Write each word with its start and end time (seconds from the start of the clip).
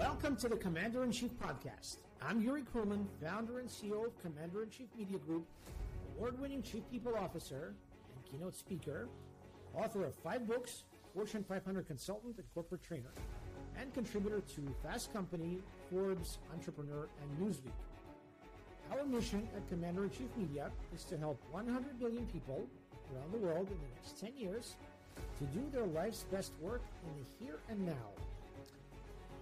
Welcome 0.00 0.34
to 0.36 0.48
the 0.48 0.56
Commander 0.56 1.04
in 1.04 1.12
Chief 1.12 1.30
podcast. 1.38 1.98
I'm 2.22 2.40
Yuri 2.40 2.62
Kruman, 2.62 3.04
founder 3.22 3.58
and 3.58 3.68
CEO 3.68 4.06
of 4.06 4.18
Commander 4.22 4.62
in 4.62 4.70
Chief 4.70 4.86
Media 4.96 5.18
Group, 5.18 5.44
award 6.16 6.40
winning 6.40 6.62
Chief 6.62 6.82
People 6.90 7.14
Officer 7.16 7.74
and 8.14 8.24
keynote 8.24 8.56
speaker, 8.56 9.08
author 9.74 10.06
of 10.06 10.14
five 10.14 10.48
books, 10.48 10.84
Fortune 11.12 11.44
500 11.44 11.86
consultant 11.86 12.38
and 12.38 12.46
corporate 12.54 12.82
trainer, 12.82 13.12
and 13.78 13.92
contributor 13.92 14.40
to 14.40 14.74
Fast 14.82 15.12
Company, 15.12 15.58
Forbes, 15.90 16.38
Entrepreneur, 16.50 17.06
and 17.20 17.38
Newsweek. 17.38 17.70
Our 18.92 19.04
mission 19.04 19.46
at 19.54 19.68
Commander 19.68 20.04
in 20.04 20.10
Chief 20.12 20.34
Media 20.34 20.70
is 20.94 21.04
to 21.04 21.18
help 21.18 21.42
100 21.50 22.00
million 22.00 22.24
people 22.24 22.66
around 23.14 23.32
the 23.32 23.38
world 23.38 23.68
in 23.70 23.76
the 23.76 23.94
next 23.96 24.18
10 24.18 24.34
years 24.34 24.76
to 25.36 25.44
do 25.44 25.62
their 25.70 25.84
life's 25.84 26.24
best 26.32 26.52
work 26.58 26.80
in 27.06 27.22
the 27.22 27.44
here 27.44 27.58
and 27.68 27.84
now 27.84 27.92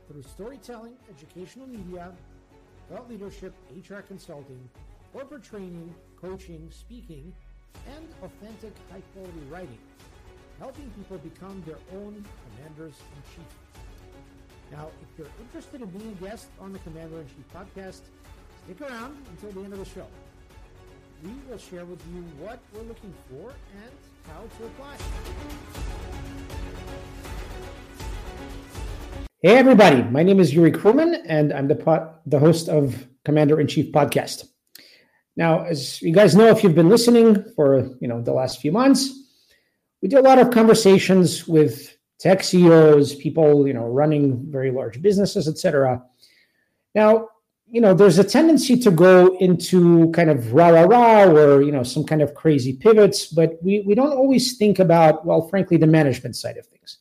through 0.09 0.23
storytelling, 0.23 0.95
educational 1.11 1.67
media, 1.67 2.12
thought 2.91 3.09
leadership, 3.09 3.55
HR 3.89 4.01
consulting, 4.01 4.69
corporate 5.12 5.43
training, 5.43 5.95
coaching, 6.21 6.69
speaking, 6.71 7.33
and 7.95 8.09
authentic 8.23 8.73
high 8.91 9.03
quality 9.12 9.41
writing, 9.51 9.79
helping 10.59 10.91
people 10.91 11.19
become 11.19 11.62
their 11.67 11.79
own 11.95 12.25
commanders 12.57 12.95
in 13.15 13.23
chief. 13.34 13.53
Now, 14.73 14.89
if 15.03 15.19
you're 15.19 15.29
interested 15.41 15.81
in 15.81 15.89
being 15.91 16.17
a 16.20 16.25
guest 16.25 16.48
on 16.61 16.73
the 16.73 16.79
Commander 16.81 17.20
in 17.20 17.27
Chief 17.27 17.45
podcast, 17.55 18.01
stick 18.65 18.81
around 18.81 19.17
until 19.31 19.51
the 19.53 19.65
end 19.65 19.73
of 19.73 19.79
the 19.79 19.84
show. 19.84 20.06
We 21.25 21.33
will 21.48 21.59
share 21.59 21.84
with 21.84 22.01
you 22.15 22.23
what 22.39 22.61
we're 22.73 22.83
looking 22.83 23.12
for 23.29 23.51
and 23.51 23.93
how 24.33 24.41
to 24.41 24.67
apply. 24.67 26.08
Hey, 29.41 29.55
everybody. 29.55 30.03
My 30.03 30.25
name 30.25 30.41
is 30.41 30.53
Yuri 30.53 30.72
Kruman, 30.72 31.22
and 31.25 31.53
I'm 31.53 31.69
the, 31.69 31.77
po- 31.77 32.12
the 32.27 32.41
host 32.41 32.69
of 32.69 33.06
Commander 33.25 33.61
in 33.61 33.69
Chief 33.69 33.92
podcast. 33.92 34.48
Now, 35.36 35.62
as 35.62 36.03
you 36.03 36.12
guys 36.12 36.34
know, 36.34 36.48
if 36.48 36.64
you've 36.64 36.75
been 36.75 36.89
listening 36.89 37.45
for 37.55 37.89
you 38.00 38.08
know 38.08 38.20
the 38.20 38.33
last 38.33 38.61
few 38.61 38.72
months, 38.72 39.12
we 40.03 40.08
do 40.08 40.19
a 40.19 40.27
lot 40.27 40.41
of 40.41 40.50
conversations 40.50 41.47
with 41.47 41.97
tech 42.19 42.42
CEOs, 42.42 43.14
people 43.14 43.64
you 43.69 43.75
know 43.75 43.86
running 43.86 44.45
very 44.50 44.72
large 44.72 45.00
businesses, 45.00 45.47
etc. 45.47 46.02
Now, 46.97 47.28
you 47.70 47.80
know, 47.80 47.95
there's 47.95 48.19
a 48.19 48.25
tendency 48.25 48.77
to 48.80 48.91
go 48.91 49.36
into 49.39 50.11
kind 50.11 50.30
of 50.30 50.52
rah 50.52 50.70
rah 50.70 50.83
rah 50.83 51.30
or 51.30 51.62
you 51.62 51.70
know 51.70 51.84
some 51.84 52.02
kind 52.02 52.23
of 52.23 52.34
crazy 52.34 52.73
pivots, 52.73 53.28
but 53.28 53.52
we 53.62 53.84
we 53.86 53.95
don't 53.95 54.14
always 54.14 54.56
think 54.56 54.80
about 54.80 55.25
well, 55.25 55.47
frankly, 55.47 55.77
the 55.77 55.86
management 55.86 56.34
side 56.34 56.56
of 56.56 56.67
things, 56.67 56.98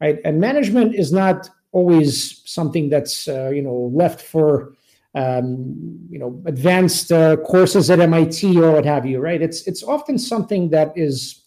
right? 0.00 0.18
And 0.24 0.40
management 0.40 0.94
is 0.94 1.12
not 1.12 1.50
always 1.72 2.42
something 2.44 2.88
that's 2.88 3.28
uh, 3.28 3.50
you 3.54 3.62
know 3.62 3.90
left 3.92 4.22
for 4.22 4.74
um, 5.14 5.98
you 6.10 6.18
know 6.18 6.42
advanced 6.46 7.12
uh, 7.12 7.36
courses 7.36 7.90
at 7.90 8.00
MIT 8.00 8.58
or 8.58 8.72
what 8.72 8.84
have 8.84 9.06
you, 9.06 9.20
right? 9.20 9.40
It's 9.40 9.66
it's 9.66 9.82
often 9.82 10.18
something 10.18 10.70
that 10.70 10.92
is 10.96 11.44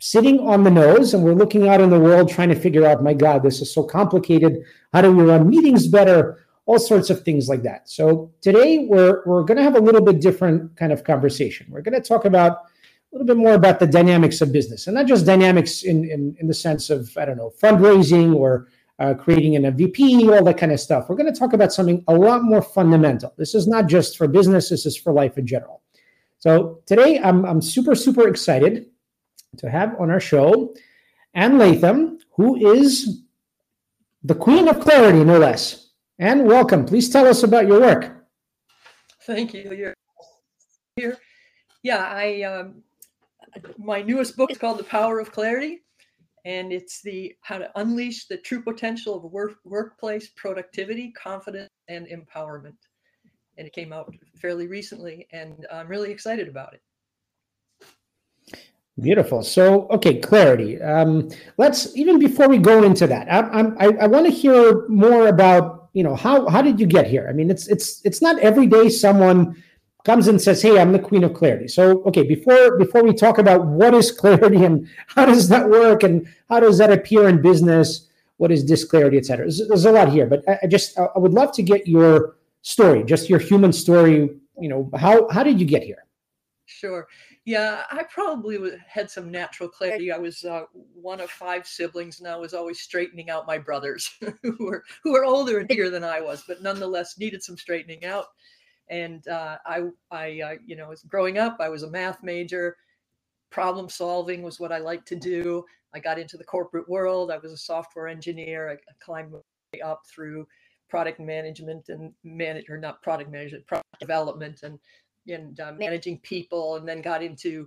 sitting 0.00 0.40
on 0.40 0.64
the 0.64 0.70
nose, 0.70 1.14
and 1.14 1.24
we're 1.24 1.34
looking 1.34 1.68
out 1.68 1.80
in 1.80 1.90
the 1.90 1.98
world 1.98 2.28
trying 2.28 2.50
to 2.50 2.54
figure 2.54 2.84
out, 2.84 3.02
my 3.02 3.14
God, 3.14 3.42
this 3.42 3.60
is 3.60 3.72
so 3.72 3.82
complicated. 3.82 4.62
How 4.92 5.00
do 5.00 5.10
we 5.10 5.24
run 5.24 5.48
meetings 5.48 5.86
better? 5.86 6.44
All 6.66 6.78
sorts 6.78 7.10
of 7.10 7.22
things 7.22 7.48
like 7.48 7.62
that. 7.62 7.88
So 7.88 8.32
today 8.40 8.86
we're 8.86 9.22
we're 9.26 9.44
going 9.44 9.58
to 9.58 9.62
have 9.62 9.76
a 9.76 9.80
little 9.80 10.00
bit 10.00 10.20
different 10.20 10.76
kind 10.76 10.92
of 10.92 11.04
conversation. 11.04 11.66
We're 11.70 11.82
going 11.82 12.00
to 12.00 12.06
talk 12.06 12.24
about 12.24 12.52
a 12.52 13.12
little 13.12 13.26
bit 13.26 13.36
more 13.36 13.54
about 13.54 13.80
the 13.80 13.86
dynamics 13.86 14.40
of 14.40 14.50
business, 14.50 14.86
and 14.86 14.94
not 14.94 15.06
just 15.06 15.26
dynamics 15.26 15.82
in 15.82 16.04
in, 16.04 16.36
in 16.40 16.46
the 16.46 16.54
sense 16.54 16.90
of 16.90 17.16
I 17.16 17.24
don't 17.24 17.36
know 17.36 17.52
fundraising 17.62 18.34
or 18.34 18.68
uh, 18.98 19.14
creating 19.14 19.56
an 19.56 19.62
MVP, 19.62 20.30
all 20.30 20.44
that 20.44 20.58
kind 20.58 20.72
of 20.72 20.80
stuff. 20.80 21.08
We're 21.08 21.16
going 21.16 21.32
to 21.32 21.38
talk 21.38 21.52
about 21.52 21.72
something 21.72 22.04
a 22.08 22.14
lot 22.14 22.44
more 22.44 22.62
fundamental. 22.62 23.34
This 23.36 23.54
is 23.54 23.66
not 23.66 23.86
just 23.88 24.16
for 24.16 24.28
business, 24.28 24.68
this 24.68 24.86
is 24.86 24.96
for 24.96 25.12
life 25.12 25.38
in 25.38 25.46
general. 25.46 25.82
So 26.38 26.80
today 26.86 27.18
I'm, 27.18 27.44
I'm 27.44 27.60
super, 27.60 27.94
super 27.94 28.28
excited 28.28 28.86
to 29.58 29.70
have 29.70 29.98
on 29.98 30.10
our 30.10 30.20
show 30.20 30.74
Ann 31.34 31.58
Latham, 31.58 32.18
who 32.36 32.72
is 32.72 33.22
the 34.22 34.34
queen 34.34 34.68
of 34.68 34.80
clarity, 34.80 35.24
no 35.24 35.38
less. 35.38 35.90
And 36.18 36.46
welcome. 36.46 36.86
Please 36.86 37.10
tell 37.10 37.26
us 37.26 37.42
about 37.42 37.66
your 37.66 37.80
work. 37.80 38.24
Thank 39.26 39.52
you. 39.52 39.74
You're 39.74 39.94
here. 40.96 41.18
Yeah, 41.82 42.06
I 42.08 42.42
um, 42.42 42.82
my 43.78 44.02
newest 44.02 44.36
book 44.36 44.52
is 44.52 44.58
called 44.58 44.78
The 44.78 44.84
Power 44.84 45.18
of 45.18 45.32
Clarity 45.32 45.82
and 46.44 46.72
it's 46.72 47.00
the 47.02 47.34
how 47.40 47.58
to 47.58 47.70
unleash 47.76 48.26
the 48.26 48.36
true 48.36 48.62
potential 48.62 49.16
of 49.16 49.24
work, 49.24 49.56
workplace 49.64 50.28
productivity, 50.36 51.10
confidence, 51.12 51.70
and 51.88 52.06
empowerment. 52.08 52.76
And 53.56 53.66
it 53.66 53.72
came 53.72 53.92
out 53.92 54.14
fairly 54.40 54.66
recently, 54.66 55.26
and 55.32 55.66
I'm 55.72 55.88
really 55.88 56.10
excited 56.10 56.48
about 56.48 56.74
it. 56.74 56.82
Beautiful. 59.00 59.42
So, 59.42 59.88
okay, 59.88 60.20
clarity. 60.20 60.80
Um, 60.80 61.28
let's 61.56 61.96
even 61.96 62.18
before 62.18 62.48
we 62.48 62.58
go 62.58 62.84
into 62.84 63.06
that, 63.08 63.32
I, 63.32 63.62
I, 63.78 63.86
I 64.02 64.06
want 64.06 64.26
to 64.26 64.32
hear 64.32 64.86
more 64.88 65.26
about 65.26 65.88
you 65.94 66.04
know 66.04 66.14
how 66.14 66.48
how 66.48 66.62
did 66.62 66.78
you 66.78 66.86
get 66.86 67.06
here? 67.06 67.26
I 67.28 67.32
mean, 67.32 67.50
it's 67.50 67.66
it's 67.68 68.00
it's 68.04 68.22
not 68.22 68.38
every 68.38 68.66
day 68.66 68.88
someone 68.88 69.60
comes 70.04 70.28
and 70.28 70.40
says, 70.40 70.62
"Hey, 70.62 70.78
I'm 70.78 70.92
the 70.92 70.98
queen 70.98 71.24
of 71.24 71.34
clarity." 71.34 71.68
So, 71.68 72.02
okay, 72.04 72.22
before 72.22 72.76
before 72.78 73.02
we 73.02 73.12
talk 73.12 73.38
about 73.38 73.66
what 73.66 73.94
is 73.94 74.12
clarity 74.12 74.64
and 74.64 74.88
how 75.08 75.26
does 75.26 75.48
that 75.48 75.68
work 75.68 76.02
and 76.02 76.26
how 76.48 76.60
does 76.60 76.78
that 76.78 76.92
appear 76.92 77.28
in 77.28 77.42
business, 77.42 78.08
what 78.36 78.52
is 78.52 78.64
disclarity, 78.64 79.16
et 79.16 79.26
cetera. 79.26 79.46
There's, 79.46 79.68
there's 79.68 79.84
a 79.84 79.92
lot 79.92 80.10
here, 80.10 80.26
but 80.26 80.48
I, 80.48 80.58
I 80.62 80.66
just 80.66 80.98
I 80.98 81.08
would 81.16 81.32
love 81.32 81.52
to 81.52 81.62
get 81.62 81.86
your 81.86 82.36
story, 82.62 83.04
just 83.04 83.28
your 83.28 83.38
human 83.38 83.72
story. 83.72 84.30
You 84.60 84.68
know, 84.68 84.90
how 84.94 85.28
how 85.30 85.42
did 85.42 85.58
you 85.58 85.66
get 85.66 85.82
here? 85.82 86.04
Sure. 86.66 87.06
Yeah, 87.44 87.82
I 87.90 88.04
probably 88.04 88.58
had 88.88 89.10
some 89.10 89.30
natural 89.30 89.68
clarity. 89.68 90.10
I 90.10 90.16
was 90.16 90.44
uh, 90.44 90.62
one 90.94 91.20
of 91.20 91.30
five 91.30 91.66
siblings, 91.66 92.20
and 92.20 92.28
I 92.28 92.36
was 92.36 92.54
always 92.54 92.80
straightening 92.80 93.28
out 93.28 93.46
my 93.46 93.58
brothers, 93.58 94.10
who 94.42 94.56
were 94.58 94.82
who 95.02 95.12
were 95.12 95.24
older 95.24 95.58
and 95.58 95.68
bigger 95.68 95.90
than 95.90 96.04
I 96.04 96.20
was, 96.20 96.42
but 96.48 96.62
nonetheless 96.62 97.18
needed 97.18 97.42
some 97.42 97.58
straightening 97.58 98.04
out 98.06 98.28
and 98.88 99.26
uh, 99.28 99.58
I, 99.66 99.82
I, 100.10 100.40
uh, 100.40 100.54
you 100.66 100.76
know, 100.76 100.88
was 100.88 101.02
growing 101.02 101.38
up, 101.38 101.56
I 101.60 101.68
was 101.68 101.82
a 101.82 101.90
math 101.90 102.22
major. 102.22 102.76
Problem 103.50 103.88
solving 103.88 104.42
was 104.42 104.58
what 104.58 104.72
I 104.72 104.78
liked 104.78 105.06
to 105.08 105.16
do. 105.16 105.64
I 105.94 106.00
got 106.00 106.18
into 106.18 106.36
the 106.36 106.44
corporate 106.44 106.88
world. 106.88 107.30
I 107.30 107.38
was 107.38 107.52
a 107.52 107.56
software 107.56 108.08
engineer. 108.08 108.70
I, 108.70 108.76
climbed 109.04 109.32
up 109.84 110.02
through 110.12 110.46
product 110.88 111.20
management 111.20 111.88
and 111.88 112.12
manager, 112.24 112.76
not 112.78 113.02
product 113.02 113.30
management, 113.30 113.66
product 113.66 114.00
development, 114.00 114.60
and 114.62 114.78
and 115.28 115.58
uh, 115.60 115.72
managing 115.78 116.18
people, 116.18 116.76
and 116.76 116.86
then 116.86 117.00
got 117.00 117.22
into 117.22 117.66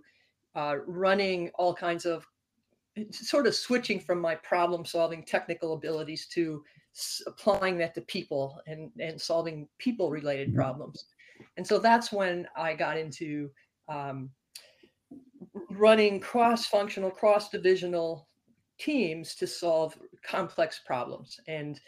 uh, 0.55 0.75
running 0.85 1.49
all 1.55 1.73
kinds 1.73 2.05
of 2.05 2.25
sort 3.11 3.47
of 3.47 3.55
switching 3.55 3.99
from 3.99 4.19
my 4.19 4.35
problem 4.35 4.85
solving 4.85 5.23
technical 5.23 5.73
abilities 5.73 6.27
to 6.27 6.63
applying 7.27 7.77
that 7.77 7.93
to 7.95 8.01
people 8.01 8.59
and 8.67 8.91
and 8.99 9.19
solving 9.19 9.67
people 9.77 10.09
related 10.09 10.49
mm-hmm. 10.49 10.57
problems. 10.57 11.05
And 11.57 11.65
so 11.65 11.77
that's 11.79 12.11
when 12.11 12.47
i 12.55 12.73
got 12.73 12.97
into 12.97 13.49
um, 13.89 14.29
running 15.71 16.19
cross 16.19 16.65
functional 16.65 17.11
cross 17.11 17.49
divisional 17.49 18.27
teams 18.79 19.35
to 19.35 19.47
solve 19.47 19.97
complex 20.23 20.81
problems. 20.85 21.39
And 21.47 21.79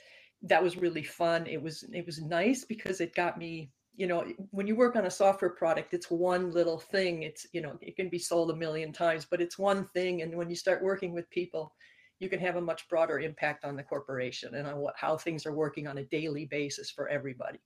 that 0.44 0.64
was 0.64 0.78
really 0.78 1.04
fun. 1.04 1.46
It 1.48 1.62
was 1.62 1.84
it 1.94 2.06
was 2.06 2.22
nice 2.22 2.64
because 2.64 3.02
it 3.02 3.16
got 3.16 3.38
me 3.38 3.72
you 3.96 4.08
know 4.08 4.26
when 4.52 4.66
you 4.66 4.78
work 4.78 4.96
on 4.96 5.08
a 5.08 5.12
software 5.12 5.52
product 5.52 5.94
it's 5.94 6.10
one 6.10 6.52
little 6.52 6.80
thing. 6.80 7.24
It's 7.24 7.48
you 7.52 7.62
know 7.62 7.78
it 7.82 7.96
can 7.96 8.10
be 8.10 8.20
sold 8.20 8.52
a 8.52 8.56
million 8.56 8.94
times 8.94 9.26
but 9.30 9.42
it's 9.42 9.58
one 9.58 9.86
thing. 9.86 10.22
And 10.22 10.36
when 10.36 10.50
you 10.50 10.56
start 10.56 10.84
working 10.84 11.14
with 11.14 11.30
people 11.30 11.74
you 12.20 12.30
can 12.30 12.40
have 12.40 12.58
a 12.58 12.62
much 12.62 12.88
broader 12.90 13.20
impact 13.20 13.66
on 13.66 13.76
the 13.76 13.84
corporation 13.84 14.56
and 14.56 14.68
on 14.68 14.78
what 14.78 14.94
how 14.98 15.18
things 15.18 15.46
are 15.46 15.54
working 15.54 15.88
on 15.88 15.98
a 15.98 16.06
daily 16.06 16.46
basis 16.46 16.92
for 16.92 17.08
everybody. 17.08 17.60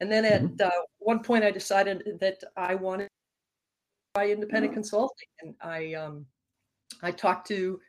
And 0.00 0.10
then 0.10 0.24
at 0.24 0.42
mm-hmm. 0.42 0.66
uh, 0.66 0.82
one 0.98 1.22
point, 1.22 1.44
I 1.44 1.50
decided 1.50 2.02
that 2.20 2.42
I 2.56 2.74
wanted 2.74 3.04
to 3.04 3.10
try 4.14 4.30
independent 4.30 4.72
mm-hmm. 4.72 4.80
consulting, 4.80 5.28
and 5.42 5.54
I 5.60 5.94
um, 5.94 6.26
I 7.02 7.10
talked 7.10 7.46
to 7.48 7.80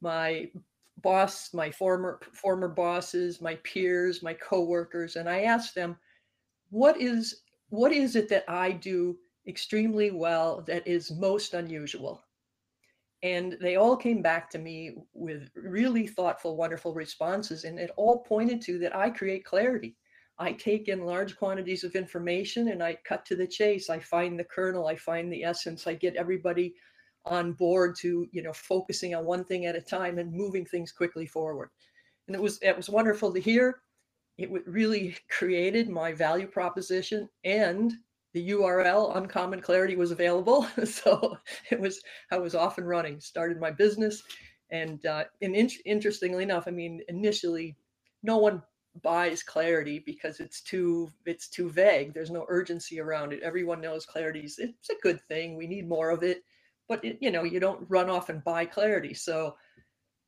my 0.00 0.50
boss, 1.02 1.52
my 1.52 1.70
former 1.70 2.20
former 2.32 2.68
bosses, 2.68 3.40
my 3.40 3.56
peers, 3.56 4.22
my 4.22 4.34
coworkers, 4.34 5.16
and 5.16 5.28
I 5.28 5.42
asked 5.42 5.74
them, 5.74 5.96
"What 6.70 7.00
is 7.00 7.42
what 7.68 7.92
is 7.92 8.16
it 8.16 8.28
that 8.30 8.44
I 8.48 8.72
do 8.72 9.18
extremely 9.46 10.10
well 10.10 10.62
that 10.62 10.86
is 10.86 11.10
most 11.10 11.54
unusual?" 11.54 12.22
And 13.24 13.56
they 13.60 13.76
all 13.76 13.96
came 13.96 14.22
back 14.22 14.50
to 14.50 14.58
me 14.58 14.94
with 15.14 15.50
really 15.56 16.06
thoughtful, 16.06 16.56
wonderful 16.56 16.94
responses. 16.94 17.64
And 17.64 17.80
it 17.80 17.90
all 17.96 18.20
pointed 18.22 18.62
to 18.62 18.78
that 18.80 18.94
I 18.96 19.10
create 19.10 19.44
clarity. 19.44 19.96
I 20.38 20.52
take 20.52 20.88
in 20.88 21.06
large 21.06 21.36
quantities 21.36 21.84
of 21.84 21.96
information 21.96 22.68
and 22.68 22.82
I 22.82 22.98
cut 23.04 23.24
to 23.26 23.36
the 23.36 23.46
chase. 23.48 23.90
I 23.90 23.98
find 24.00 24.38
the 24.38 24.44
kernel, 24.44 24.86
I 24.88 24.96
find 24.96 25.32
the 25.32 25.44
essence, 25.44 25.86
I 25.88 25.94
get 25.94 26.16
everybody 26.16 26.74
on 27.24 27.52
board 27.54 27.96
to, 28.00 28.28
you 28.32 28.42
know, 28.42 28.52
focusing 28.52 29.14
on 29.14 29.24
one 29.24 29.44
thing 29.44 29.66
at 29.66 29.76
a 29.76 29.80
time 29.80 30.18
and 30.18 30.32
moving 30.32 30.66
things 30.66 30.92
quickly 30.92 31.26
forward. 31.26 31.70
And 32.28 32.36
it 32.36 32.42
was 32.42 32.58
it 32.62 32.76
was 32.76 32.90
wonderful 32.90 33.32
to 33.34 33.40
hear. 33.40 33.82
it 34.38 34.50
really 34.66 35.16
created 35.30 35.88
my 35.88 36.12
value 36.12 36.46
proposition 36.48 37.28
and 37.44 37.92
the 38.34 38.50
URL 38.50 39.16
Uncommon 39.16 39.60
Clarity 39.60 39.96
was 39.96 40.10
available. 40.10 40.66
so 40.84 41.38
it 41.70 41.80
was 41.80 42.02
I 42.30 42.38
was 42.38 42.54
off 42.54 42.78
and 42.78 42.86
running. 42.86 43.20
Started 43.20 43.60
my 43.60 43.70
business, 43.70 44.22
and 44.70 45.04
uh, 45.06 45.24
and 45.40 45.56
in, 45.56 45.70
interestingly 45.86 46.42
enough, 46.42 46.64
I 46.66 46.72
mean 46.72 47.00
initially 47.08 47.76
no 48.22 48.36
one 48.36 48.62
buys 49.02 49.42
clarity 49.42 50.02
because 50.04 50.40
it's 50.40 50.60
too 50.60 51.10
it's 51.24 51.48
too 51.48 51.70
vague. 51.70 52.12
There's 52.12 52.30
no 52.30 52.44
urgency 52.48 53.00
around 53.00 53.32
it. 53.32 53.42
Everyone 53.42 53.80
knows 53.80 54.04
clarity 54.04 54.40
is 54.40 54.58
it's 54.58 54.90
a 54.90 55.00
good 55.02 55.20
thing. 55.28 55.56
We 55.56 55.66
need 55.68 55.88
more 55.88 56.10
of 56.10 56.24
it, 56.24 56.42
but 56.88 57.04
it, 57.04 57.18
you 57.20 57.30
know 57.30 57.44
you 57.44 57.60
don't 57.60 57.86
run 57.88 58.10
off 58.10 58.28
and 58.30 58.42
buy 58.42 58.66
clarity. 58.66 59.14
So 59.14 59.54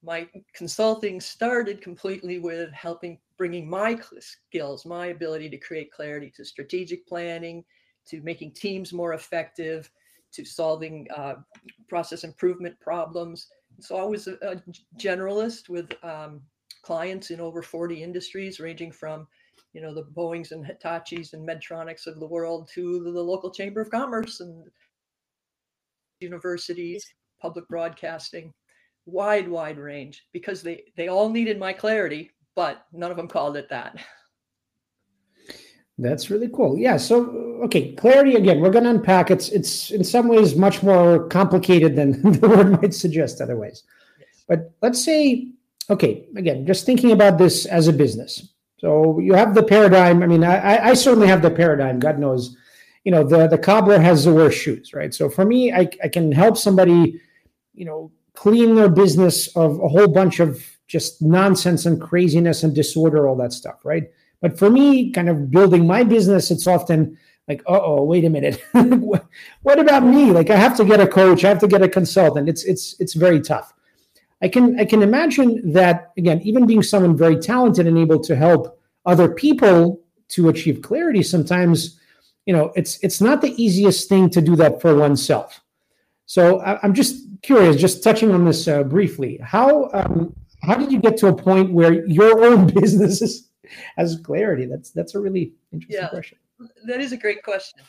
my 0.02 0.29
consulting 0.55 1.20
started 1.20 1.81
completely 1.81 2.38
with 2.38 2.73
helping 2.73 3.19
bringing 3.37 3.69
my 3.69 3.99
skills, 4.20 4.87
my 4.87 5.06
ability 5.06 5.50
to 5.50 5.59
create 5.59 5.91
clarity 5.91 6.32
to 6.37 6.44
strategic 6.44 7.06
planning, 7.06 7.64
to 8.08 8.20
making 8.23 8.53
teams 8.53 8.93
more 8.93 9.14
effective, 9.14 9.91
to 10.32 10.44
solving 10.44 11.06
uh, 11.17 11.35
process 11.88 12.25
improvement 12.25 12.79
problems. 12.81 13.49
So 13.81 13.97
I 13.97 14.05
was 14.05 14.26
a, 14.26 14.35
a 14.43 14.62
generalist 14.99 15.69
with 15.69 15.93
um, 16.03 16.43
clients 16.82 17.31
in 17.31 17.41
over 17.41 17.62
40 17.62 18.03
industries, 18.03 18.61
ranging 18.61 18.93
from 18.93 19.26
you 19.73 19.82
know 19.82 19.93
the 19.93 20.05
Boeing's 20.05 20.53
and 20.53 20.64
Hitachis 20.64 21.35
and 21.35 21.47
Medtronics 21.47 22.06
of 22.06 22.19
the 22.20 22.26
world 22.26 22.69
to 22.75 23.03
the 23.03 23.23
local 23.23 23.50
chamber 23.50 23.81
of 23.81 23.91
commerce 23.91 24.41
and 24.41 24.64
universities, 26.20 27.05
public 27.41 27.69
broadcasting, 27.69 28.55
wide, 29.05 29.49
wide 29.49 29.79
range 29.79 30.25
because 30.32 30.62
they 30.62 30.85
they 30.97 31.09
all 31.09 31.29
needed 31.29 31.59
my 31.59 31.73
clarity, 31.73 32.31
but 32.55 32.87
none 32.93 33.11
of 33.11 33.17
them 33.17 33.29
called 33.29 33.56
it 33.56 33.69
that. 33.70 33.97
That's 35.98 36.31
really 36.31 36.48
cool. 36.48 36.78
Yeah. 36.78 36.98
So, 36.98 37.25
okay, 37.64 37.93
clarity 37.93 38.34
again. 38.34 38.60
We're 38.60 38.70
going 38.70 38.84
to 38.84 38.90
unpack. 38.90 39.31
It's 39.31 39.48
it's 39.48 39.90
in 39.90 40.04
some 40.04 40.28
ways 40.28 40.54
much 40.54 40.82
more 40.82 41.26
complicated 41.28 41.96
than 41.96 42.20
the 42.40 42.48
word 42.48 42.82
might 42.82 42.93
suggest. 42.93 43.40
Otherwise, 43.40 43.84
yes. 44.19 44.44
but 44.46 44.72
let's 44.82 45.02
say, 45.02 45.48
okay, 45.88 46.26
again, 46.37 46.66
just 46.66 46.84
thinking 46.84 47.12
about 47.12 47.38
this 47.38 47.64
as 47.64 47.88
a 47.88 47.93
business. 47.93 48.48
So 48.78 49.19
you 49.20 49.32
have 49.32 49.54
the 49.54 49.62
paradigm. 49.62 50.22
I 50.22 50.26
mean, 50.26 50.44
I, 50.44 50.90
I 50.90 50.94
certainly 50.94 51.28
have 51.28 51.40
the 51.40 51.50
paradigm. 51.50 51.99
God 51.99 52.19
knows, 52.19 52.54
you 53.04 53.10
know, 53.10 53.25
the 53.25 53.46
the 53.49 53.58
cobbler 53.58 53.99
has 53.99 54.25
the 54.25 54.34
worst 54.34 54.58
shoes, 54.58 54.92
right? 54.92 55.14
So 55.14 55.31
for 55.31 55.46
me, 55.46 55.72
I 55.72 55.88
I 56.04 56.08
can 56.08 56.31
help 56.31 56.58
somebody, 56.58 57.19
you 57.75 57.87
know, 57.87 58.12
clean 58.34 58.75
their 58.75 58.90
business 58.90 59.49
of 59.56 59.81
a 59.81 59.88
whole 59.88 60.08
bunch 60.08 60.40
of 60.40 60.62
just 60.88 61.22
nonsense 61.22 61.87
and 61.87 62.00
craziness 62.00 62.62
and 62.62 62.75
disorder, 62.75 63.26
all 63.26 63.37
that 63.37 63.54
stuff, 63.54 63.82
right? 63.82 64.04
But 64.41 64.59
for 64.59 64.71
me, 64.71 65.11
kind 65.12 65.29
of 65.29 65.50
building 65.50 65.87
my 65.87 66.05
business, 66.05 66.50
it's 66.50 66.67
often 66.67 67.19
like, 67.49 67.62
oh, 67.67 68.03
wait 68.05 68.25
a 68.25 68.31
minute. 68.31 68.62
what 69.62 69.79
about 69.79 70.05
me? 70.05 70.31
Like 70.33 70.50
I 70.50 70.56
have 70.56 70.77
to 70.79 70.85
get 70.85 71.00
a 71.00 71.06
coach, 71.06 71.44
I 71.44 71.49
have 71.49 71.61
to 71.61 71.69
get 71.69 71.83
a 71.83 71.88
consultant. 71.88 72.49
It's 72.49 72.65
it's 72.65 72.97
it's 73.00 73.15
very 73.15 73.41
tough. 73.41 73.73
I 74.43 74.49
can 74.49 74.79
I 74.79 74.85
can 74.85 75.03
imagine 75.03 75.73
that 75.73 76.12
again, 76.19 76.41
even 76.43 76.67
being 76.67 76.83
someone 76.83 77.17
very 77.17 77.37
talented 77.37 77.87
and 77.87 77.97
able 77.97 78.21
to 78.21 78.37
help 78.37 78.79
other 79.06 79.29
people 79.29 80.00
to 80.29 80.49
achieve 80.49 80.83
clarity, 80.83 81.23
sometimes, 81.23 81.99
you 82.44 82.53
know, 82.53 82.73
it's 82.75 82.99
it's 83.03 83.21
not 83.21 83.41
the 83.41 83.61
easiest 83.62 84.09
thing 84.09 84.29
to 84.31 84.41
do 84.41 84.56
that 84.56 84.81
for 84.81 84.97
oneself. 84.97 85.61
So 86.27 86.61
I, 86.61 86.85
am 86.85 86.93
just 86.93 87.25
curious, 87.43 87.77
just 87.77 88.03
touching 88.03 88.33
on 88.33 88.44
this 88.44 88.67
uh, 88.67 88.83
briefly. 88.83 89.38
How 89.43 89.88
um, 89.94 90.35
how 90.62 90.75
did 90.75 90.91
you 90.91 90.99
get 90.99 91.17
to 91.19 91.29
a 91.29 91.35
point 91.35 91.73
where 91.73 92.05
your 92.06 92.44
own 92.44 92.67
business 92.81 93.23
is 93.23 93.49
has 93.96 94.18
clarity? 94.20 94.66
That's 94.66 94.90
that's 94.90 95.14
a 95.14 95.20
really 95.20 95.52
interesting 95.72 96.02
yeah, 96.02 96.08
question. 96.08 96.38
That 96.86 97.00
is 97.00 97.12
a 97.12 97.16
great 97.16 97.42
question. 97.42 97.80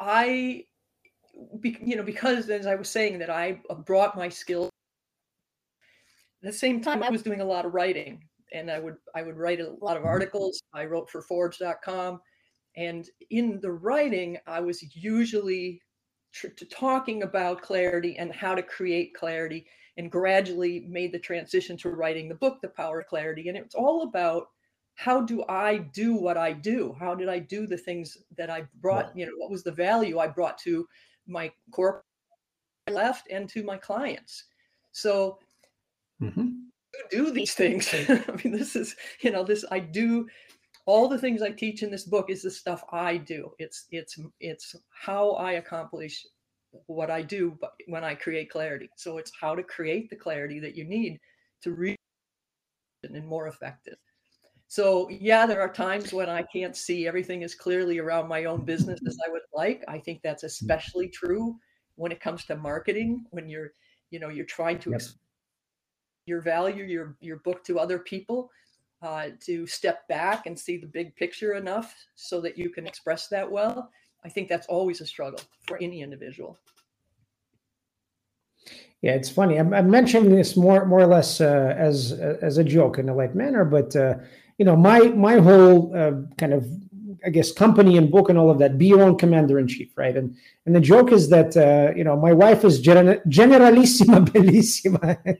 I, 0.00 0.64
you 1.62 1.96
know, 1.96 2.02
because 2.02 2.50
as 2.50 2.66
I 2.66 2.74
was 2.74 2.88
saying 2.88 3.18
that 3.18 3.30
I 3.30 3.60
brought 3.86 4.16
my 4.16 4.28
skills. 4.28 4.70
At 6.42 6.52
the 6.52 6.52
same 6.52 6.82
time, 6.82 7.02
I 7.02 7.08
was 7.08 7.22
doing 7.22 7.40
a 7.40 7.44
lot 7.44 7.64
of 7.64 7.72
writing, 7.72 8.22
and 8.52 8.70
I 8.70 8.78
would 8.78 8.96
I 9.14 9.22
would 9.22 9.36
write 9.36 9.60
a 9.60 9.74
lot 9.80 9.96
of 9.96 10.04
articles. 10.04 10.60
I 10.74 10.84
wrote 10.84 11.08
for 11.08 11.22
Forbes.com, 11.22 12.20
and 12.76 13.08
in 13.30 13.60
the 13.62 13.72
writing, 13.72 14.36
I 14.46 14.60
was 14.60 14.82
usually 14.94 15.80
tr- 16.32 16.48
talking 16.70 17.22
about 17.22 17.62
clarity 17.62 18.18
and 18.18 18.34
how 18.34 18.54
to 18.54 18.62
create 18.62 19.14
clarity 19.14 19.66
and 19.96 20.10
gradually 20.10 20.80
made 20.88 21.12
the 21.12 21.18
transition 21.18 21.76
to 21.78 21.90
writing 21.90 22.28
the 22.28 22.34
book, 22.34 22.60
The 22.60 22.68
Power 22.68 23.00
of 23.00 23.06
Clarity. 23.06 23.48
And 23.48 23.56
it's 23.56 23.74
all 23.74 24.02
about 24.02 24.48
how 24.96 25.20
do 25.20 25.44
I 25.48 25.78
do 25.78 26.14
what 26.14 26.36
I 26.36 26.52
do? 26.52 26.94
How 26.98 27.14
did 27.14 27.28
I 27.28 27.38
do 27.38 27.66
the 27.66 27.76
things 27.76 28.18
that 28.36 28.50
I 28.50 28.66
brought? 28.80 29.16
You 29.16 29.26
know, 29.26 29.32
what 29.36 29.50
was 29.50 29.64
the 29.64 29.72
value 29.72 30.18
I 30.18 30.28
brought 30.28 30.58
to 30.58 30.86
my 31.26 31.50
corporate 31.72 32.04
left 32.90 33.28
and 33.30 33.48
to 33.50 33.64
my 33.64 33.76
clients? 33.76 34.44
So, 34.92 35.38
mm-hmm. 36.22 36.48
do 37.10 37.32
these 37.32 37.54
things. 37.54 37.92
I 38.08 38.40
mean, 38.44 38.56
this 38.56 38.76
is, 38.76 38.94
you 39.20 39.32
know, 39.32 39.42
this 39.44 39.64
I 39.70 39.80
do 39.80 40.28
all 40.86 41.08
the 41.08 41.18
things 41.18 41.42
I 41.42 41.50
teach 41.50 41.82
in 41.82 41.90
this 41.90 42.04
book 42.04 42.30
is 42.30 42.42
the 42.42 42.50
stuff 42.50 42.84
I 42.92 43.16
do. 43.16 43.52
It's 43.58 43.86
it's 43.90 44.18
it's 44.40 44.76
how 44.90 45.32
I 45.32 45.52
accomplish 45.52 46.24
what 46.86 47.10
I 47.10 47.22
do 47.22 47.58
when 47.86 48.04
I 48.04 48.14
create 48.14 48.50
clarity. 48.50 48.88
So 48.96 49.18
it's 49.18 49.32
how 49.40 49.54
to 49.54 49.62
create 49.62 50.10
the 50.10 50.16
clarity 50.16 50.60
that 50.60 50.76
you 50.76 50.84
need 50.84 51.20
to 51.62 51.72
read 51.72 51.96
and 53.02 53.26
more 53.26 53.48
effective. 53.48 53.96
So 54.68 55.08
yeah, 55.10 55.46
there 55.46 55.60
are 55.60 55.72
times 55.72 56.12
when 56.12 56.28
I 56.28 56.42
can't 56.42 56.76
see 56.76 57.06
everything 57.06 57.44
as 57.44 57.54
clearly 57.54 57.98
around 57.98 58.28
my 58.28 58.44
own 58.44 58.64
business 58.64 59.00
as 59.06 59.18
I 59.26 59.30
would 59.30 59.42
like. 59.52 59.84
I 59.88 59.98
think 59.98 60.20
that's 60.22 60.42
especially 60.42 61.08
true 61.08 61.56
when 61.96 62.10
it 62.10 62.20
comes 62.20 62.44
to 62.46 62.56
marketing, 62.56 63.24
when 63.30 63.48
you're, 63.48 63.72
you 64.10 64.18
know, 64.18 64.30
you're 64.30 64.46
trying 64.46 64.78
to 64.80 64.98
your 66.26 66.40
value, 66.40 66.84
your 66.84 67.16
your 67.20 67.36
book 67.38 67.62
to 67.64 67.78
other 67.78 67.98
people, 67.98 68.50
uh, 69.02 69.28
to 69.40 69.66
step 69.66 70.08
back 70.08 70.46
and 70.46 70.58
see 70.58 70.78
the 70.78 70.86
big 70.86 71.14
picture 71.16 71.54
enough 71.54 71.94
so 72.14 72.40
that 72.40 72.56
you 72.56 72.70
can 72.70 72.86
express 72.86 73.28
that 73.28 73.48
well. 73.48 73.90
I 74.24 74.28
think 74.28 74.48
that's 74.48 74.66
always 74.66 75.00
a 75.00 75.06
struggle 75.06 75.40
for 75.66 75.76
any 75.82 76.00
individual. 76.00 76.58
Yeah, 79.02 79.12
it's 79.12 79.28
funny. 79.28 79.58
I'm, 79.58 79.74
I'm 79.74 79.90
mentioning 79.90 80.34
this 80.34 80.56
more, 80.56 80.86
more 80.86 81.00
or 81.00 81.06
less 81.06 81.40
uh, 81.40 81.74
as 81.76 82.12
as 82.12 82.56
a 82.56 82.64
joke 82.64 82.98
in 82.98 83.10
a 83.10 83.14
light 83.14 83.34
manner, 83.34 83.62
but 83.62 83.94
uh, 83.94 84.14
you 84.56 84.64
know, 84.64 84.76
my 84.76 85.00
my 85.00 85.36
whole 85.40 85.94
uh, 85.94 86.12
kind 86.38 86.54
of, 86.54 86.66
I 87.26 87.28
guess, 87.28 87.52
company 87.52 87.98
and 87.98 88.10
book 88.10 88.30
and 88.30 88.38
all 88.38 88.50
of 88.50 88.58
that. 88.60 88.78
Be 88.78 88.86
your 88.86 89.02
own 89.02 89.18
commander 89.18 89.58
in 89.58 89.68
chief, 89.68 89.92
right? 89.98 90.16
And 90.16 90.34
and 90.64 90.74
the 90.74 90.80
joke 90.80 91.12
is 91.12 91.28
that 91.28 91.54
uh, 91.54 91.92
you 91.94 92.02
know, 92.02 92.16
my 92.16 92.32
wife 92.32 92.64
is 92.64 92.80
gen- 92.80 93.20
generalissima 93.28 94.26
bellissima. 94.30 95.38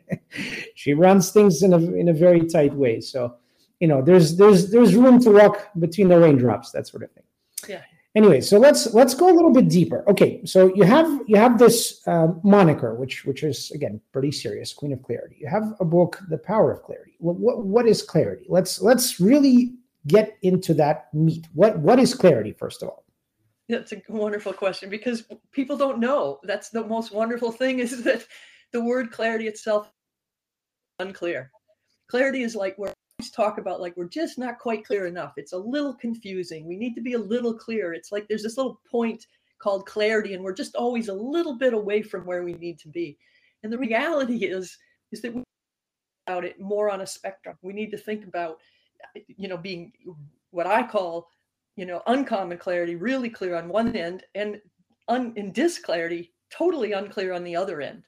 she 0.74 0.92
runs 0.92 1.30
things 1.30 1.62
in 1.62 1.72
a 1.72 1.78
in 1.78 2.10
a 2.10 2.12
very 2.12 2.46
tight 2.46 2.74
way. 2.74 3.00
So, 3.00 3.36
you 3.80 3.88
know, 3.88 4.02
there's 4.02 4.36
there's 4.36 4.70
there's 4.70 4.94
room 4.94 5.20
to 5.20 5.30
walk 5.30 5.70
between 5.78 6.08
the 6.08 6.18
raindrops, 6.18 6.70
that 6.72 6.86
sort 6.86 7.04
of 7.04 7.12
thing. 7.12 7.24
Yeah 7.66 7.80
anyway 8.14 8.40
so 8.40 8.58
let's 8.58 8.92
let's 8.94 9.14
go 9.14 9.30
a 9.30 9.34
little 9.34 9.52
bit 9.52 9.68
deeper. 9.68 10.04
Okay 10.08 10.40
so 10.44 10.72
you 10.74 10.84
have 10.84 11.08
you 11.26 11.36
have 11.36 11.58
this 11.58 12.06
uh, 12.06 12.28
moniker 12.42 12.94
which 12.94 13.24
which 13.24 13.42
is 13.42 13.70
again 13.72 14.00
pretty 14.12 14.32
serious 14.32 14.72
queen 14.72 14.92
of 14.92 15.02
clarity. 15.02 15.36
You 15.40 15.48
have 15.48 15.74
a 15.80 15.84
book 15.84 16.20
the 16.28 16.38
power 16.38 16.72
of 16.72 16.82
clarity. 16.82 17.16
What, 17.18 17.36
what, 17.36 17.64
what 17.64 17.86
is 17.86 18.02
clarity? 18.02 18.46
Let's 18.48 18.80
let's 18.80 19.20
really 19.20 19.74
get 20.06 20.36
into 20.42 20.74
that 20.74 21.12
meat. 21.14 21.46
What 21.54 21.78
what 21.78 21.98
is 21.98 22.14
clarity 22.14 22.52
first 22.52 22.82
of 22.82 22.88
all? 22.88 23.04
That's 23.68 23.92
a 23.92 24.02
wonderful 24.08 24.52
question 24.52 24.90
because 24.90 25.24
people 25.52 25.76
don't 25.76 25.98
know. 25.98 26.38
That's 26.42 26.68
the 26.68 26.84
most 26.84 27.12
wonderful 27.12 27.50
thing 27.50 27.78
is 27.86 28.02
that 28.04 28.26
the 28.72 28.82
word 28.82 29.10
clarity 29.10 29.48
itself 29.48 29.90
unclear. 30.98 31.50
Clarity 32.08 32.42
is 32.42 32.54
like 32.54 32.76
where 32.76 32.93
talk 33.30 33.58
about 33.58 33.80
like 33.80 33.96
we're 33.96 34.08
just 34.08 34.38
not 34.38 34.58
quite 34.58 34.84
clear 34.84 35.06
enough. 35.06 35.34
It's 35.36 35.52
a 35.52 35.58
little 35.58 35.94
confusing. 35.94 36.66
We 36.66 36.76
need 36.76 36.94
to 36.94 37.00
be 37.00 37.14
a 37.14 37.18
little 37.18 37.54
clearer. 37.54 37.94
It's 37.94 38.12
like 38.12 38.26
there's 38.28 38.42
this 38.42 38.56
little 38.56 38.80
point 38.90 39.26
called 39.58 39.86
clarity, 39.86 40.34
and 40.34 40.42
we're 40.42 40.54
just 40.54 40.74
always 40.74 41.08
a 41.08 41.14
little 41.14 41.56
bit 41.56 41.74
away 41.74 42.02
from 42.02 42.26
where 42.26 42.42
we 42.42 42.54
need 42.54 42.78
to 42.80 42.88
be. 42.88 43.16
And 43.62 43.72
the 43.72 43.78
reality 43.78 44.44
is 44.44 44.76
is 45.12 45.22
that 45.22 45.34
we 45.34 45.42
about 46.26 46.44
it 46.44 46.60
more 46.60 46.90
on 46.90 47.02
a 47.02 47.06
spectrum. 47.06 47.56
We 47.62 47.72
need 47.72 47.90
to 47.90 47.98
think 47.98 48.26
about 48.26 48.58
you 49.26 49.48
know 49.48 49.56
being 49.56 49.92
what 50.50 50.66
I 50.66 50.86
call 50.86 51.28
you 51.76 51.86
know 51.86 52.02
uncommon 52.06 52.58
clarity, 52.58 52.96
really 52.96 53.30
clear 53.30 53.56
on 53.56 53.68
one 53.68 53.96
end, 53.96 54.24
and 54.34 54.60
un, 55.08 55.32
in 55.36 55.52
disclarity, 55.52 56.32
totally 56.50 56.92
unclear 56.92 57.32
on 57.32 57.44
the 57.44 57.56
other 57.56 57.80
end. 57.80 58.02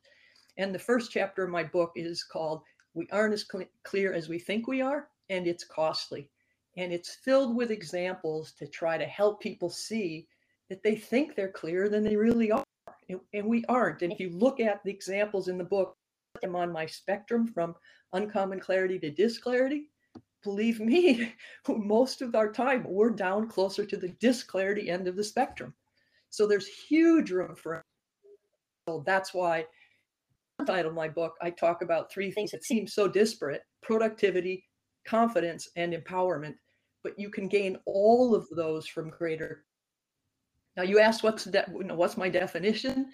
And 0.58 0.74
the 0.74 0.78
first 0.78 1.10
chapter 1.10 1.44
of 1.44 1.50
my 1.50 1.64
book 1.64 1.92
is 1.96 2.24
called 2.24 2.62
we 2.96 3.06
aren't 3.12 3.34
as 3.34 3.46
cl- 3.48 3.68
clear 3.84 4.12
as 4.14 4.28
we 4.28 4.38
think 4.38 4.66
we 4.66 4.80
are, 4.80 5.08
and 5.28 5.46
it's 5.46 5.64
costly. 5.64 6.30
And 6.76 6.92
it's 6.92 7.14
filled 7.14 7.54
with 7.54 7.70
examples 7.70 8.52
to 8.52 8.66
try 8.66 8.98
to 8.98 9.04
help 9.04 9.40
people 9.40 9.70
see 9.70 10.26
that 10.68 10.82
they 10.82 10.96
think 10.96 11.34
they're 11.34 11.48
clearer 11.48 11.88
than 11.88 12.02
they 12.02 12.16
really 12.16 12.50
are. 12.50 12.64
And, 13.08 13.20
and 13.34 13.46
we 13.46 13.64
aren't. 13.68 14.02
And 14.02 14.12
if 14.12 14.18
you 14.18 14.30
look 14.30 14.60
at 14.60 14.82
the 14.82 14.90
examples 14.90 15.48
in 15.48 15.58
the 15.58 15.64
book, 15.64 15.96
I'm 16.42 16.56
on 16.56 16.72
my 16.72 16.86
spectrum 16.86 17.46
from 17.46 17.74
uncommon 18.12 18.60
clarity 18.60 18.98
to 19.00 19.10
disclarity. 19.10 19.90
believe 20.42 20.80
me, 20.80 21.34
most 21.68 22.22
of 22.22 22.34
our 22.34 22.50
time 22.50 22.84
we're 22.88 23.10
down 23.10 23.46
closer 23.48 23.84
to 23.84 23.96
the 23.96 24.08
disclarity 24.20 24.90
end 24.90 25.06
of 25.06 25.16
the 25.16 25.24
spectrum. 25.24 25.74
So 26.30 26.46
there's 26.46 26.66
huge 26.66 27.30
room 27.30 27.54
for. 27.54 27.82
So 28.88 29.02
that's 29.04 29.34
why 29.34 29.66
title 30.64 30.90
of 30.90 30.96
my 30.96 31.08
book, 31.08 31.34
I 31.42 31.50
talk 31.50 31.82
about 31.82 32.10
three 32.10 32.30
things 32.30 32.50
that 32.50 32.64
seem 32.64 32.86
so 32.86 33.08
disparate 33.08 33.62
productivity, 33.82 34.64
confidence, 35.06 35.68
and 35.76 35.92
empowerment. 35.92 36.54
But 37.04 37.18
you 37.18 37.30
can 37.30 37.48
gain 37.48 37.78
all 37.86 38.34
of 38.34 38.48
those 38.50 38.86
from 38.86 39.10
greater. 39.10 39.64
Now, 40.76 40.82
you 40.82 40.98
asked 40.98 41.22
what's, 41.22 41.44
de- 41.44 41.66
what's 41.70 42.16
my 42.16 42.28
definition? 42.28 43.10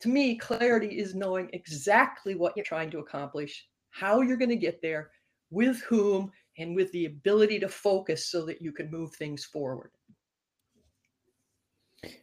To 0.00 0.08
me, 0.08 0.36
clarity 0.36 0.98
is 0.98 1.14
knowing 1.14 1.50
exactly 1.52 2.34
what 2.34 2.54
you're 2.56 2.64
trying 2.64 2.90
to 2.92 2.98
accomplish, 2.98 3.66
how 3.90 4.22
you're 4.22 4.38
going 4.38 4.48
to 4.48 4.56
get 4.56 4.80
there, 4.80 5.10
with 5.50 5.82
whom, 5.82 6.30
and 6.58 6.74
with 6.74 6.90
the 6.92 7.06
ability 7.06 7.58
to 7.60 7.68
focus 7.68 8.30
so 8.30 8.44
that 8.46 8.62
you 8.62 8.72
can 8.72 8.90
move 8.90 9.14
things 9.14 9.44
forward. 9.44 9.90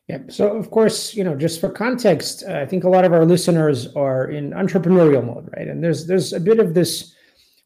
Yeah. 0.07 0.19
So, 0.29 0.55
of 0.55 0.72
course, 0.72 1.13
you 1.13 1.24
know, 1.24 1.36
just 1.36 1.60
for 1.60 1.69
context, 1.69 2.43
uh, 2.48 2.53
I 2.60 2.65
think 2.65 2.84
a 2.84 2.89
lot 2.89 3.05
of 3.05 3.13
our 3.13 3.25
listeners 3.25 3.93
are 3.96 4.29
in 4.29 4.51
entrepreneurial 4.51 5.25
mode, 5.25 5.50
right? 5.55 5.67
And 5.67 5.84
there's 5.84 6.07
there's 6.07 6.34
a 6.34 6.39
bit 6.39 6.60
of 6.60 6.74
this 6.74 7.13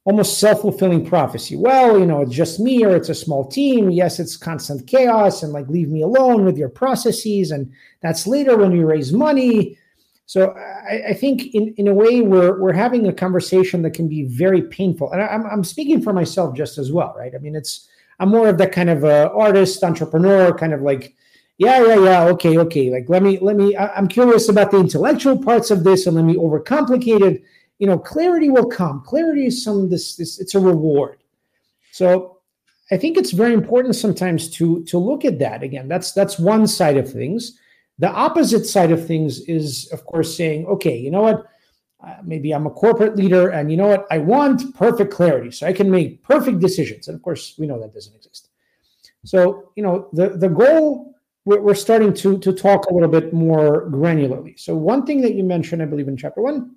almost 0.04 0.40
self-fulfilling 0.40 1.06
prophecy. 1.06 1.56
Well, 1.56 2.00
you 2.00 2.08
know, 2.08 2.22
it's 2.22 2.34
just 2.34 2.60
me 2.60 2.84
or 2.84 2.96
it's 2.96 3.10
a 3.10 3.16
small 3.16 3.48
team. 3.48 3.92
Yes, 3.92 4.20
it's 4.20 4.36
constant 4.36 4.88
chaos 4.88 5.44
and 5.44 5.54
like 5.54 5.68
leave 5.68 5.90
me 5.90 6.02
alone 6.02 6.44
with 6.44 6.58
your 6.58 6.70
processes, 6.70 7.52
and 7.52 7.72
that's 8.02 8.26
later 8.26 8.58
when 8.58 8.72
you 8.72 8.88
raise 8.88 9.14
money. 9.14 9.78
So 10.26 10.56
I, 10.90 11.10
I 11.10 11.14
think 11.14 11.54
in, 11.54 11.76
in 11.78 11.88
a 11.88 11.94
way 11.94 12.22
we're 12.22 12.60
we're 12.60 12.74
having 12.74 13.08
a 13.08 13.14
conversation 13.14 13.84
that 13.84 13.94
can 13.94 14.08
be 14.08 14.24
very 14.24 14.64
painful. 14.64 15.12
And 15.12 15.22
I'm 15.22 15.46
I'm 15.46 15.64
speaking 15.64 16.02
for 16.02 16.12
myself 16.12 16.56
just 16.56 16.80
as 16.80 16.92
well, 16.92 17.14
right? 17.16 17.36
I 17.36 17.38
mean, 17.38 17.56
it's 17.56 17.88
I'm 18.20 18.30
more 18.30 18.50
of 18.50 18.58
that 18.58 18.72
kind 18.72 18.90
of 18.90 19.04
artist, 19.06 19.84
entrepreneur, 19.84 20.52
kind 20.54 20.74
of 20.74 20.82
like 20.82 21.16
yeah, 21.62 21.86
yeah, 21.86 22.04
yeah. 22.04 22.24
Okay, 22.30 22.58
okay. 22.58 22.90
Like, 22.90 23.08
let 23.08 23.22
me, 23.22 23.38
let 23.38 23.56
me. 23.56 23.76
I, 23.76 23.96
am 23.96 24.08
curious 24.08 24.50
about 24.50 24.72
the 24.72 24.80
intellectual 24.80 25.38
parts 25.38 25.70
of 25.70 25.84
this, 25.84 26.08
and 26.08 26.16
let 26.16 26.26
me 26.26 26.34
overcomplicate 26.34 27.22
it. 27.22 27.44
You 27.78 27.86
know, 27.86 28.00
clarity 28.00 28.50
will 28.50 28.66
come. 28.66 29.04
Clarity 29.06 29.46
is 29.46 29.64
some 29.64 29.88
this, 29.88 30.16
this. 30.16 30.40
It's 30.40 30.56
a 30.56 30.60
reward. 30.60 31.20
So, 31.92 32.40
I 32.90 32.98
think 32.98 33.16
it's 33.16 33.30
very 33.30 33.54
important 33.54 33.96
sometimes 33.96 34.50
to 34.58 34.84
to 34.86 34.98
look 34.98 35.24
at 35.24 35.38
that 35.38 35.62
again. 35.62 35.88
That's 35.88 36.14
that's 36.14 36.40
one 36.40 36.66
side 36.66 36.98
of 36.98 37.12
things. 37.12 37.60
The 38.00 38.10
opposite 38.10 38.66
side 38.66 38.92
of 38.92 39.06
things 39.06 39.42
is, 39.42 39.88
of 39.94 40.04
course, 40.06 40.36
saying, 40.36 40.66
okay, 40.66 40.98
you 40.98 41.12
know 41.12 41.22
what? 41.22 41.46
Uh, 42.04 42.16
maybe 42.24 42.54
I'm 42.56 42.66
a 42.66 42.72
corporate 42.72 43.16
leader, 43.16 43.50
and 43.50 43.70
you 43.70 43.78
know 43.78 43.86
what? 43.86 44.08
I 44.10 44.18
want 44.18 44.74
perfect 44.74 45.14
clarity, 45.14 45.52
so 45.52 45.68
I 45.68 45.74
can 45.74 45.92
make 45.92 46.24
perfect 46.24 46.60
decisions. 46.60 47.08
And 47.08 47.14
of 47.14 47.22
course, 47.22 47.54
we 47.60 47.68
know 47.68 47.80
that 47.80 47.94
doesn't 47.94 48.16
exist. 48.16 48.50
So, 49.26 49.72
you 49.76 49.84
know, 49.84 50.10
the 50.12 50.30
the 50.30 50.50
goal 50.50 51.12
we're 51.46 51.74
starting 51.74 52.14
to, 52.14 52.38
to 52.40 52.54
talk 52.54 52.86
a 52.86 52.94
little 52.94 53.10
bit 53.10 53.34
more 53.34 53.90
granularly. 53.90 54.60
So, 54.60 54.76
one 54.76 55.06
thing 55.06 55.22
that 55.22 55.34
you 55.34 55.44
mentioned, 55.44 55.82
I 55.82 55.86
believe, 55.86 56.08
in 56.08 56.18
chapter 56.18 56.42
one, 56.42 56.76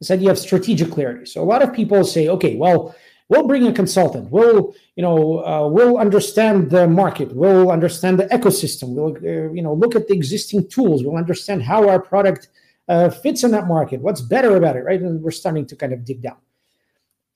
is 0.00 0.08
that 0.08 0.20
you 0.20 0.28
have 0.28 0.38
strategic 0.38 0.90
clarity. 0.90 1.26
So, 1.26 1.42
a 1.42 1.44
lot 1.44 1.62
of 1.62 1.72
people 1.74 2.04
say, 2.04 2.28
okay, 2.28 2.56
well, 2.56 2.94
we'll 3.28 3.46
bring 3.46 3.66
a 3.66 3.72
consultant. 3.72 4.30
We'll, 4.30 4.74
you 4.94 5.02
know, 5.02 5.44
uh, 5.44 5.68
we'll 5.68 5.98
understand 5.98 6.70
the 6.70 6.86
market. 6.88 7.34
We'll 7.34 7.70
understand 7.70 8.18
the 8.18 8.26
ecosystem. 8.26 8.94
We'll, 8.94 9.16
uh, 9.16 9.52
you 9.52 9.62
know, 9.62 9.74
look 9.74 9.94
at 9.94 10.08
the 10.08 10.14
existing 10.14 10.68
tools. 10.68 11.04
We'll 11.04 11.16
understand 11.16 11.62
how 11.62 11.88
our 11.88 12.00
product 12.00 12.48
uh, 12.88 13.10
fits 13.10 13.44
in 13.44 13.50
that 13.50 13.66
market. 13.66 14.00
What's 14.00 14.20
better 14.20 14.56
about 14.56 14.76
it, 14.76 14.84
right? 14.84 15.00
And 15.00 15.22
we're 15.22 15.32
starting 15.32 15.66
to 15.66 15.76
kind 15.76 15.92
of 15.92 16.04
dig 16.04 16.22
down. 16.22 16.36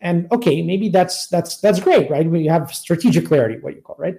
And 0.01 0.31
okay, 0.33 0.63
maybe 0.63 0.89
that's 0.89 1.27
that's 1.27 1.59
that's 1.59 1.79
great, 1.79 2.11
right? 2.11 2.27
We 2.27 2.47
have 2.47 2.75
strategic 2.75 3.27
clarity, 3.27 3.59
what 3.61 3.77
you 3.77 3.83
call, 3.83 3.97
right? 3.99 4.19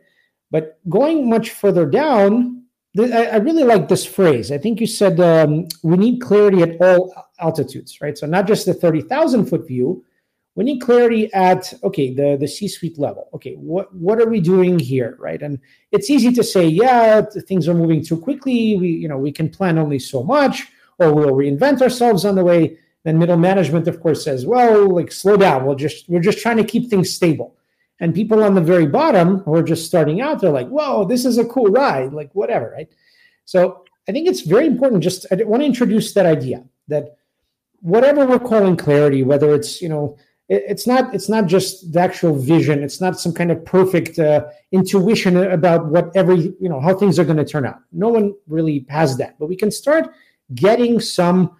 But 0.52 0.80
going 0.90 1.30
much 1.30 1.52
further 1.52 1.86
down, 1.86 2.62
I, 3.00 3.38
really 3.38 3.64
like 3.64 3.88
this 3.88 4.06
phrase. 4.06 4.52
I 4.52 4.58
think 4.58 4.82
you 4.82 4.88
said 4.88 5.20
um, 5.22 5.68
we 5.82 5.96
need 5.96 6.20
clarity 6.20 6.62
at 6.62 6.82
all 6.82 7.14
altitudes, 7.40 8.02
right? 8.02 8.18
So 8.18 8.28
not 8.28 8.48
just 8.48 8.66
the 8.66 8.74
30,000 8.74 9.46
foot 9.46 9.66
view. 9.66 10.04
We 10.56 10.66
need 10.66 10.82
clarity 10.82 11.32
at 11.34 11.74
okay 11.82 12.14
the 12.14 12.36
the 12.36 12.46
C-suite 12.46 13.00
level. 13.00 13.30
Okay, 13.34 13.54
what 13.54 13.96
what 13.96 14.20
are 14.20 14.28
we 14.28 14.42
doing 14.42 14.78
here, 14.80 15.16
right? 15.18 15.42
And 15.42 15.58
it's 15.94 16.10
easy 16.10 16.34
to 16.34 16.44
say, 16.44 16.68
yeah, 16.68 17.22
things 17.48 17.70
are 17.70 17.74
moving 17.74 18.04
too 18.04 18.18
quickly. 18.18 18.76
We 18.76 18.90
you 18.90 19.08
know 19.08 19.18
we 19.18 19.32
can 19.32 19.48
plan 19.48 19.78
only 19.78 19.98
so 19.98 20.24
much, 20.24 20.68
or 21.00 21.14
we'll 21.14 21.32
reinvent 21.32 21.82
ourselves 21.82 22.26
on 22.26 22.36
the 22.36 22.44
way. 22.44 22.78
Then 23.06 23.18
middle 23.18 23.38
management, 23.38 23.88
of 23.88 24.02
course, 24.02 24.26
says, 24.26 24.46
well, 24.46 24.94
like 24.94 25.14
slow 25.14 25.38
down. 25.38 25.66
We'll 25.66 25.76
just 25.76 26.10
we're 26.10 26.20
just 26.20 26.40
trying 26.40 26.58
to 26.58 26.66
keep 26.66 26.90
things 26.90 27.14
stable. 27.14 27.56
And 28.02 28.16
people 28.16 28.44
on 28.44 28.56
the 28.56 28.62
very 28.62 28.88
bottom 28.88 29.38
who 29.40 29.54
are 29.54 29.64
just 29.64 29.86
starting 29.86 30.22
out, 30.22 30.42
they're 30.42 30.50
like, 30.50 30.68
whoa, 30.68 31.06
this 31.06 31.24
is 31.24 31.38
a 31.38 31.46
cool 31.46 31.68
ride, 31.68 32.14
like 32.14 32.34
whatever, 32.34 32.72
right? 32.72 32.90
So 33.46 33.86
I 34.10 34.12
think 34.12 34.28
it's 34.28 34.42
very 34.42 34.66
important. 34.66 35.04
Just 35.04 35.28
I 35.32 35.36
want 35.44 35.62
to 35.62 35.68
introduce 35.68 36.14
that 36.16 36.26
idea 36.26 36.66
that 36.88 37.16
whatever 37.80 38.26
we're 38.26 38.40
calling 38.40 38.76
clarity, 38.76 39.22
whether 39.22 39.54
it's, 39.54 39.82
you 39.82 39.88
know, 39.88 40.18
it's 40.50 40.86
not 40.86 41.16
it's 41.16 41.30
not 41.30 41.46
just 41.46 41.94
the 41.94 42.00
actual 42.02 42.36
vision 42.36 42.84
it's 42.84 43.00
not 43.00 43.18
some 43.18 43.32
kind 43.32 43.52
of 43.52 43.64
perfect 43.64 44.20
uh, 44.20 44.44
intuition 44.74 45.38
about 45.38 45.86
what 45.86 46.14
every 46.14 46.54
you 46.60 46.68
know 46.68 46.82
how 46.82 46.94
things 46.94 47.18
are 47.18 47.24
going 47.24 47.38
to 47.38 47.46
turn 47.46 47.66
out 47.66 47.80
no 47.94 48.10
one 48.10 48.34
really 48.48 48.86
has 48.90 49.16
that 49.16 49.40
but 49.40 49.48
we 49.48 49.56
can 49.56 49.72
start 49.72 50.14
getting 50.54 51.00
some 51.00 51.56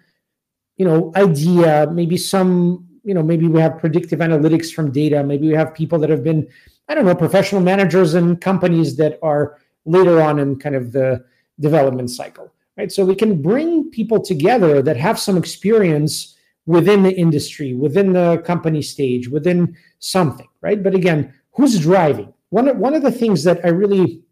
you 0.76 0.84
know 0.84 1.10
idea 1.16 1.88
maybe 1.90 2.18
some 2.18 2.86
you 3.04 3.14
know 3.14 3.22
maybe 3.22 3.46
we 3.48 3.60
have 3.60 3.78
predictive 3.78 4.20
analytics 4.20 4.72
from 4.72 4.92
data. 4.92 5.22
Maybe 5.22 5.48
we 5.48 5.54
have 5.54 5.74
people 5.74 5.98
that 6.00 6.10
have 6.10 6.24
been 6.24 6.48
i 6.88 6.94
don't 6.94 7.04
know 7.04 7.14
professional 7.14 7.62
managers 7.62 8.14
and 8.14 8.40
companies 8.40 8.96
that 8.96 9.18
are 9.22 9.58
later 9.84 10.20
on 10.20 10.38
in 10.38 10.58
kind 10.58 10.74
of 10.74 10.92
the 10.92 11.24
development 11.60 12.10
cycle 12.10 12.52
right? 12.78 12.90
So 12.90 13.04
we 13.04 13.14
can 13.14 13.42
bring 13.42 13.90
people 13.90 14.18
together 14.20 14.80
that 14.80 14.96
have 14.96 15.18
some 15.18 15.36
experience 15.36 16.36
within 16.64 17.02
the 17.02 17.12
industry 17.12 17.74
within 17.74 18.12
the 18.12 18.38
company 18.44 18.82
stage 18.82 19.28
within 19.28 19.76
something 19.98 20.48
right? 20.60 20.82
But 20.82 20.94
again 20.94 21.32
who's 21.52 21.78
driving? 21.78 22.32
One 22.50 22.68
of, 22.68 22.76
one 22.76 22.94
of 22.94 23.02
the 23.02 23.12
things 23.12 23.44
that 23.44 23.64
i 23.64 23.68
really 23.68 24.22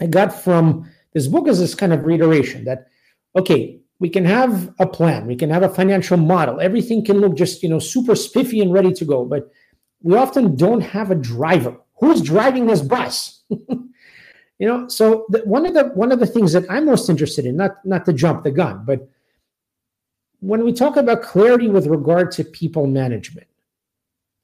i 0.00 0.06
got 0.06 0.32
from 0.32 0.88
this 1.12 1.26
book 1.26 1.48
is 1.48 1.58
this 1.58 1.74
kind 1.74 1.92
of 1.92 2.04
reiteration 2.04 2.64
that 2.64 2.88
okay 3.36 3.80
we 4.00 4.08
can 4.08 4.24
have 4.24 4.72
a 4.78 4.86
plan. 4.86 5.26
We 5.26 5.36
can 5.36 5.50
have 5.50 5.62
a 5.62 5.68
financial 5.68 6.16
model. 6.16 6.60
Everything 6.60 7.04
can 7.04 7.20
look 7.20 7.36
just 7.36 7.62
you 7.62 7.68
know 7.68 7.78
super 7.78 8.14
spiffy 8.14 8.60
and 8.60 8.72
ready 8.72 8.92
to 8.92 9.04
go 9.04 9.24
but 9.24 9.50
we 10.02 10.16
often 10.16 10.56
don't 10.56 10.80
have 10.80 11.10
a 11.10 11.16
driver. 11.16 11.76
Who's 12.00 12.22
driving 12.22 12.66
this 12.66 12.80
bus? 12.80 13.42
You 14.58 14.66
know 14.66 14.88
so 14.88 15.24
the, 15.28 15.40
one 15.40 15.66
of 15.66 15.74
the 15.74 15.84
one 15.94 16.10
of 16.10 16.18
the 16.18 16.26
things 16.26 16.52
that 16.52 16.64
i'm 16.68 16.86
most 16.86 17.08
interested 17.08 17.46
in 17.46 17.56
not 17.56 17.76
not 17.84 18.04
to 18.06 18.12
jump 18.12 18.42
the 18.42 18.50
gun 18.50 18.82
but 18.84 19.08
when 20.40 20.64
we 20.64 20.72
talk 20.72 20.96
about 20.96 21.22
clarity 21.22 21.68
with 21.68 21.86
regard 21.86 22.32
to 22.32 22.44
people 22.44 22.86
management 22.88 23.46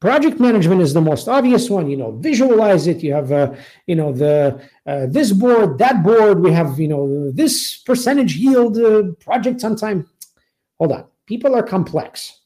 Project 0.05 0.39
management 0.39 0.83
is 0.83 0.93
the 0.93 1.01
most 1.01 1.29
obvious 1.29 1.71
one. 1.71 1.89
You 1.89 1.97
know, 1.97 2.11
visualize 2.13 2.87
it. 2.87 3.03
You 3.03 3.15
have, 3.15 3.33
uh, 3.33 3.55
you 3.87 3.95
know, 3.95 4.13
the 4.13 4.61
uh, 4.87 5.07
this 5.09 5.33
board, 5.33 5.79
that 5.79 6.03
board. 6.03 6.41
We 6.41 6.53
have, 6.53 6.79
you 6.79 6.89
know, 6.89 7.31
this 7.31 7.79
percentage 7.79 8.37
yield 8.37 8.77
uh, 8.77 9.13
project 9.19 9.65
on 9.65 9.77
time. 9.77 10.07
Hold 10.77 10.93
on. 10.93 11.05
People 11.25 11.55
are 11.55 11.63
complex, 11.63 12.41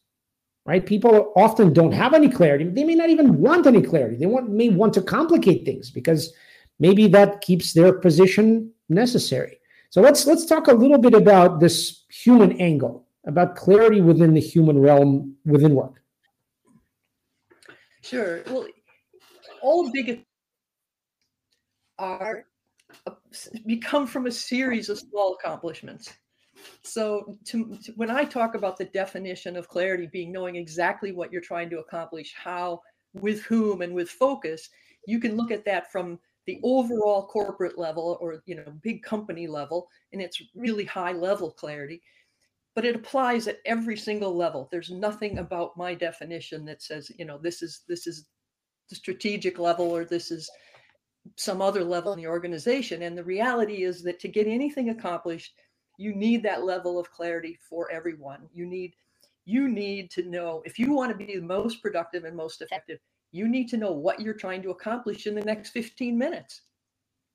right? 0.67 0.87
People 0.87 1.33
often 1.35 1.73
don't 1.73 1.91
have 1.91 2.15
any 2.15 2.29
clarity. 2.29 2.63
They 2.63 2.85
may 2.85 2.95
not 2.95 3.11
even 3.11 3.41
want 3.41 3.67
any 3.67 3.83
clarity. 3.83 4.15
They 4.15 4.27
want 4.27 4.49
may 4.51 4.69
want 4.69 4.95
to 4.95 5.03
complicate 5.03 5.65
things 5.65 5.91
because 5.91 6.33
maybe 6.79 7.09
that 7.09 7.41
keeps 7.41 7.73
their 7.73 7.93
position 7.93 8.71
necessary. 8.89 9.59
So 9.91 10.01
let's 10.01 10.29
let's 10.29 10.47
talk 10.47 10.69
a 10.69 10.73
little 10.73 10.99
bit 10.99 11.15
about 11.15 11.59
this 11.59 12.05
human 12.09 12.53
angle, 12.61 13.05
about 13.27 13.57
clarity 13.57 14.01
within 14.01 14.33
the 14.33 14.41
human 14.41 14.79
realm 14.79 15.35
within 15.45 15.75
work. 15.75 15.99
Sure. 18.09 18.43
Well, 18.47 18.67
all 19.61 19.91
big 19.93 20.25
are 21.99 22.47
uh, 23.07 23.13
become 23.67 24.07
from 24.07 24.27
a 24.27 24.31
series 24.31 24.89
of 24.89 24.99
small 24.99 25.37
accomplishments. 25.39 26.15
So, 26.83 27.37
to, 27.47 27.77
to, 27.85 27.93
when 27.93 28.11
I 28.11 28.25
talk 28.25 28.55
about 28.55 28.79
the 28.79 28.87
definition 28.87 29.57
of 29.57 29.69
clarity 29.69 30.09
being 30.11 30.33
knowing 30.33 30.57
exactly 30.57 31.13
what 31.13 31.31
you're 31.31 31.43
trying 31.43 31.69
to 31.71 31.81
accomplish, 31.81 32.35
how, 32.35 32.81
with 33.13 33.43
whom, 33.43 33.83
and 33.83 33.95
with 33.95 34.09
focus, 34.09 34.71
you 35.07 35.21
can 35.21 35.37
look 35.37 35.51
at 35.51 35.65
that 35.67 35.93
from 35.93 36.19
the 36.47 36.59
overall 36.63 37.27
corporate 37.27 37.79
level 37.79 38.17
or 38.23 38.43
you 38.47 38.55
know 38.55 38.65
big 38.83 39.03
company 39.03 39.47
level, 39.47 39.89
and 40.15 40.23
it's 40.23 40.43
really 40.57 40.85
high 40.87 41.13
level 41.13 41.51
clarity 41.51 42.01
but 42.79 42.85
it 42.85 42.95
applies 42.95 43.49
at 43.49 43.59
every 43.65 43.97
single 43.97 44.37
level. 44.37 44.69
There's 44.71 44.93
nothing 44.93 45.39
about 45.39 45.77
my 45.77 45.95
definition 45.95 46.65
that 46.67 46.81
says, 46.81 47.11
you 47.19 47.25
know, 47.25 47.37
this 47.37 47.61
is 47.61 47.81
this 47.89 48.07
is 48.07 48.27
the 48.89 48.95
strategic 48.95 49.59
level 49.59 49.91
or 49.91 50.05
this 50.05 50.31
is 50.31 50.49
some 51.35 51.61
other 51.61 51.83
level 51.83 52.13
in 52.13 52.21
the 52.21 52.29
organization. 52.29 53.03
And 53.03 53.19
the 53.19 53.25
reality 53.25 53.83
is 53.83 54.05
that 54.05 54.21
to 54.21 54.29
get 54.29 54.47
anything 54.47 54.91
accomplished, 54.91 55.55
you 55.97 56.15
need 56.15 56.45
that 56.45 56.63
level 56.63 57.01
of 57.01 57.11
clarity 57.11 57.59
for 57.69 57.91
everyone. 57.91 58.49
You 58.55 58.65
need 58.65 58.95
you 59.45 59.67
need 59.67 60.09
to 60.13 60.23
know 60.23 60.63
if 60.65 60.79
you 60.79 60.93
want 60.93 61.11
to 61.11 61.19
be 61.19 61.35
the 61.35 61.43
most 61.43 61.83
productive 61.83 62.23
and 62.23 62.37
most 62.37 62.63
effective, 62.63 63.01
You 63.33 63.49
need 63.49 63.69
to 63.71 63.77
know 63.77 63.91
what 63.91 64.21
you're 64.21 64.35
trying 64.35 64.63
to 64.63 64.71
accomplish 64.71 65.27
in 65.27 65.35
the 65.35 65.45
next 65.45 65.71
15 65.71 66.17
minutes. 66.17 66.61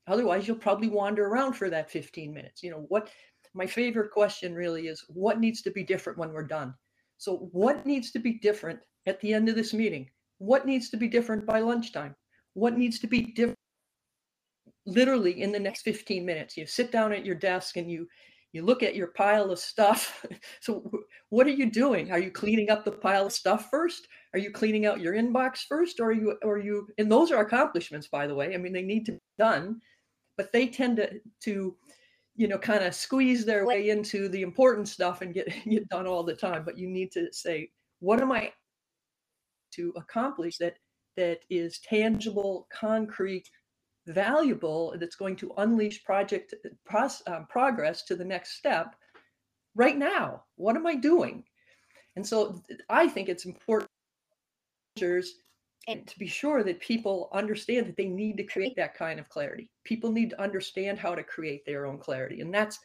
Otherwise, 0.08 0.48
you'll 0.48 0.58
probably 0.58 0.88
wander 0.88 1.26
around 1.26 1.54
for 1.54 1.70
that 1.70 1.92
15 1.92 2.34
minutes. 2.34 2.64
You 2.64 2.72
know, 2.72 2.86
what 2.88 3.10
my 3.54 3.66
favorite 3.66 4.12
question 4.12 4.54
really 4.54 4.88
is 4.88 5.04
what 5.08 5.40
needs 5.40 5.62
to 5.64 5.72
be 5.72 5.84
different 5.84 6.18
when 6.18 6.32
we're 6.32 6.48
done? 6.48 6.74
So, 7.18 7.50
what 7.52 7.86
needs 7.86 8.12
to 8.12 8.20
be 8.20 8.40
different 8.40 8.80
at 9.06 9.20
the 9.22 9.34
end 9.34 9.50
of 9.50 9.56
this 9.56 9.74
meeting? 9.74 10.10
What 10.40 10.66
needs 10.66 10.90
to 10.90 10.98
be 10.98 11.08
different 11.08 11.46
by 11.46 11.60
lunchtime? 11.60 12.16
What 12.54 12.78
needs 12.78 13.00
to 13.00 13.08
be 13.08 13.34
different 13.34 13.58
literally 14.86 15.42
in 15.42 15.52
the 15.52 15.60
next 15.60 15.84
15 15.84 16.26
minutes? 16.26 16.58
You 16.58 16.66
sit 16.66 16.92
down 16.92 17.14
at 17.14 17.26
your 17.26 17.36
desk 17.36 17.78
and 17.78 17.90
you 17.90 18.08
you 18.52 18.62
look 18.62 18.84
at 18.84 18.96
your 18.96 19.08
pile 19.08 19.52
of 19.52 19.58
stuff. 19.58 20.26
so 20.62 20.90
what 21.30 21.48
are 21.48 21.52
you 21.52 21.72
doing? 21.72 22.12
Are 22.12 22.20
you 22.20 22.30
cleaning 22.30 22.70
up 22.70 22.86
the 22.86 22.92
pile 22.92 23.26
of 23.26 23.34
stuff 23.34 23.68
first? 23.72 24.08
Are 24.34 24.40
you 24.40 24.52
cleaning 24.52 24.86
out 24.86 25.02
your 25.02 25.16
inbox 25.16 25.62
first? 25.68 26.00
Or 26.00 26.10
are 26.10 26.14
you 26.14 26.38
or 26.44 26.60
you 26.60 26.88
and 26.98 27.12
those 27.12 27.32
are 27.32 27.42
accomplishments, 27.42 28.08
by 28.08 28.28
the 28.28 28.36
way. 28.36 28.54
I 28.54 28.58
mean, 28.58 28.74
they 28.74 28.84
need 28.84 29.06
to 29.08 29.14
be 29.14 29.22
done, 29.40 29.82
but 30.38 30.52
they 30.52 30.68
tend 30.68 30.98
to 30.98 31.20
to 31.42 31.76
you 32.36 32.48
know 32.48 32.58
kind 32.58 32.84
of 32.84 32.96
squeeze 32.96 33.46
their 33.46 33.66
way 33.66 33.90
into 33.90 34.28
the 34.30 34.42
important 34.42 34.88
stuff 34.88 35.22
and 35.22 35.34
get 35.34 35.48
get 35.70 35.88
done 35.90 36.08
all 36.08 36.24
the 36.24 36.36
time. 36.36 36.63
But 36.66 36.78
you 36.78 36.88
need 36.90 37.12
to 37.13 37.28
say, 37.32 37.70
what 38.00 38.22
am 38.22 38.32
I 38.32 38.52
to 39.75 39.94
accomplish 39.96 40.58
that 40.58 40.78
that 41.16 41.40
is 41.50 41.80
tangible, 41.80 42.68
concrete, 42.72 43.50
valuable 44.08 44.96
that's 45.00 45.16
going 45.16 45.36
to 45.38 45.52
unleash 45.58 46.04
project 46.04 46.54
um, 47.28 47.46
progress 47.50 48.04
to 48.04 48.16
the 48.16 48.25
next 48.25 48.58
step 48.58 48.96
right 49.75 49.98
now 49.98 50.44
what 50.56 50.75
am 50.75 50.86
i 50.86 50.94
doing 50.94 51.44
and 52.16 52.28
so 52.28 52.62
i 52.90 53.08
think 53.08 53.30
it's 53.30 53.46
important 53.46 53.90
and 55.88 56.08
to 56.08 56.18
be 56.18 56.28
sure 56.28 56.63
that 56.63 56.80
people 56.80 57.30
understand 57.34 57.86
that 57.86 57.98
they 57.98 58.08
need 58.08 58.38
to 58.38 58.44
create 58.44 58.75
that 58.75 58.96
kind 58.96 59.20
of 59.20 59.30
clarity 59.30 59.70
people 59.84 60.12
need 60.12 60.30
to 60.30 60.42
understand 60.42 60.98
how 60.98 61.13
to 61.16 61.24
create 61.24 61.66
their 61.66 61.86
own 61.86 61.98
clarity 61.98 62.42
and 62.42 62.54
that's 62.54 62.80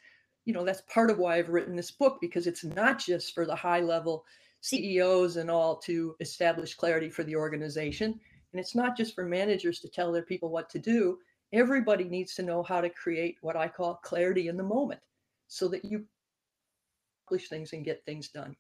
you 0.45 0.53
know 0.53 0.65
that's 0.65 0.83
part 0.93 1.11
of 1.11 1.19
why 1.19 1.37
i've 1.37 1.49
written 1.49 1.77
this 1.77 1.91
book 1.91 2.19
because 2.21 2.47
it's 2.47 2.65
not 2.65 2.99
just 2.99 3.35
for 3.35 3.45
the 3.47 3.55
high 3.55 3.81
level 3.81 4.25
ceos 4.61 5.37
and 5.37 5.51
all 5.51 5.77
to 5.77 6.17
establish 6.21 6.75
clarity 6.75 7.09
for 7.09 7.23
the 7.25 7.37
organization 7.37 8.19
and 8.53 8.61
it's 8.61 8.75
not 8.75 8.97
just 8.97 9.15
for 9.15 9.25
managers 9.25 9.81
to 9.81 9.89
tell 9.89 10.11
their 10.11 10.23
people 10.23 10.49
what 10.49 10.71
to 10.71 10.79
do. 10.79 11.19
Everybody 11.53 12.05
needs 12.05 12.35
to 12.35 12.43
know 12.43 12.63
how 12.63 12.81
to 12.81 12.91
create 12.91 13.37
what 13.41 13.57
I 13.57 13.69
call 13.69 13.97
clarity 13.97 14.49
in 14.49 14.57
the 14.57 14.63
moment 14.63 15.01
so 15.49 15.69
that 15.69 15.85
you 15.85 16.05
accomplish 17.27 17.49
things 17.49 17.73
and 17.73 17.85
get 17.85 18.05
things 18.05 18.29
done. 18.29 18.57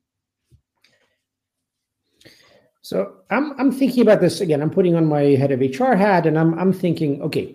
So 2.88 3.16
I'm 3.28 3.52
I'm 3.60 3.70
thinking 3.70 4.00
about 4.00 4.22
this 4.22 4.40
again. 4.40 4.62
I'm 4.62 4.70
putting 4.70 4.94
on 4.94 5.04
my 5.04 5.20
head 5.40 5.52
of 5.52 5.60
HR 5.60 5.92
hat 5.92 6.24
and 6.24 6.38
I'm 6.38 6.58
I'm 6.58 6.72
thinking, 6.72 7.20
okay, 7.20 7.54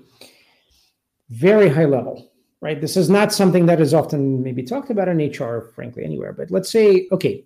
very 1.32 1.70
high 1.70 1.86
level, 1.86 2.32
right? 2.62 2.80
This 2.80 2.96
is 2.96 3.10
not 3.10 3.34
something 3.34 3.66
that 3.66 3.82
is 3.82 3.96
often 3.96 4.44
maybe 4.44 4.62
talked 4.62 4.92
about 4.92 5.08
in 5.08 5.18
HR, 5.18 5.72
frankly, 5.74 6.04
anywhere. 6.04 6.34
But 6.34 6.52
let's 6.52 6.72
say, 6.72 7.08
okay, 7.12 7.46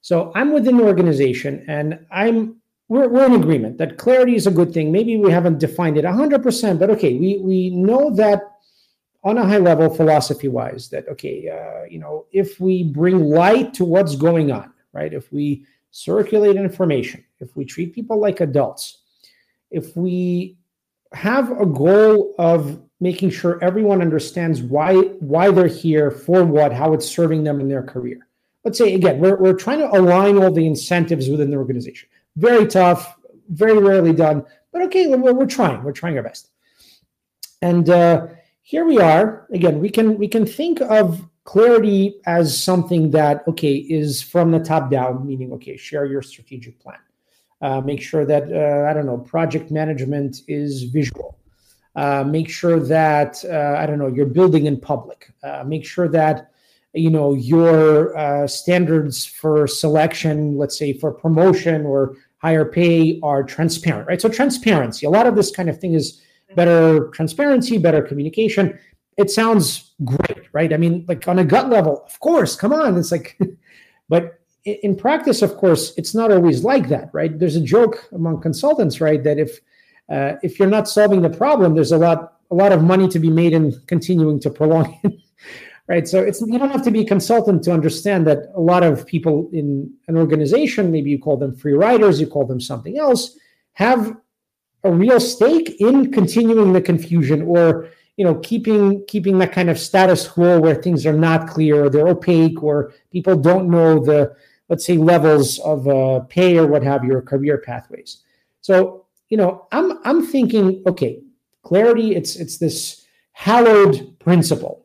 so 0.00 0.30
I'm 0.36 0.52
within 0.52 0.76
the 0.76 0.84
organization 0.84 1.64
and 1.66 2.06
I'm 2.12 2.60
we're, 2.86 3.08
we're 3.08 3.26
in 3.26 3.34
agreement 3.34 3.78
that 3.78 3.98
clarity 3.98 4.36
is 4.36 4.46
a 4.46 4.52
good 4.52 4.72
thing. 4.72 4.92
Maybe 4.92 5.16
we 5.16 5.32
haven't 5.32 5.58
defined 5.58 5.98
it 5.98 6.04
100%, 6.04 6.78
but 6.78 6.90
okay, 6.90 7.14
we, 7.18 7.40
we 7.42 7.70
know 7.70 8.14
that 8.14 8.42
on 9.24 9.38
a 9.38 9.44
high 9.44 9.58
level, 9.58 9.92
philosophy 9.92 10.46
wise, 10.46 10.88
that 10.90 11.08
okay, 11.08 11.48
uh, 11.48 11.84
you 11.90 11.98
know, 11.98 12.26
if 12.30 12.60
we 12.60 12.84
bring 12.84 13.18
light 13.24 13.74
to 13.74 13.84
what's 13.84 14.14
going 14.14 14.52
on, 14.52 14.72
right? 14.92 15.12
If 15.12 15.32
we 15.32 15.66
circulate 15.94 16.56
information, 16.56 17.24
if 17.38 17.56
we 17.56 17.64
treat 17.64 17.94
people 17.94 18.18
like 18.18 18.40
adults, 18.40 18.98
if 19.70 19.96
we 19.96 20.56
have 21.12 21.52
a 21.52 21.64
goal 21.64 22.34
of 22.36 22.82
making 22.98 23.30
sure 23.30 23.62
everyone 23.62 24.02
understands 24.02 24.60
why 24.60 24.94
why 25.32 25.52
they're 25.52 25.68
here, 25.68 26.10
for 26.10 26.44
what, 26.44 26.72
how 26.72 26.92
it's 26.94 27.08
serving 27.08 27.44
them 27.44 27.60
in 27.60 27.68
their 27.68 27.82
career. 27.82 28.26
Let's 28.64 28.76
say 28.76 28.94
again, 28.94 29.20
we're, 29.20 29.36
we're 29.36 29.54
trying 29.54 29.78
to 29.78 29.96
align 29.96 30.36
all 30.42 30.50
the 30.50 30.66
incentives 30.66 31.28
within 31.28 31.50
the 31.52 31.58
organization. 31.58 32.08
Very 32.34 32.66
tough, 32.66 33.16
very 33.50 33.78
rarely 33.78 34.12
done, 34.12 34.44
but 34.72 34.82
okay, 34.82 35.06
we're, 35.06 35.32
we're 35.32 35.46
trying. 35.46 35.84
We're 35.84 35.92
trying 35.92 36.16
our 36.16 36.24
best. 36.24 36.50
And 37.62 37.88
uh, 37.88 38.26
here 38.62 38.84
we 38.84 38.98
are. 38.98 39.46
Again, 39.52 39.78
we 39.78 39.90
can 39.90 40.18
we 40.18 40.26
can 40.26 40.44
think 40.44 40.80
of 40.80 41.24
clarity 41.44 42.20
as 42.26 42.58
something 42.58 43.10
that 43.10 43.46
okay 43.46 43.76
is 43.76 44.22
from 44.22 44.50
the 44.50 44.60
top 44.60 44.90
down, 44.90 45.26
meaning 45.26 45.52
okay, 45.52 45.76
share 45.76 46.06
your 46.06 46.22
strategic 46.22 46.78
plan. 46.80 46.98
Uh, 47.60 47.80
make 47.80 48.02
sure 48.02 48.24
that 48.24 48.44
uh, 48.52 48.90
I 48.90 48.92
don't 48.92 49.06
know 49.06 49.18
project 49.18 49.70
management 49.70 50.42
is 50.48 50.84
visual. 50.84 51.38
Uh, 51.96 52.24
make 52.24 52.48
sure 52.48 52.80
that 52.80 53.42
uh, 53.44 53.76
I 53.78 53.86
don't 53.86 53.98
know 53.98 54.08
you're 54.08 54.26
building 54.26 54.66
in 54.66 54.80
public. 54.80 55.30
Uh, 55.42 55.64
make 55.64 55.84
sure 55.84 56.08
that 56.08 56.50
you 56.94 57.10
know 57.10 57.34
your 57.34 58.16
uh, 58.16 58.46
standards 58.46 59.24
for 59.26 59.66
selection 59.66 60.56
let's 60.56 60.78
say 60.78 60.92
for 60.92 61.12
promotion 61.12 61.84
or 61.84 62.16
higher 62.38 62.64
pay 62.64 63.18
are 63.22 63.42
transparent 63.42 64.06
right 64.06 64.20
so 64.20 64.28
transparency 64.28 65.04
a 65.04 65.10
lot 65.10 65.26
of 65.26 65.34
this 65.34 65.50
kind 65.50 65.68
of 65.68 65.78
thing 65.80 65.94
is 65.94 66.22
better 66.54 67.08
transparency 67.08 67.78
better 67.78 68.00
communication 68.00 68.78
it 69.16 69.30
sounds 69.30 69.94
great 70.04 70.43
right 70.54 70.72
i 70.72 70.76
mean 70.76 71.04
like 71.06 71.26
on 71.28 71.38
a 71.38 71.44
gut 71.44 71.68
level 71.68 72.02
of 72.06 72.18
course 72.20 72.56
come 72.56 72.72
on 72.72 72.96
it's 72.96 73.12
like 73.12 73.38
but 74.08 74.40
in 74.64 74.96
practice 74.96 75.42
of 75.42 75.56
course 75.56 75.92
it's 75.98 76.14
not 76.14 76.32
always 76.32 76.64
like 76.64 76.88
that 76.88 77.10
right 77.12 77.38
there's 77.38 77.56
a 77.56 77.60
joke 77.60 78.08
among 78.12 78.40
consultants 78.40 79.00
right 79.00 79.22
that 79.22 79.38
if 79.38 79.60
uh, 80.10 80.34
if 80.42 80.58
you're 80.58 80.68
not 80.68 80.88
solving 80.88 81.20
the 81.20 81.30
problem 81.30 81.74
there's 81.74 81.92
a 81.92 81.98
lot 81.98 82.38
a 82.50 82.54
lot 82.54 82.72
of 82.72 82.82
money 82.82 83.08
to 83.08 83.18
be 83.18 83.30
made 83.30 83.52
in 83.52 83.78
continuing 83.86 84.40
to 84.40 84.48
prolong 84.48 84.98
it 85.02 85.12
right? 85.86 86.08
So 86.08 86.20
it's 86.22 86.40
you 86.40 86.58
don't 86.58 86.70
have 86.70 86.82
to 86.84 86.90
be 86.90 87.02
a 87.02 87.06
consultant 87.06 87.62
to 87.64 87.72
understand 87.72 88.26
that 88.26 88.50
a 88.54 88.60
lot 88.60 88.82
of 88.82 89.06
people 89.06 89.50
in 89.52 89.92
an 90.08 90.16
organization, 90.16 90.90
maybe 90.90 91.10
you 91.10 91.18
call 91.18 91.36
them 91.36 91.54
free 91.54 91.74
riders, 91.74 92.20
you 92.20 92.26
call 92.26 92.46
them 92.46 92.60
something 92.60 92.98
else, 92.98 93.36
have 93.74 94.16
a 94.84 94.92
real 94.92 95.20
stake 95.20 95.80
in 95.80 96.12
continuing 96.12 96.72
the 96.72 96.80
confusion 96.80 97.42
or 97.42 97.88
you 98.16 98.24
know 98.24 98.36
keeping 98.36 99.04
keeping 99.06 99.38
that 99.38 99.52
kind 99.52 99.70
of 99.70 99.78
status 99.78 100.26
quo 100.28 100.60
where 100.60 100.74
things 100.74 101.04
are 101.06 101.12
not 101.12 101.48
clear 101.48 101.84
or 101.84 101.90
they're 101.90 102.08
opaque 102.08 102.62
or 102.62 102.92
people 103.10 103.36
don't 103.36 103.68
know 103.68 104.04
the 104.04 104.34
let's 104.68 104.86
say 104.86 104.96
levels 104.96 105.58
of 105.60 105.86
uh, 105.88 106.20
pay 106.20 106.56
or 106.56 106.66
what 106.66 106.82
have 106.82 107.04
you 107.04 107.14
or 107.14 107.22
career 107.22 107.58
pathways 107.58 108.22
so 108.60 109.06
you 109.28 109.36
know 109.36 109.66
i'm 109.72 109.98
i'm 110.04 110.24
thinking 110.24 110.82
okay 110.86 111.20
clarity 111.62 112.14
it's 112.14 112.36
it's 112.36 112.58
this 112.58 113.04
hallowed 113.32 114.16
principle 114.18 114.84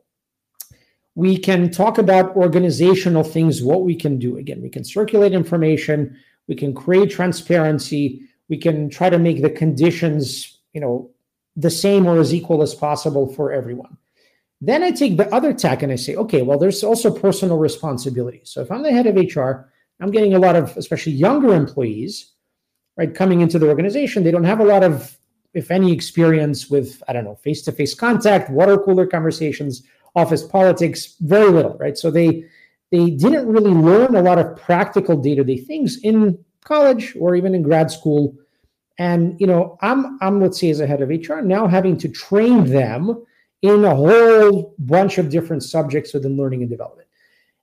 we 1.19 1.37
can 1.37 1.69
talk 1.69 1.97
about 1.97 2.33
organizational 2.37 3.25
things, 3.25 3.61
what 3.61 3.83
we 3.83 3.93
can 3.93 4.17
do. 4.17 4.37
Again, 4.37 4.61
we 4.61 4.69
can 4.69 4.85
circulate 4.85 5.33
information, 5.33 6.17
we 6.47 6.55
can 6.55 6.73
create 6.73 7.11
transparency, 7.11 8.21
we 8.47 8.57
can 8.57 8.89
try 8.89 9.09
to 9.09 9.19
make 9.19 9.41
the 9.41 9.49
conditions, 9.49 10.59
you 10.71 10.79
know, 10.79 11.11
the 11.59 11.69
same 11.69 12.05
or 12.05 12.19
as 12.19 12.33
equal 12.33 12.61
as 12.61 12.73
possible 12.73 13.33
for 13.33 13.51
everyone. 13.51 13.97
Then 14.61 14.83
I 14.83 14.91
take 14.91 15.17
the 15.17 15.33
other 15.33 15.53
tack 15.53 15.83
and 15.83 15.91
I 15.91 15.95
say, 15.95 16.15
okay, 16.15 16.41
well, 16.41 16.57
there's 16.57 16.83
also 16.83 17.13
personal 17.13 17.57
responsibility. 17.57 18.41
So 18.43 18.61
if 18.61 18.71
I'm 18.71 18.83
the 18.83 18.91
head 18.91 19.07
of 19.07 19.15
HR, 19.15 19.71
I'm 19.99 20.11
getting 20.11 20.33
a 20.33 20.39
lot 20.39 20.55
of, 20.55 20.75
especially 20.77 21.13
younger 21.13 21.53
employees, 21.53 22.33
right, 22.97 23.13
coming 23.13 23.41
into 23.41 23.59
the 23.59 23.67
organization. 23.67 24.23
They 24.23 24.31
don't 24.31 24.43
have 24.43 24.59
a 24.59 24.65
lot 24.65 24.83
of, 24.83 25.17
if 25.53 25.71
any, 25.71 25.91
experience 25.91 26.69
with, 26.69 27.01
I 27.07 27.13
don't 27.13 27.25
know, 27.25 27.35
face 27.35 27.61
to 27.63 27.71
face 27.71 27.93
contact, 27.93 28.49
water 28.49 28.77
cooler 28.77 29.07
conversations, 29.07 29.83
office 30.15 30.43
politics, 30.43 31.15
very 31.21 31.49
little, 31.49 31.77
right? 31.77 31.97
So 31.97 32.11
they 32.11 32.45
they 32.91 33.11
didn't 33.11 33.47
really 33.47 33.71
learn 33.71 34.15
a 34.15 34.21
lot 34.21 34.39
of 34.39 34.55
practical 34.55 35.15
day-to-day 35.15 35.57
things 35.57 35.99
in 36.01 36.43
college 36.63 37.15
or 37.19 37.35
even 37.35 37.53
in 37.53 37.61
grad 37.61 37.91
school. 37.91 38.35
And 38.99 39.39
you 39.39 39.47
know, 39.47 39.77
I'm 39.81 40.19
I'm 40.21 40.39
let's 40.39 40.59
say 40.59 40.69
as 40.69 40.81
a 40.81 40.85
head 40.85 41.01
of 41.01 41.09
HR 41.09 41.41
now 41.41 41.67
having 41.67 41.97
to 41.97 42.09
train 42.09 42.65
them 42.65 43.25
in 43.62 43.83
a 43.83 43.95
whole 43.95 44.75
bunch 44.77 45.17
of 45.17 45.29
different 45.29 45.63
subjects 45.63 46.13
within 46.13 46.38
learning 46.38 46.62
and 46.62 46.69
development. 46.69 47.07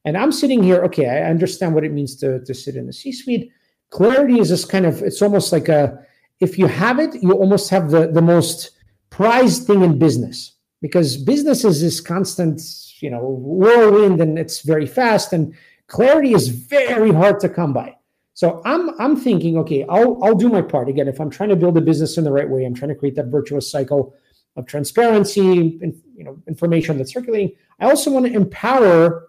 And 0.05 0.17
I'm 0.17 0.33
sitting 0.33 0.63
here, 0.63 0.85
okay, 0.85 1.09
I 1.09 1.29
understand 1.29 1.75
what 1.75 1.85
it 1.85 1.93
means 1.93 2.17
to, 2.17 2.45
to 2.45 2.55
sit 2.55 2.77
in 2.77 2.87
the 2.87 2.93
C-suite. 2.93 3.51
Clarity 3.91 4.39
is 4.39 4.51
this 4.51 4.65
kind 4.65 4.87
of, 4.87 5.03
it's 5.03 5.21
almost 5.21 5.53
like 5.53 5.69
a, 5.69 5.99
if 6.39 6.59
you 6.59 6.67
have 6.69 7.01
it, 7.01 7.21
you 7.23 7.33
almost 7.33 7.71
have 7.71 7.91
the, 7.91 8.07
the 8.07 8.23
most 8.23 8.71
prized 9.11 9.67
thing 9.67 9.83
in 9.83 9.99
business 9.99 10.53
because 10.81 11.17
business 11.17 11.65
is 11.65 11.81
this 11.81 12.01
constant, 12.01 12.61
you 13.01 13.11
know, 13.11 13.21
whirlwind 13.21 14.21
and 14.21 14.39
it's 14.39 14.61
very 14.61 14.87
fast 14.87 15.33
and 15.33 15.55
clarity 15.89 16.35
is 16.35 16.49
very 16.49 17.11
hard 17.11 17.41
to 17.41 17.49
come 17.49 17.73
by. 17.73 17.96
So 18.37 18.61
I'm 18.67 18.91
I'm 19.01 19.17
thinking, 19.17 19.57
okay, 19.57 19.87
I'll 19.89 20.23
I'll 20.23 20.35
do 20.35 20.51
my 20.51 20.61
part. 20.61 20.91
Again, 20.91 21.09
if 21.09 21.21
I'm 21.21 21.31
trying 21.31 21.49
to 21.49 21.57
build 21.57 21.79
a 21.79 21.81
business 21.81 22.19
in 22.19 22.25
the 22.25 22.31
right 22.31 22.49
way, 22.49 22.67
I'm 22.67 22.75
trying 22.75 22.91
to 22.91 22.95
create 22.95 23.15
that 23.15 23.29
virtuous 23.29 23.71
cycle 23.71 24.15
of 24.57 24.67
transparency 24.67 25.79
and 25.81 25.99
you 26.15 26.23
know 26.23 26.37
information 26.47 26.99
that's 26.99 27.15
circulating. 27.15 27.53
I 27.81 27.87
also 27.87 28.11
want 28.11 28.27
to 28.27 28.33
empower 28.35 29.29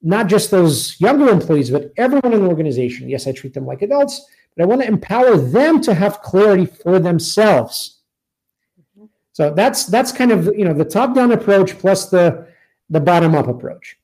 not 0.00 0.28
just 0.28 0.50
those 0.50 0.98
younger 0.98 1.28
employees, 1.28 1.68
but 1.68 1.92
everyone 1.98 2.32
in 2.32 2.44
the 2.44 2.48
organization. 2.48 3.10
Yes, 3.10 3.26
I 3.26 3.32
treat 3.32 3.52
them 3.52 3.66
like 3.66 3.82
adults, 3.82 4.24
but 4.56 4.62
I 4.62 4.66
want 4.66 4.80
to 4.80 4.88
empower 4.88 5.36
them 5.36 5.82
to 5.82 5.92
have 5.92 6.22
clarity 6.22 6.64
for 6.64 6.98
themselves. 6.98 7.98
Mm-hmm. 8.80 9.06
So 9.34 9.52
that's 9.52 9.84
that's 9.84 10.12
kind 10.12 10.32
of 10.32 10.46
you 10.56 10.64
know 10.64 10.72
the 10.72 10.86
top-down 10.86 11.32
approach 11.32 11.78
plus 11.78 12.08
the 12.08 12.46
the 12.88 13.00
bottom-up 13.00 13.48
approach. 13.48 13.98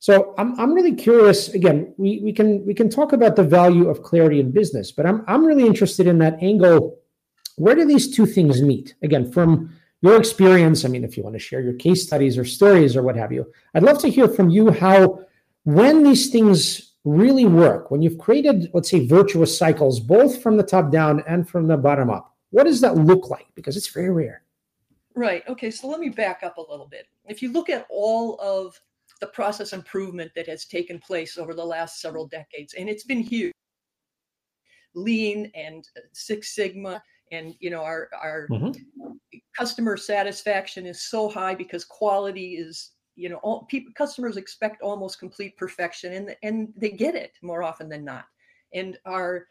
So 0.00 0.34
I'm, 0.38 0.58
I'm 0.58 0.72
really 0.72 0.94
curious. 0.94 1.50
Again, 1.50 1.94
we, 1.98 2.20
we 2.20 2.32
can 2.32 2.64
we 2.64 2.74
can 2.74 2.88
talk 2.88 3.12
about 3.12 3.36
the 3.36 3.44
value 3.44 3.88
of 3.88 4.02
clarity 4.02 4.40
in 4.40 4.50
business, 4.50 4.90
but 4.90 5.06
I'm 5.06 5.22
I'm 5.28 5.44
really 5.44 5.66
interested 5.66 6.06
in 6.06 6.18
that 6.18 6.42
angle. 6.42 6.98
Where 7.56 7.74
do 7.74 7.84
these 7.84 8.14
two 8.14 8.24
things 8.24 8.62
meet? 8.62 8.94
Again, 9.02 9.30
from 9.30 9.72
your 10.00 10.16
experience, 10.16 10.86
I 10.86 10.88
mean, 10.88 11.04
if 11.04 11.18
you 11.18 11.22
want 11.22 11.34
to 11.34 11.38
share 11.38 11.60
your 11.60 11.74
case 11.74 12.02
studies 12.02 12.38
or 12.38 12.46
stories 12.46 12.96
or 12.96 13.02
what 13.02 13.14
have 13.16 13.30
you, 13.30 13.52
I'd 13.74 13.82
love 13.82 13.98
to 13.98 14.08
hear 14.08 14.26
from 14.26 14.48
you 14.48 14.70
how 14.70 15.20
when 15.64 16.02
these 16.02 16.30
things 16.30 16.94
really 17.04 17.44
work, 17.44 17.90
when 17.90 18.00
you've 18.00 18.18
created, 18.18 18.70
let's 18.72 18.90
say, 18.90 19.06
virtuous 19.06 19.56
cycles, 19.56 20.00
both 20.00 20.42
from 20.42 20.56
the 20.56 20.62
top 20.62 20.90
down 20.90 21.22
and 21.28 21.46
from 21.46 21.66
the 21.66 21.76
bottom 21.76 22.08
up, 22.08 22.34
what 22.48 22.64
does 22.64 22.80
that 22.80 22.94
look 22.94 23.28
like? 23.28 23.46
Because 23.54 23.76
it's 23.76 23.88
very 23.88 24.10
rare. 24.10 24.44
Right. 25.14 25.42
Okay. 25.46 25.70
So 25.70 25.88
let 25.88 26.00
me 26.00 26.08
back 26.08 26.40
up 26.42 26.56
a 26.56 26.62
little 26.62 26.86
bit. 26.86 27.06
If 27.26 27.42
you 27.42 27.52
look 27.52 27.68
at 27.68 27.86
all 27.90 28.40
of 28.40 28.80
the 29.20 29.28
process 29.28 29.72
improvement 29.72 30.30
that 30.34 30.48
has 30.48 30.64
taken 30.64 30.98
place 30.98 31.36
over 31.38 31.54
the 31.54 31.64
last 31.64 32.00
several 32.00 32.26
decades, 32.26 32.74
and 32.74 32.88
it's 32.88 33.04
been 33.04 33.20
huge. 33.20 33.52
Lean 34.94 35.50
and 35.54 35.86
uh, 35.96 36.00
Six 36.12 36.54
Sigma, 36.54 37.02
and 37.32 37.54
you 37.60 37.70
know 37.70 37.82
our 37.82 38.08
our 38.20 38.48
mm-hmm. 38.50 38.72
customer 39.56 39.96
satisfaction 39.96 40.86
is 40.86 41.02
so 41.02 41.28
high 41.28 41.54
because 41.54 41.84
quality 41.84 42.54
is 42.54 42.92
you 43.14 43.28
know 43.28 43.36
all 43.36 43.64
people 43.64 43.92
customers 43.94 44.36
expect 44.36 44.82
almost 44.82 45.18
complete 45.18 45.56
perfection, 45.56 46.14
and 46.14 46.36
and 46.42 46.72
they 46.76 46.90
get 46.90 47.14
it 47.14 47.32
more 47.42 47.62
often 47.62 47.88
than 47.88 48.04
not. 48.04 48.24
And 48.74 48.98
our 49.04 49.46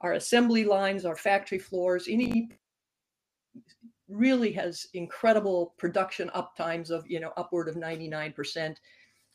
our 0.00 0.14
assembly 0.14 0.64
lines, 0.64 1.04
our 1.04 1.16
factory 1.16 1.58
floors, 1.58 2.06
any 2.08 2.48
really 4.08 4.50
has 4.52 4.86
incredible 4.94 5.74
production 5.78 6.30
uptimes 6.34 6.90
of 6.90 7.08
you 7.08 7.20
know 7.20 7.32
upward 7.36 7.68
of 7.68 7.76
99 7.76 8.32
percent 8.32 8.80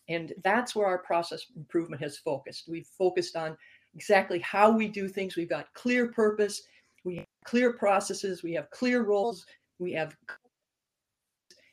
and 0.07 0.33
that's 0.43 0.75
where 0.75 0.87
our 0.87 0.99
process 0.99 1.47
improvement 1.55 2.01
has 2.01 2.17
focused. 2.17 2.67
We've 2.67 2.87
focused 2.87 3.35
on 3.35 3.57
exactly 3.95 4.39
how 4.39 4.71
we 4.71 4.87
do 4.87 5.07
things. 5.07 5.35
We've 5.35 5.49
got 5.49 5.73
clear 5.73 6.07
purpose, 6.11 6.61
we 7.03 7.17
have 7.17 7.25
clear 7.45 7.73
processes, 7.73 8.43
we 8.43 8.53
have 8.53 8.69
clear 8.69 9.03
roles, 9.03 9.45
we 9.79 9.93
have. 9.93 10.15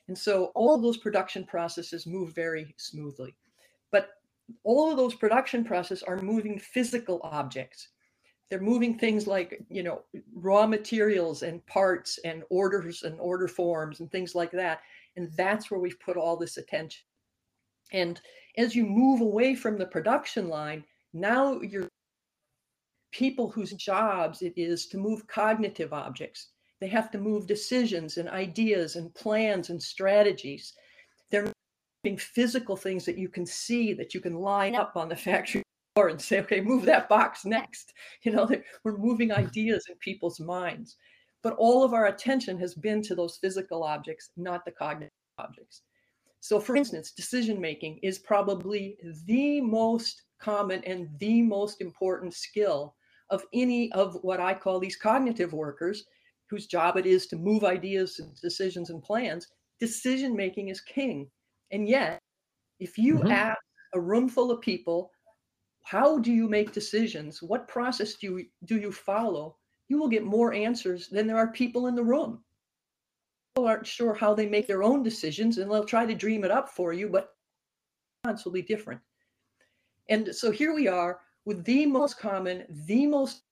And 0.07 0.17
so 0.17 0.51
all 0.55 0.75
of 0.75 0.81
those 0.81 0.97
production 0.97 1.45
processes 1.45 2.05
move 2.05 2.33
very 2.33 2.73
smoothly. 2.77 3.35
But 3.91 4.09
all 4.63 4.91
of 4.91 4.97
those 4.97 5.15
production 5.15 5.63
processes 5.63 6.03
are 6.03 6.17
moving 6.17 6.59
physical 6.59 7.19
objects. 7.23 7.89
They're 8.49 8.59
moving 8.59 8.99
things 8.99 9.25
like, 9.25 9.63
you 9.69 9.81
know, 9.81 10.03
raw 10.35 10.67
materials 10.67 11.41
and 11.43 11.65
parts 11.65 12.19
and 12.23 12.43
orders 12.49 13.03
and 13.03 13.19
order 13.19 13.47
forms 13.47 13.99
and 13.99 14.11
things 14.11 14.35
like 14.35 14.51
that. 14.51 14.81
And 15.15 15.31
that's 15.35 15.71
where 15.71 15.79
we've 15.79 15.99
put 15.99 16.17
all 16.17 16.37
this 16.37 16.57
attention. 16.57 17.03
And 17.91 18.19
as 18.57 18.75
you 18.75 18.85
move 18.85 19.21
away 19.21 19.55
from 19.55 19.77
the 19.77 19.85
production 19.85 20.47
line, 20.47 20.83
now 21.13 21.61
you're 21.61 21.87
people 23.11 23.49
whose 23.49 23.73
jobs 23.73 24.41
it 24.41 24.53
is 24.57 24.87
to 24.87 24.97
move 24.97 25.27
cognitive 25.27 25.93
objects. 25.93 26.49
They 26.81 26.87
have 26.87 27.11
to 27.11 27.19
move 27.19 27.47
decisions 27.47 28.17
and 28.17 28.27
ideas 28.27 28.95
and 28.95 29.13
plans 29.13 29.69
and 29.69 29.81
strategies. 29.81 30.73
They're 31.29 31.51
moving 32.03 32.17
physical 32.17 32.75
things 32.75 33.05
that 33.05 33.17
you 33.17 33.29
can 33.29 33.45
see, 33.45 33.93
that 33.93 34.13
you 34.13 34.19
can 34.19 34.35
line 34.35 34.75
up 34.75 34.97
on 34.97 35.07
the 35.07 35.15
factory 35.27 35.63
floor 35.95 36.09
and 36.09 36.21
say, 36.21 36.39
okay, 36.39 36.59
move 36.59 36.85
that 36.85 37.07
box 37.07 37.45
next. 37.45 37.93
You 38.23 38.31
know, 38.31 38.49
we're 38.83 38.97
moving 38.97 39.31
ideas 39.31 39.85
in 39.89 39.95
people's 39.97 40.39
minds. 40.39 40.97
But 41.43 41.55
all 41.57 41.83
of 41.83 41.93
our 41.93 42.07
attention 42.07 42.57
has 42.59 42.73
been 42.73 43.01
to 43.03 43.15
those 43.15 43.37
physical 43.37 43.83
objects, 43.83 44.31
not 44.37 44.65
the 44.65 44.71
cognitive 44.71 45.11
objects. 45.37 45.83
So, 46.43 46.59
for 46.59 46.75
instance, 46.75 47.11
decision 47.11 47.61
making 47.61 47.99
is 48.03 48.19
probably 48.19 48.97
the 49.27 49.61
most 49.61 50.23
common 50.41 50.83
and 50.83 51.07
the 51.17 51.41
most 51.41 51.79
important 51.79 52.33
skill 52.33 52.95
of 53.29 53.45
any 53.53 53.89
of 53.93 54.17
what 54.23 54.41
I 54.41 54.53
call 54.53 54.77
these 54.77 54.97
cognitive 54.97 55.53
workers, 55.53 56.03
whose 56.49 56.67
job 56.67 56.97
it 56.97 57.05
is 57.05 57.27
to 57.27 57.37
move 57.37 57.63
ideas 57.63 58.19
and 58.19 58.35
decisions 58.41 58.89
and 58.89 59.01
plans. 59.01 59.47
Decision 59.79 60.35
making 60.35 60.67
is 60.67 60.81
king. 60.81 61.31
And 61.71 61.87
yet, 61.87 62.19
if 62.81 62.97
you 62.97 63.19
mm-hmm. 63.19 63.31
ask 63.31 63.61
a 63.93 64.01
room 64.01 64.27
full 64.27 64.51
of 64.51 64.59
people, 64.59 65.11
how 65.83 66.19
do 66.19 66.33
you 66.33 66.49
make 66.49 66.73
decisions? 66.73 67.41
What 67.41 67.69
process 67.69 68.15
do 68.15 68.27
you, 68.27 68.45
do 68.65 68.77
you 68.77 68.91
follow? 68.91 69.55
You 69.87 69.97
will 69.97 70.09
get 70.09 70.25
more 70.25 70.53
answers 70.53 71.07
than 71.07 71.25
there 71.25 71.37
are 71.37 71.53
people 71.53 71.87
in 71.87 71.95
the 71.95 72.03
room 72.03 72.43
aren't 73.55 73.85
sure 73.85 74.13
how 74.13 74.33
they 74.33 74.47
make 74.47 74.67
their 74.67 74.83
own 74.83 75.03
decisions 75.03 75.57
and 75.57 75.69
they'll 75.71 75.85
try 75.85 76.05
to 76.05 76.15
dream 76.15 76.43
it 76.43 76.51
up 76.51 76.69
for 76.69 76.93
you, 76.93 77.07
but 77.07 77.35
response 78.23 78.45
will 78.45 78.51
be 78.51 78.61
different. 78.61 78.99
And 80.09 80.33
so 80.33 80.51
here 80.51 80.73
we 80.73 80.87
are 80.87 81.19
with 81.45 81.63
the 81.63 81.85
most 81.85 82.19
common, 82.19 82.65
the 82.87 83.05
most 83.05 83.43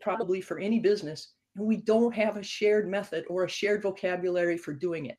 probably 0.00 0.40
for 0.40 0.58
any 0.58 0.78
business, 0.78 1.32
and 1.56 1.66
we 1.66 1.76
don't 1.76 2.14
have 2.14 2.36
a 2.36 2.42
shared 2.42 2.88
method 2.88 3.24
or 3.28 3.44
a 3.44 3.48
shared 3.48 3.82
vocabulary 3.82 4.56
for 4.56 4.72
doing 4.72 5.06
it. 5.06 5.18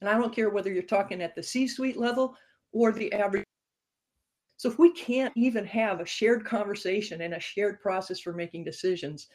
And 0.00 0.10
I 0.10 0.18
don't 0.18 0.34
care 0.34 0.50
whether 0.50 0.72
you're 0.72 0.82
talking 0.82 1.22
at 1.22 1.34
the 1.34 1.42
C 1.42 1.66
suite 1.66 1.96
level 1.96 2.36
or 2.72 2.92
the 2.92 3.12
average. 3.12 3.44
So 4.56 4.68
if 4.68 4.78
we 4.78 4.92
can't 4.92 5.32
even 5.36 5.64
have 5.66 6.00
a 6.00 6.06
shared 6.06 6.44
conversation 6.44 7.20
and 7.20 7.34
a 7.34 7.40
shared 7.40 7.80
process 7.80 8.20
for 8.20 8.32
making 8.32 8.64
decisions, 8.64 9.28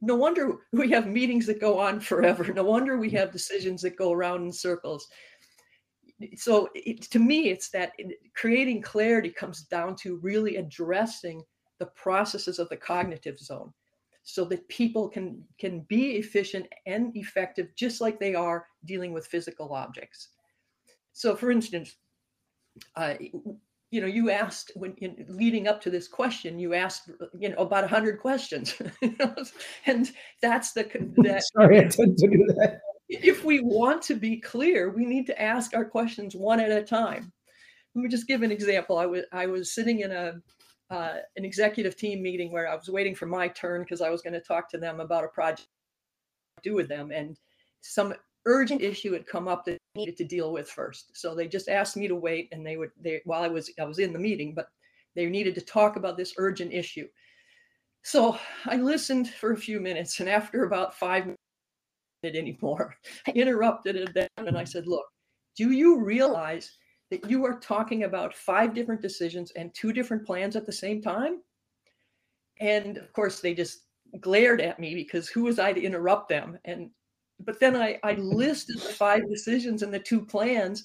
no 0.00 0.14
wonder 0.14 0.58
we 0.72 0.90
have 0.90 1.06
meetings 1.06 1.46
that 1.46 1.60
go 1.60 1.78
on 1.78 2.00
forever. 2.00 2.52
No 2.52 2.64
wonder 2.64 2.96
we 2.96 3.10
have 3.10 3.32
decisions 3.32 3.82
that 3.82 3.96
go 3.96 4.12
around 4.12 4.44
in 4.44 4.52
circles. 4.52 5.06
So, 6.36 6.68
it, 6.74 7.02
to 7.02 7.18
me, 7.18 7.50
it's 7.50 7.70
that 7.70 7.92
creating 8.34 8.82
clarity 8.82 9.30
comes 9.30 9.62
down 9.62 9.94
to 9.96 10.16
really 10.16 10.56
addressing 10.56 11.42
the 11.78 11.86
processes 11.86 12.58
of 12.58 12.68
the 12.68 12.76
cognitive 12.76 13.38
zone 13.38 13.72
so 14.28 14.44
that 14.44 14.68
people 14.68 15.08
can 15.08 15.42
can 15.58 15.80
be 15.88 16.16
efficient 16.16 16.66
and 16.86 17.16
effective 17.16 17.68
just 17.76 18.00
like 18.00 18.20
they 18.20 18.34
are 18.34 18.66
dealing 18.84 19.12
with 19.12 19.26
physical 19.26 19.72
objects 19.72 20.28
so 21.12 21.34
for 21.34 21.50
instance 21.50 21.96
uh, 22.96 23.14
you 23.90 24.00
know 24.00 24.06
you 24.06 24.30
asked 24.30 24.72
when 24.74 24.94
in, 24.98 25.24
leading 25.28 25.66
up 25.66 25.80
to 25.80 25.90
this 25.90 26.08
question 26.08 26.58
you 26.58 26.74
asked 26.74 27.10
you 27.38 27.48
know 27.48 27.56
about 27.56 27.84
a 27.84 27.86
100 27.86 28.20
questions. 28.20 28.74
And 29.86 30.10
that's 30.42 30.72
the 30.72 30.84
that 31.18 31.42
sorry 31.54 31.78
i 31.78 31.84
didn't 31.84 32.18
do 32.18 32.28
that. 32.28 32.80
If 33.08 33.44
we 33.44 33.60
want 33.60 34.02
to 34.02 34.14
be 34.14 34.38
clear 34.40 34.90
we 34.90 35.06
need 35.06 35.26
to 35.26 35.40
ask 35.40 35.74
our 35.74 35.84
questions 35.84 36.34
one 36.34 36.60
at 36.60 36.70
a 36.70 36.82
time. 36.82 37.32
Let 37.94 38.02
me 38.02 38.08
just 38.08 38.28
give 38.28 38.42
an 38.42 38.52
example. 38.52 38.98
I 38.98 39.06
was 39.06 39.24
i 39.32 39.46
was 39.46 39.74
sitting 39.74 40.00
in 40.00 40.12
a 40.12 40.34
uh, 40.90 41.18
an 41.36 41.44
executive 41.44 41.96
team 41.96 42.22
meeting 42.22 42.50
where 42.50 42.66
i 42.66 42.74
was 42.74 42.88
waiting 42.88 43.14
for 43.14 43.26
my 43.26 43.46
turn 43.48 43.82
because 43.82 44.00
i 44.00 44.08
was 44.08 44.22
going 44.22 44.32
to 44.32 44.40
talk 44.40 44.70
to 44.70 44.78
them 44.78 45.00
about 45.00 45.22
a 45.22 45.28
project 45.28 45.68
to 46.56 46.70
do 46.70 46.74
with 46.74 46.88
them 46.88 47.10
and 47.10 47.36
some 47.82 48.14
urgent 48.46 48.80
issue 48.80 49.12
had 49.12 49.26
come 49.26 49.48
up 49.48 49.64
that 49.64 49.78
needed 49.94 50.16
to 50.16 50.24
deal 50.24 50.52
with 50.52 50.68
first. 50.68 51.16
So 51.16 51.34
they 51.34 51.48
just 51.48 51.68
asked 51.68 51.96
me 51.96 52.08
to 52.08 52.14
wait 52.14 52.48
and 52.52 52.66
they 52.66 52.76
would 52.76 52.90
they 53.00 53.20
while 53.24 53.42
I 53.42 53.48
was 53.48 53.70
I 53.80 53.84
was 53.84 53.98
in 53.98 54.12
the 54.12 54.18
meeting, 54.18 54.54
but 54.54 54.68
they 55.14 55.26
needed 55.26 55.54
to 55.56 55.60
talk 55.60 55.96
about 55.96 56.16
this 56.16 56.34
urgent 56.38 56.72
issue. 56.72 57.08
So 58.02 58.38
I 58.66 58.76
listened 58.76 59.28
for 59.28 59.52
a 59.52 59.56
few 59.56 59.80
minutes 59.80 60.20
and 60.20 60.28
after 60.28 60.64
about 60.64 60.94
five 60.94 61.26
minutes 61.26 61.38
anymore, 62.24 62.96
I 63.26 63.32
interrupted 63.32 64.14
them 64.14 64.28
and 64.38 64.56
I 64.56 64.64
said, 64.64 64.86
look, 64.86 65.06
do 65.56 65.70
you 65.72 66.00
realize 66.00 66.70
that 67.10 67.28
you 67.28 67.44
are 67.44 67.58
talking 67.58 68.04
about 68.04 68.34
five 68.34 68.74
different 68.74 69.02
decisions 69.02 69.50
and 69.52 69.74
two 69.74 69.92
different 69.92 70.26
plans 70.26 70.56
at 70.56 70.66
the 70.66 70.72
same 70.72 71.02
time? 71.02 71.42
And 72.60 72.96
of 72.98 73.12
course, 73.12 73.40
they 73.40 73.54
just 73.54 73.84
glared 74.20 74.60
at 74.60 74.78
me 74.78 74.94
because 74.94 75.28
who 75.28 75.44
was 75.44 75.58
I 75.58 75.72
to 75.72 75.82
interrupt 75.82 76.28
them? 76.28 76.58
And 76.64 76.90
but 77.40 77.60
then 77.60 77.76
I, 77.76 77.98
I 78.02 78.14
listed 78.14 78.78
the 78.78 78.92
five 78.92 79.28
decisions 79.28 79.82
and 79.82 79.92
the 79.92 79.98
two 79.98 80.24
plans, 80.24 80.84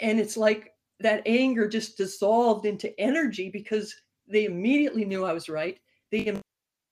and 0.00 0.20
it's 0.20 0.36
like 0.36 0.72
that 1.00 1.22
anger 1.26 1.68
just 1.68 1.96
dissolved 1.96 2.66
into 2.66 2.98
energy 3.00 3.50
because 3.50 3.94
they 4.26 4.44
immediately 4.44 5.04
knew 5.04 5.24
I 5.24 5.32
was 5.32 5.48
right. 5.48 5.78
They 6.10 6.40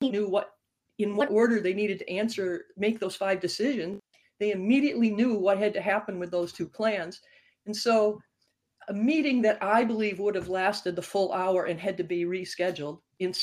knew 0.00 0.28
what 0.28 0.50
in 0.98 1.14
what 1.14 1.30
order 1.30 1.60
they 1.60 1.74
needed 1.74 1.98
to 1.98 2.10
answer, 2.10 2.66
make 2.76 2.98
those 2.98 3.16
five 3.16 3.40
decisions. 3.40 4.00
They 4.40 4.52
immediately 4.52 5.10
knew 5.10 5.34
what 5.34 5.58
had 5.58 5.74
to 5.74 5.80
happen 5.80 6.18
with 6.18 6.30
those 6.30 6.52
two 6.52 6.66
plans. 6.66 7.20
And 7.66 7.76
so 7.76 8.18
a 8.88 8.94
meeting 8.94 9.42
that 9.42 9.62
I 9.62 9.84
believe 9.84 10.18
would 10.20 10.34
have 10.34 10.48
lasted 10.48 10.96
the 10.96 11.02
full 11.02 11.32
hour 11.32 11.64
and 11.64 11.78
had 11.78 11.96
to 11.98 12.04
be 12.04 12.24
rescheduled 12.24 13.00
in, 13.18 13.34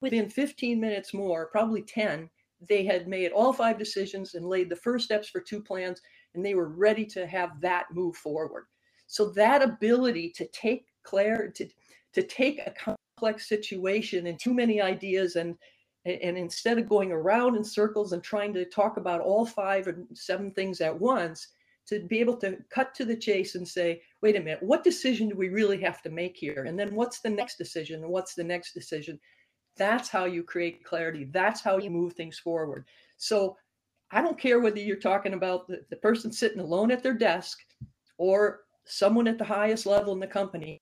within 0.00 0.28
15 0.28 0.80
minutes 0.80 1.14
more, 1.14 1.46
probably 1.46 1.82
10, 1.82 2.28
they 2.68 2.84
had 2.84 3.08
made 3.08 3.32
all 3.32 3.52
five 3.52 3.78
decisions 3.78 4.34
and 4.34 4.46
laid 4.46 4.68
the 4.68 4.76
first 4.76 5.04
steps 5.04 5.28
for 5.28 5.40
two 5.40 5.60
plans, 5.60 6.00
and 6.34 6.44
they 6.44 6.54
were 6.54 6.68
ready 6.68 7.04
to 7.06 7.26
have 7.26 7.60
that 7.60 7.86
move 7.92 8.16
forward. 8.16 8.66
So 9.06 9.30
that 9.30 9.62
ability 9.62 10.30
to 10.36 10.46
take 10.48 10.86
Claire 11.02 11.48
to, 11.56 11.68
to 12.14 12.22
take 12.22 12.60
a 12.60 12.96
complex 13.18 13.48
situation 13.48 14.26
and 14.26 14.38
too 14.38 14.54
many 14.54 14.80
ideas 14.80 15.36
and 15.36 15.56
and 16.04 16.36
instead 16.36 16.78
of 16.78 16.88
going 16.88 17.12
around 17.12 17.54
in 17.54 17.62
circles 17.62 18.12
and 18.12 18.24
trying 18.24 18.52
to 18.52 18.64
talk 18.64 18.96
about 18.96 19.20
all 19.20 19.46
five 19.46 19.86
or 19.86 20.04
seven 20.14 20.50
things 20.50 20.80
at 20.80 20.98
once 20.98 21.48
to 21.86 22.00
be 22.00 22.18
able 22.18 22.36
to 22.36 22.58
cut 22.70 22.92
to 22.92 23.04
the 23.04 23.14
chase 23.14 23.54
and 23.54 23.66
say 23.66 24.02
wait 24.20 24.34
a 24.34 24.40
minute 24.40 24.62
what 24.62 24.82
decision 24.82 25.28
do 25.28 25.36
we 25.36 25.48
really 25.48 25.80
have 25.80 26.02
to 26.02 26.10
make 26.10 26.36
here? 26.36 26.64
And 26.66 26.78
then 26.78 26.94
what's 26.94 27.20
the 27.20 27.30
next 27.30 27.56
decision? 27.56 28.02
And 28.02 28.10
what's 28.10 28.34
the 28.34 28.44
next 28.44 28.72
decision 28.72 29.20
that's 29.76 30.08
how 30.08 30.24
you 30.24 30.42
create 30.42 30.84
clarity 30.84 31.24
that's 31.32 31.60
how 31.60 31.78
you 31.78 31.90
move 31.90 32.12
things 32.12 32.38
forward 32.38 32.84
so 33.16 33.56
i 34.10 34.20
don't 34.20 34.38
care 34.38 34.60
whether 34.60 34.78
you're 34.78 34.96
talking 34.96 35.34
about 35.34 35.66
the, 35.66 35.82
the 35.90 35.96
person 35.96 36.32
sitting 36.32 36.60
alone 36.60 36.90
at 36.90 37.02
their 37.02 37.14
desk 37.14 37.58
or 38.18 38.60
someone 38.84 39.28
at 39.28 39.38
the 39.38 39.44
highest 39.44 39.86
level 39.86 40.12
in 40.12 40.20
the 40.20 40.26
company 40.26 40.80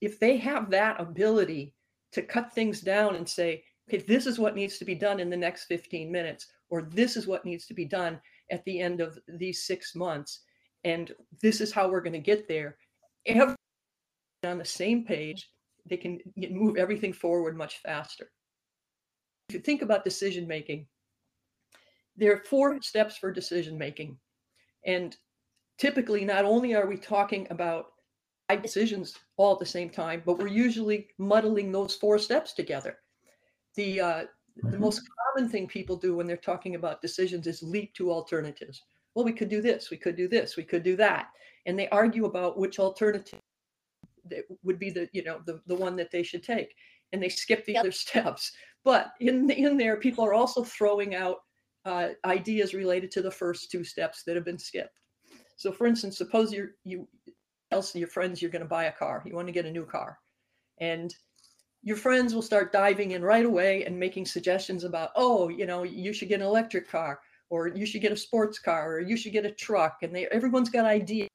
if 0.00 0.18
they 0.18 0.36
have 0.36 0.70
that 0.70 1.00
ability 1.00 1.74
to 2.12 2.22
cut 2.22 2.52
things 2.52 2.80
down 2.80 3.16
and 3.16 3.28
say, 3.28 3.62
okay, 3.88 4.02
this 4.06 4.26
is 4.26 4.38
what 4.38 4.54
needs 4.54 4.78
to 4.78 4.84
be 4.84 4.94
done 4.94 5.20
in 5.20 5.30
the 5.30 5.36
next 5.36 5.64
15 5.64 6.10
minutes, 6.10 6.46
or 6.70 6.82
this 6.82 7.16
is 7.16 7.26
what 7.26 7.44
needs 7.44 7.66
to 7.66 7.74
be 7.74 7.84
done 7.84 8.20
at 8.50 8.64
the 8.64 8.80
end 8.80 9.00
of 9.00 9.18
these 9.28 9.64
six 9.64 9.94
months, 9.94 10.40
and 10.84 11.12
this 11.42 11.60
is 11.60 11.72
how 11.72 11.88
we're 11.88 12.00
going 12.00 12.12
to 12.12 12.18
get 12.18 12.48
there. 12.48 12.76
Everyone 13.26 13.56
on 14.44 14.58
the 14.58 14.64
same 14.64 15.04
page, 15.04 15.50
they 15.88 15.96
can 15.96 16.18
move 16.36 16.76
everything 16.76 17.12
forward 17.12 17.56
much 17.56 17.78
faster. 17.78 18.30
If 19.48 19.54
you 19.54 19.60
think 19.60 19.82
about 19.82 20.04
decision 20.04 20.46
making, 20.46 20.86
there 22.16 22.32
are 22.32 22.44
four 22.44 22.80
steps 22.82 23.16
for 23.16 23.30
decision 23.30 23.78
making. 23.78 24.18
And 24.86 25.16
typically, 25.78 26.24
not 26.24 26.44
only 26.44 26.74
are 26.74 26.86
we 26.86 26.96
talking 26.96 27.46
about 27.50 27.86
decisions 28.62 29.14
all 29.36 29.52
at 29.52 29.58
the 29.58 29.66
same 29.66 29.90
time, 29.90 30.22
but 30.24 30.38
we're 30.38 30.46
usually 30.48 31.08
muddling 31.18 31.72
those 31.72 31.94
four 31.94 32.18
steps 32.18 32.52
together. 32.52 32.98
The 33.74 34.00
uh, 34.00 34.24
the 34.56 34.68
mm-hmm. 34.68 34.80
most 34.80 35.02
common 35.34 35.50
thing 35.50 35.66
people 35.66 35.96
do 35.96 36.16
when 36.16 36.26
they're 36.26 36.36
talking 36.36 36.76
about 36.76 37.02
decisions 37.02 37.46
is 37.46 37.62
leap 37.62 37.92
to 37.94 38.10
alternatives. 38.10 38.82
Well, 39.14 39.24
we 39.24 39.32
could 39.32 39.48
do 39.48 39.60
this, 39.60 39.90
we 39.90 39.96
could 39.96 40.16
do 40.16 40.28
this, 40.28 40.56
we 40.56 40.62
could 40.62 40.82
do 40.82 40.96
that, 40.96 41.28
and 41.66 41.78
they 41.78 41.88
argue 41.88 42.26
about 42.26 42.58
which 42.58 42.78
alternative 42.78 43.40
that 44.30 44.44
would 44.62 44.78
be 44.78 44.90
the 44.90 45.08
you 45.12 45.24
know 45.24 45.40
the, 45.46 45.60
the 45.66 45.74
one 45.74 45.96
that 45.96 46.10
they 46.10 46.22
should 46.22 46.42
take, 46.42 46.74
and 47.12 47.22
they 47.22 47.28
skip 47.28 47.64
the 47.64 47.76
other 47.76 47.92
steps. 48.04 48.52
But 48.84 49.12
in 49.20 49.50
in 49.50 49.76
there, 49.76 49.96
people 49.96 50.24
are 50.24 50.34
also 50.34 50.62
throwing 50.62 51.14
out 51.14 51.38
uh, 51.84 52.08
ideas 52.24 52.74
related 52.74 53.10
to 53.12 53.22
the 53.22 53.30
first 53.30 53.70
two 53.70 53.84
steps 53.84 54.22
that 54.24 54.36
have 54.36 54.44
been 54.44 54.58
skipped. 54.58 54.98
So, 55.56 55.72
for 55.72 55.86
instance, 55.86 56.18
suppose 56.18 56.52
you're 56.52 56.70
you 56.84 57.08
else 57.72 57.94
your 57.94 58.08
friends 58.08 58.40
you're 58.40 58.50
going 58.50 58.62
to 58.62 58.68
buy 58.68 58.84
a 58.84 58.92
car. 58.92 59.22
You 59.24 59.34
want 59.34 59.48
to 59.48 59.52
get 59.52 59.66
a 59.66 59.70
new 59.70 59.86
car. 59.86 60.18
And 60.78 61.14
your 61.82 61.96
friends 61.96 62.34
will 62.34 62.42
start 62.42 62.72
diving 62.72 63.12
in 63.12 63.22
right 63.22 63.44
away 63.44 63.84
and 63.84 63.98
making 63.98 64.26
suggestions 64.26 64.84
about 64.84 65.10
oh 65.16 65.48
you 65.48 65.66
know 65.66 65.84
you 65.84 66.12
should 66.12 66.28
get 66.28 66.40
an 66.40 66.46
electric 66.46 66.88
car 66.88 67.20
or 67.48 67.68
you 67.68 67.86
should 67.86 68.00
get 68.00 68.12
a 68.12 68.16
sports 68.16 68.58
car 68.58 68.94
or 68.94 69.00
you 69.00 69.16
should 69.16 69.32
get 69.32 69.46
a 69.46 69.52
truck. 69.52 69.98
And 70.02 70.14
they 70.14 70.26
everyone's 70.26 70.70
got 70.70 70.84
ideas 70.84 71.28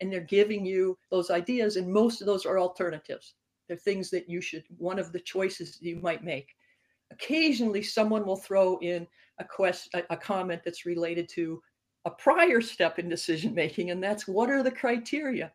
and 0.00 0.12
they're 0.12 0.20
giving 0.20 0.64
you 0.64 0.96
those 1.10 1.30
ideas 1.30 1.76
and 1.76 1.92
most 1.92 2.20
of 2.20 2.26
those 2.26 2.46
are 2.46 2.58
alternatives 2.58 3.34
they're 3.66 3.76
things 3.76 4.10
that 4.10 4.28
you 4.28 4.40
should 4.40 4.64
one 4.78 4.98
of 4.98 5.12
the 5.12 5.20
choices 5.20 5.78
you 5.80 5.96
might 5.96 6.24
make 6.24 6.54
occasionally 7.10 7.82
someone 7.82 8.26
will 8.26 8.36
throw 8.36 8.78
in 8.78 9.06
a 9.38 9.44
question 9.44 9.90
a, 9.94 10.14
a 10.14 10.16
comment 10.16 10.62
that's 10.64 10.86
related 10.86 11.28
to 11.28 11.60
a 12.04 12.10
prior 12.10 12.60
step 12.60 12.98
in 12.98 13.08
decision 13.08 13.54
making 13.54 13.90
and 13.90 14.02
that's 14.02 14.28
what 14.28 14.50
are 14.50 14.62
the 14.62 14.70
criteria 14.70 15.52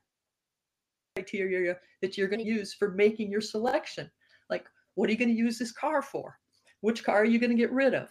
criteria 1.15 1.77
that 2.01 2.17
you're 2.17 2.27
going 2.27 2.43
to 2.43 2.45
use 2.45 2.73
for 2.73 2.91
making 2.91 3.31
your 3.31 3.41
selection. 3.41 4.09
Like, 4.49 4.65
what 4.95 5.09
are 5.09 5.11
you 5.11 5.17
going 5.17 5.29
to 5.29 5.35
use 5.35 5.57
this 5.57 5.71
car 5.71 6.01
for? 6.01 6.37
Which 6.81 7.03
car 7.03 7.21
are 7.21 7.25
you 7.25 7.39
going 7.39 7.51
to 7.51 7.55
get 7.55 7.71
rid 7.71 7.93
of? 7.93 8.09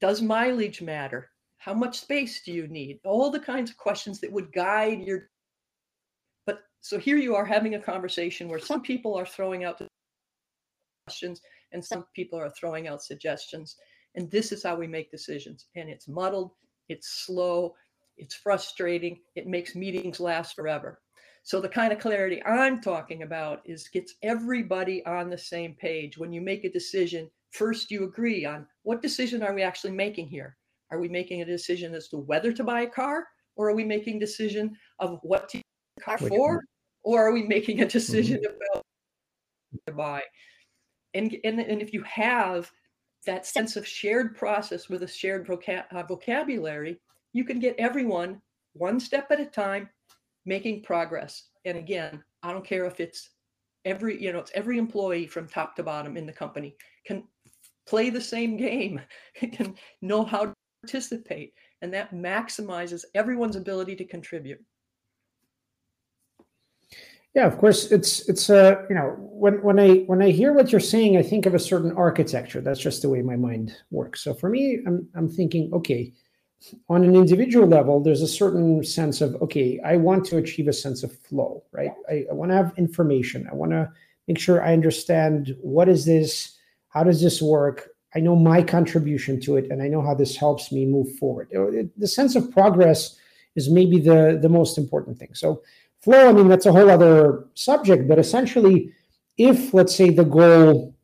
Does 0.00 0.22
mileage 0.22 0.82
matter? 0.82 1.30
How 1.56 1.74
much 1.74 1.98
space 1.98 2.42
do 2.44 2.52
you 2.52 2.68
need? 2.68 3.00
All 3.04 3.30
the 3.30 3.40
kinds 3.40 3.70
of 3.70 3.76
questions 3.76 4.20
that 4.20 4.32
would 4.32 4.52
guide 4.52 5.02
your. 5.02 5.30
So 6.80 6.98
here 6.98 7.16
you 7.16 7.34
are 7.34 7.44
having 7.44 7.74
a 7.74 7.80
conversation 7.80 8.48
where 8.48 8.58
some 8.58 8.82
people 8.82 9.14
are 9.14 9.26
throwing 9.26 9.64
out 9.64 9.82
questions 11.06 11.40
and 11.72 11.84
some 11.84 12.04
people 12.14 12.38
are 12.38 12.50
throwing 12.50 12.88
out 12.88 13.02
suggestions. 13.02 13.76
And 14.14 14.30
this 14.30 14.52
is 14.52 14.62
how 14.62 14.76
we 14.76 14.86
make 14.86 15.10
decisions. 15.10 15.66
And 15.76 15.88
it's 15.88 16.08
muddled, 16.08 16.52
it's 16.88 17.24
slow, 17.26 17.74
it's 18.16 18.34
frustrating, 18.34 19.18
it 19.36 19.46
makes 19.46 19.74
meetings 19.74 20.20
last 20.20 20.54
forever. 20.54 21.00
So 21.42 21.60
the 21.60 21.68
kind 21.68 21.92
of 21.92 21.98
clarity 21.98 22.42
I'm 22.44 22.80
talking 22.80 23.22
about 23.22 23.62
is 23.64 23.88
gets 23.88 24.14
everybody 24.22 25.04
on 25.06 25.30
the 25.30 25.38
same 25.38 25.74
page. 25.74 26.18
When 26.18 26.32
you 26.32 26.40
make 26.40 26.64
a 26.64 26.70
decision, 26.70 27.30
first 27.52 27.90
you 27.90 28.04
agree 28.04 28.44
on 28.44 28.66
what 28.82 29.02
decision 29.02 29.42
are 29.42 29.54
we 29.54 29.62
actually 29.62 29.92
making 29.92 30.28
here? 30.28 30.56
Are 30.90 31.00
we 31.00 31.08
making 31.08 31.42
a 31.42 31.46
decision 31.46 31.94
as 31.94 32.08
to 32.08 32.18
whether 32.18 32.52
to 32.52 32.64
buy 32.64 32.82
a 32.82 32.90
car 32.90 33.26
or 33.56 33.70
are 33.70 33.74
we 33.74 33.84
making 33.84 34.18
decision 34.18 34.76
of 34.98 35.18
what 35.22 35.48
to 35.50 35.62
car 36.08 36.28
for 36.28 36.64
or 37.02 37.26
are 37.26 37.32
we 37.32 37.42
making 37.42 37.80
a 37.80 37.86
decision 37.86 38.38
mm-hmm. 38.38 38.72
about 38.72 38.84
to 39.86 39.92
buy? 39.92 40.22
And, 41.14 41.36
and, 41.44 41.60
and 41.60 41.80
if 41.80 41.92
you 41.92 42.02
have 42.02 42.70
that 43.26 43.46
sense 43.46 43.76
of 43.76 43.86
shared 43.86 44.36
process 44.36 44.88
with 44.88 45.02
a 45.02 45.08
shared 45.08 45.46
vocab- 45.46 45.90
uh, 45.90 46.02
vocabulary, 46.02 47.00
you 47.32 47.44
can 47.44 47.58
get 47.58 47.74
everyone 47.78 48.40
one 48.74 49.00
step 49.00 49.30
at 49.30 49.40
a 49.40 49.46
time 49.46 49.88
making 50.44 50.82
progress. 50.82 51.48
And 51.64 51.78
again, 51.78 52.22
I 52.42 52.52
don't 52.52 52.64
care 52.64 52.84
if 52.86 53.00
it's 53.00 53.30
every, 53.84 54.22
you 54.22 54.32
know, 54.32 54.38
it's 54.38 54.52
every 54.54 54.78
employee 54.78 55.26
from 55.26 55.48
top 55.48 55.76
to 55.76 55.82
bottom 55.82 56.16
in 56.16 56.26
the 56.26 56.32
company 56.32 56.76
can 57.06 57.24
play 57.86 58.10
the 58.10 58.20
same 58.20 58.56
game, 58.56 59.00
can 59.34 59.74
know 60.02 60.24
how 60.24 60.46
to 60.46 60.54
participate. 60.82 61.52
And 61.82 61.92
that 61.94 62.14
maximizes 62.14 63.04
everyone's 63.14 63.56
ability 63.56 63.96
to 63.96 64.04
contribute. 64.04 64.62
Yeah, 67.38 67.46
of 67.46 67.56
course. 67.58 67.92
It's 67.92 68.28
it's 68.28 68.50
uh 68.50 68.82
you 68.88 68.96
know 68.96 69.14
when 69.16 69.62
when 69.62 69.78
I 69.78 69.98
when 70.10 70.20
I 70.20 70.30
hear 70.30 70.52
what 70.52 70.72
you're 70.72 70.80
saying, 70.80 71.16
I 71.16 71.22
think 71.22 71.46
of 71.46 71.54
a 71.54 71.58
certain 71.60 71.92
architecture. 71.92 72.60
That's 72.60 72.80
just 72.80 73.00
the 73.00 73.08
way 73.08 73.22
my 73.22 73.36
mind 73.36 73.76
works. 73.92 74.24
So 74.24 74.34
for 74.34 74.48
me, 74.48 74.80
I'm 74.84 75.08
I'm 75.14 75.28
thinking, 75.28 75.72
okay, 75.72 76.12
on 76.88 77.04
an 77.04 77.14
individual 77.14 77.68
level, 77.68 78.02
there's 78.02 78.22
a 78.22 78.26
certain 78.42 78.82
sense 78.82 79.20
of, 79.20 79.36
okay, 79.40 79.78
I 79.84 79.94
want 79.98 80.24
to 80.26 80.38
achieve 80.38 80.66
a 80.66 80.72
sense 80.72 81.04
of 81.04 81.16
flow, 81.16 81.62
right? 81.70 81.92
I, 82.10 82.24
I 82.28 82.34
want 82.34 82.50
to 82.50 82.56
have 82.56 82.72
information. 82.76 83.46
I 83.48 83.54
want 83.54 83.70
to 83.70 83.88
make 84.26 84.40
sure 84.40 84.60
I 84.60 84.72
understand 84.72 85.54
what 85.60 85.88
is 85.88 86.04
this? 86.04 86.58
How 86.88 87.04
does 87.04 87.22
this 87.22 87.40
work? 87.40 87.90
I 88.16 88.18
know 88.18 88.34
my 88.34 88.64
contribution 88.64 89.40
to 89.42 89.58
it, 89.58 89.70
and 89.70 89.80
I 89.80 89.86
know 89.86 90.02
how 90.02 90.14
this 90.16 90.34
helps 90.34 90.72
me 90.72 90.86
move 90.86 91.16
forward. 91.18 91.50
The 91.96 92.08
sense 92.08 92.34
of 92.34 92.50
progress 92.50 93.16
is 93.54 93.70
maybe 93.70 94.00
the, 94.00 94.40
the 94.42 94.48
most 94.48 94.76
important 94.76 95.18
thing. 95.18 95.34
So, 95.34 95.62
flow, 96.00 96.28
I 96.28 96.32
mean, 96.32 96.48
that's 96.48 96.66
a 96.66 96.72
whole 96.72 96.90
other 96.90 97.46
subject, 97.54 98.08
but 98.08 98.18
essentially, 98.18 98.92
if 99.36 99.72
let's 99.74 99.94
say 99.94 100.10
the 100.10 100.24
goal 100.24 100.94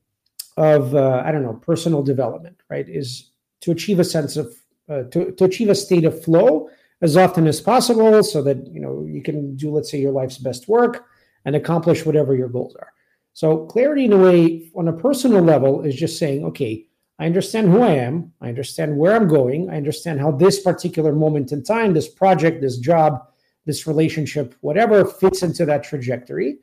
of, 0.57 0.95
uh, 0.95 1.23
I 1.25 1.33
don't 1.33 1.43
know, 1.43 1.55
personal 1.55 2.03
development, 2.03 2.57
right, 2.69 2.89
is 2.89 3.31
to 3.61 3.71
achieve 3.71 3.99
a 3.99 4.05
sense 4.05 4.37
of 4.37 4.55
uh, 4.89 5.05
to, 5.05 5.33
to 5.33 5.45
achieve 5.45 5.71
a 5.71 5.75
state 5.75 6.05
of 6.05 6.23
flow 6.23 6.69
as 7.01 7.17
often 7.17 7.47
as 7.47 7.61
possible 7.61 8.23
so 8.23 8.43
that 8.43 8.67
you 8.67 8.81
know 8.81 9.05
you 9.09 9.23
can 9.23 9.57
do 9.57 9.71
let's 9.71 9.91
say 9.91 9.99
your 9.99 10.13
life's 10.13 10.37
best 10.37 10.69
work 10.69 11.07
and 11.47 11.57
accomplish 11.57 12.05
whatever 12.05 12.35
your 12.35 12.49
goals 12.49 12.77
are. 12.77 12.93
So 13.33 13.65
clarity 13.67 14.05
in 14.05 14.13
a 14.13 14.19
way 14.19 14.71
on 14.77 14.89
a 14.89 14.93
personal 14.93 15.43
level 15.43 15.83
is 15.83 15.95
just 15.95 16.19
saying 16.19 16.45
okay 16.45 16.87
i 17.19 17.27
understand 17.27 17.69
who 17.69 17.81
i 17.81 17.91
am 17.91 18.33
i 18.41 18.49
understand 18.49 18.97
where 18.97 19.15
i'm 19.15 19.29
going 19.29 19.71
i 19.71 19.77
understand 19.77 20.21
how 20.21 20.31
this 20.31 20.61
particular 20.61 21.13
moment 21.13 21.53
in 21.53 21.63
time 21.63 21.95
this 21.95 22.09
project 22.09 22.61
this 22.61 22.79
job 22.79 23.27
this 23.67 23.87
relationship 23.87 24.55
whatever 24.61 25.05
fits 25.05 25.43
into 25.43 25.65
that 25.65 25.85
trajectory 25.85 26.59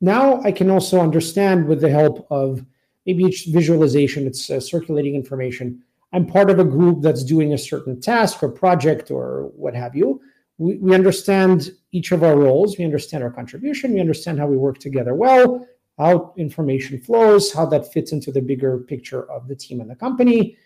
now 0.00 0.40
i 0.42 0.52
can 0.52 0.70
also 0.70 1.00
understand 1.00 1.66
with 1.66 1.80
the 1.80 1.90
help 1.90 2.26
of 2.30 2.64
maybe 3.06 3.24
visualization 3.48 4.26
it's 4.26 4.50
uh, 4.50 4.60
circulating 4.60 5.14
information 5.14 5.82
I'm 6.12 6.26
part 6.26 6.50
of 6.50 6.58
a 6.58 6.64
group 6.64 7.00
that's 7.00 7.24
doing 7.24 7.52
a 7.52 7.58
certain 7.58 8.00
task 8.00 8.42
or 8.42 8.48
project 8.48 9.10
or 9.10 9.50
what 9.56 9.74
have 9.74 9.96
you. 9.96 10.20
We, 10.58 10.76
we 10.76 10.94
understand 10.94 11.70
each 11.92 12.12
of 12.12 12.22
our 12.22 12.36
roles, 12.36 12.76
we 12.76 12.84
understand 12.84 13.24
our 13.24 13.30
contribution, 13.30 13.94
we 13.94 14.00
understand 14.00 14.38
how 14.38 14.46
we 14.46 14.56
work 14.56 14.78
together 14.78 15.14
well, 15.14 15.66
how 15.98 16.34
information 16.36 17.00
flows, 17.00 17.52
how 17.52 17.66
that 17.66 17.92
fits 17.92 18.12
into 18.12 18.30
the 18.30 18.42
bigger 18.42 18.78
picture 18.78 19.30
of 19.30 19.48
the 19.48 19.56
team 19.56 19.80
and 19.80 19.90
the 19.90 19.96
company. 19.96 20.56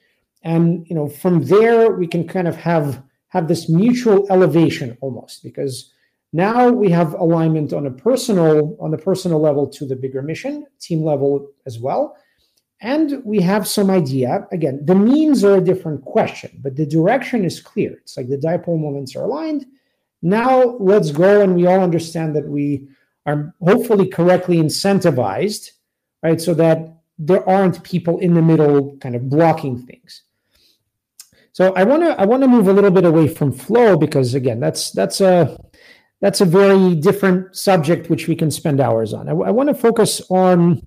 And 0.43 0.87
you 0.89 0.97
know, 0.97 1.09
from 1.09 1.45
there 1.45 1.93
we 1.93 2.07
can 2.07 2.27
kind 2.27 2.49
of 2.49 2.57
have 2.57 3.03
have 3.29 3.49
this 3.49 3.69
mutual 3.69 4.27
elevation 4.31 4.97
almost 5.01 5.43
because 5.43 5.93
now 6.33 6.69
we 6.69 6.91
have 6.91 7.15
alignment 7.15 7.73
on 7.73 7.87
a 7.87 7.91
personal 7.91 8.77
on 8.81 8.91
the 8.91 8.99
personal 8.99 9.41
level 9.41 9.67
to 9.69 9.87
the 9.87 9.97
bigger 9.97 10.23
mission, 10.23 10.67
team 10.81 11.03
level 11.03 11.49
as 11.67 11.79
well 11.79 12.17
and 12.81 13.23
we 13.25 13.41
have 13.41 13.67
some 13.67 13.91
idea. 13.91 14.47
Again, 14.53 14.85
the 14.85 14.95
means 14.95 15.45
are 15.45 15.57
a 15.57 15.61
different 15.61 16.05
question, 16.05 16.61
but 16.63 16.77
the 16.77 16.87
direction 16.87 17.45
is 17.45 17.61
clear. 17.61 17.93
It's 18.03 18.17
like 18.17 18.29
the 18.29 18.37
dipole 18.37 18.79
moments 18.79 19.17
are 19.17 19.25
aligned, 19.25 19.67
Now 20.23 20.77
let's 20.79 21.11
go 21.11 21.43
and 21.43 21.55
we 21.55 21.67
all 21.67 21.81
understand 21.81 22.35
that 22.37 22.49
we 22.49 22.89
are 23.25 23.55
hopefully 23.61 24.09
correctly 24.09 24.59
incentivized, 24.59 25.71
right? 26.23 26.41
So 26.41 26.55
that 26.55 26.99
there 27.19 27.49
aren't 27.49 27.83
people 27.83 28.19
in 28.19 28.35
the 28.35 28.43
middle 28.43 28.97
kind 28.99 29.15
of 29.15 29.29
blocking 29.29 29.87
things. 29.87 30.23
So 31.57 31.73
I 31.73 31.85
want 31.85 32.03
to 32.03 32.21
I 32.21 32.27
want 32.27 32.43
to 32.43 32.49
move 32.49 32.69
a 32.69 32.73
little 32.75 32.91
bit 32.91 33.07
away 33.07 33.29
from 33.29 33.51
flow 33.51 33.97
because 33.97 34.35
again 34.35 34.61
that's 34.61 34.91
that's 34.91 35.23
a 35.23 35.57
that's 36.21 36.43
a 36.43 36.45
very 36.45 36.95
different 36.95 37.57
subject 37.57 38.11
which 38.11 38.29
we 38.29 38.37
can 38.37 38.51
spend 38.51 38.79
hours 38.79 39.15
on. 39.15 39.27
I, 39.27 39.33
I 39.33 39.51
want 39.53 39.71
to 39.71 39.75
focus 39.75 40.21
on 40.29 40.83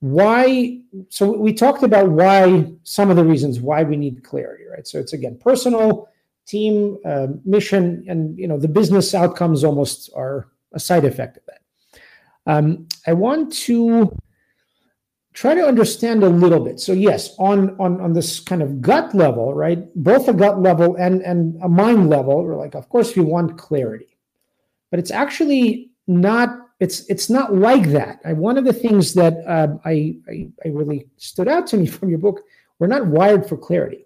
why. 0.00 0.80
So 1.10 1.38
we 1.38 1.52
talked 1.52 1.84
about 1.84 2.10
why 2.10 2.72
some 2.82 3.08
of 3.10 3.16
the 3.18 3.24
reasons 3.24 3.60
why 3.60 3.84
we 3.84 3.96
need 3.96 4.24
clarity, 4.24 4.64
right? 4.64 4.84
So 4.84 4.98
it's 4.98 5.12
again 5.12 5.38
personal, 5.40 6.08
team, 6.44 6.98
uh, 7.04 7.28
mission, 7.44 8.04
and 8.08 8.36
you 8.36 8.48
know 8.48 8.58
the 8.58 8.66
business 8.66 9.14
outcomes 9.14 9.62
almost 9.62 10.10
are 10.16 10.48
a 10.72 10.80
side 10.80 11.04
effect 11.04 11.36
of 11.36 11.44
that. 11.46 11.60
Um, 12.46 12.88
I 13.06 13.12
want 13.12 13.52
to 13.68 14.12
try 15.40 15.54
to 15.54 15.66
understand 15.66 16.22
a 16.22 16.28
little 16.28 16.60
bit. 16.60 16.78
So 16.78 16.92
yes, 16.92 17.34
on 17.38 17.74
on 17.80 17.98
on 17.98 18.12
this 18.12 18.40
kind 18.40 18.62
of 18.62 18.82
gut 18.82 19.14
level, 19.14 19.54
right? 19.54 19.80
Both 19.96 20.28
a 20.28 20.34
gut 20.34 20.60
level 20.60 20.96
and 20.96 21.22
and 21.22 21.58
a 21.62 21.68
mind 21.68 22.10
level, 22.10 22.44
we're 22.44 22.58
like, 22.58 22.74
of 22.74 22.90
course, 22.90 23.16
we 23.16 23.22
want 23.22 23.56
clarity, 23.56 24.18
but 24.90 25.00
it's 25.00 25.10
actually 25.10 25.92
not. 26.06 26.50
It's 26.78 27.08
it's 27.08 27.30
not 27.30 27.54
like 27.54 27.88
that. 27.88 28.20
I, 28.22 28.34
one 28.34 28.58
of 28.58 28.66
the 28.66 28.74
things 28.74 29.14
that 29.14 29.34
uh, 29.46 29.78
I, 29.86 30.16
I 30.28 30.50
I 30.66 30.68
really 30.68 31.08
stood 31.16 31.48
out 31.48 31.66
to 31.68 31.78
me 31.78 31.86
from 31.96 32.10
your 32.10 32.18
book, 32.18 32.42
we're 32.78 32.94
not 32.94 33.06
wired 33.06 33.48
for 33.48 33.56
clarity, 33.56 34.04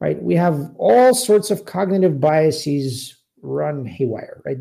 right? 0.00 0.20
We 0.22 0.34
have 0.36 0.74
all 0.78 1.12
sorts 1.14 1.50
of 1.50 1.66
cognitive 1.66 2.20
biases 2.20 3.16
run 3.42 3.84
haywire, 3.84 4.40
right? 4.46 4.58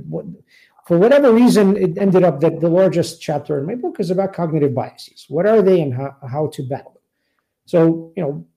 For 0.87 0.97
whatever 0.97 1.33
reason, 1.33 1.75
it 1.75 1.97
ended 1.97 2.23
up 2.23 2.39
that 2.39 2.61
the 2.61 2.69
largest 2.69 3.21
chapter 3.21 3.59
in 3.59 3.65
my 3.65 3.75
book 3.75 3.99
is 3.99 4.09
about 4.09 4.33
cognitive 4.33 4.73
biases. 4.73 5.25
What 5.27 5.45
are 5.45 5.61
they 5.61 5.81
and 5.81 5.93
how, 5.93 6.15
how 6.29 6.47
to 6.47 6.63
battle 6.63 6.93
them? 6.93 7.01
So, 7.65 8.13
you 8.15 8.23
know, 8.23 8.47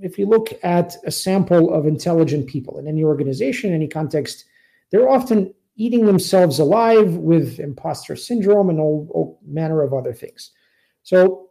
if 0.00 0.16
you 0.16 0.26
look 0.26 0.52
at 0.62 0.94
a 1.04 1.10
sample 1.10 1.74
of 1.74 1.86
intelligent 1.86 2.46
people 2.46 2.78
in 2.78 2.86
any 2.86 3.02
organization, 3.02 3.74
any 3.74 3.88
context, 3.88 4.44
they're 4.90 5.08
often 5.08 5.52
eating 5.74 6.06
themselves 6.06 6.60
alive 6.60 7.16
with 7.16 7.58
imposter 7.58 8.14
syndrome 8.14 8.70
and 8.70 8.78
all, 8.78 9.08
all 9.10 9.40
manner 9.44 9.82
of 9.82 9.92
other 9.92 10.12
things. 10.12 10.52
So 11.02 11.50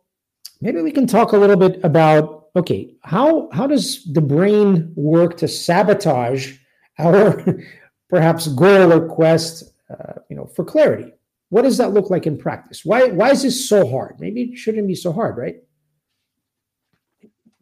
maybe 0.62 0.82
we 0.82 0.94
can 0.94 1.08
talk 1.08 1.34
a 1.34 1.38
little 1.38 1.58
bit 1.58 1.84
about 1.84 2.48
okay, 2.56 2.96
how 3.02 3.50
how 3.52 3.67
does 3.67 4.06
the 4.13 4.22
brain 4.22 4.91
work 4.96 5.38
to 5.38 5.48
sabotage 5.48 6.54
our 7.00 7.44
perhaps 8.10 8.48
goal 8.48 8.94
or 8.94 9.08
quest 9.08 9.71
uh, 9.92 10.14
you 10.30 10.36
know, 10.36 10.46
for 10.46 10.64
clarity. 10.64 11.12
What 11.50 11.64
does 11.64 11.78
that 11.78 11.92
look 11.92 12.10
like 12.10 12.28
in 12.28 12.38
practice? 12.38 12.86
Why 12.86 13.10
why 13.10 13.32
is 13.32 13.44
this 13.44 13.68
so 13.68 13.90
hard? 13.90 14.16
Maybe 14.20 14.44
it 14.44 14.58
shouldn't 14.58 14.88
be 14.88 14.96
so 14.96 15.12
hard, 15.12 15.38
right? 15.38 15.56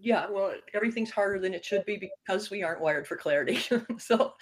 Yeah, 0.02 0.28
well, 0.30 0.54
everything's 0.74 1.12
harder 1.12 1.39
than 1.39 1.54
it 1.54 1.65
should 1.65 1.86
be 1.86 1.98
because 1.98 2.50
we 2.50 2.63
aren't 2.63 2.80
wired 2.80 3.06
for 3.06 3.18
clarity. 3.18 3.60
so, 3.98 4.34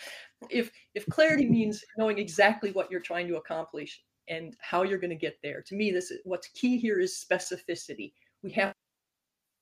if 0.50 0.70
if 0.94 1.06
clarity 1.08 1.48
means 1.48 1.84
knowing 1.98 2.20
exactly 2.20 2.72
what 2.72 2.92
you're 2.92 3.00
trying 3.00 3.28
to 3.30 3.38
accomplish 3.38 4.02
and 4.28 4.56
how 4.60 4.84
you're 4.84 5.00
going 5.00 5.10
to 5.10 5.16
get 5.16 5.38
there, 5.42 5.64
to 5.68 5.76
me, 5.76 5.92
this 5.92 6.12
is 6.12 6.20
what's 6.26 6.50
key 6.50 6.78
here 6.78 7.00
is 7.00 7.26
specificity. 7.32 8.12
We 8.44 8.52
have 8.52 8.74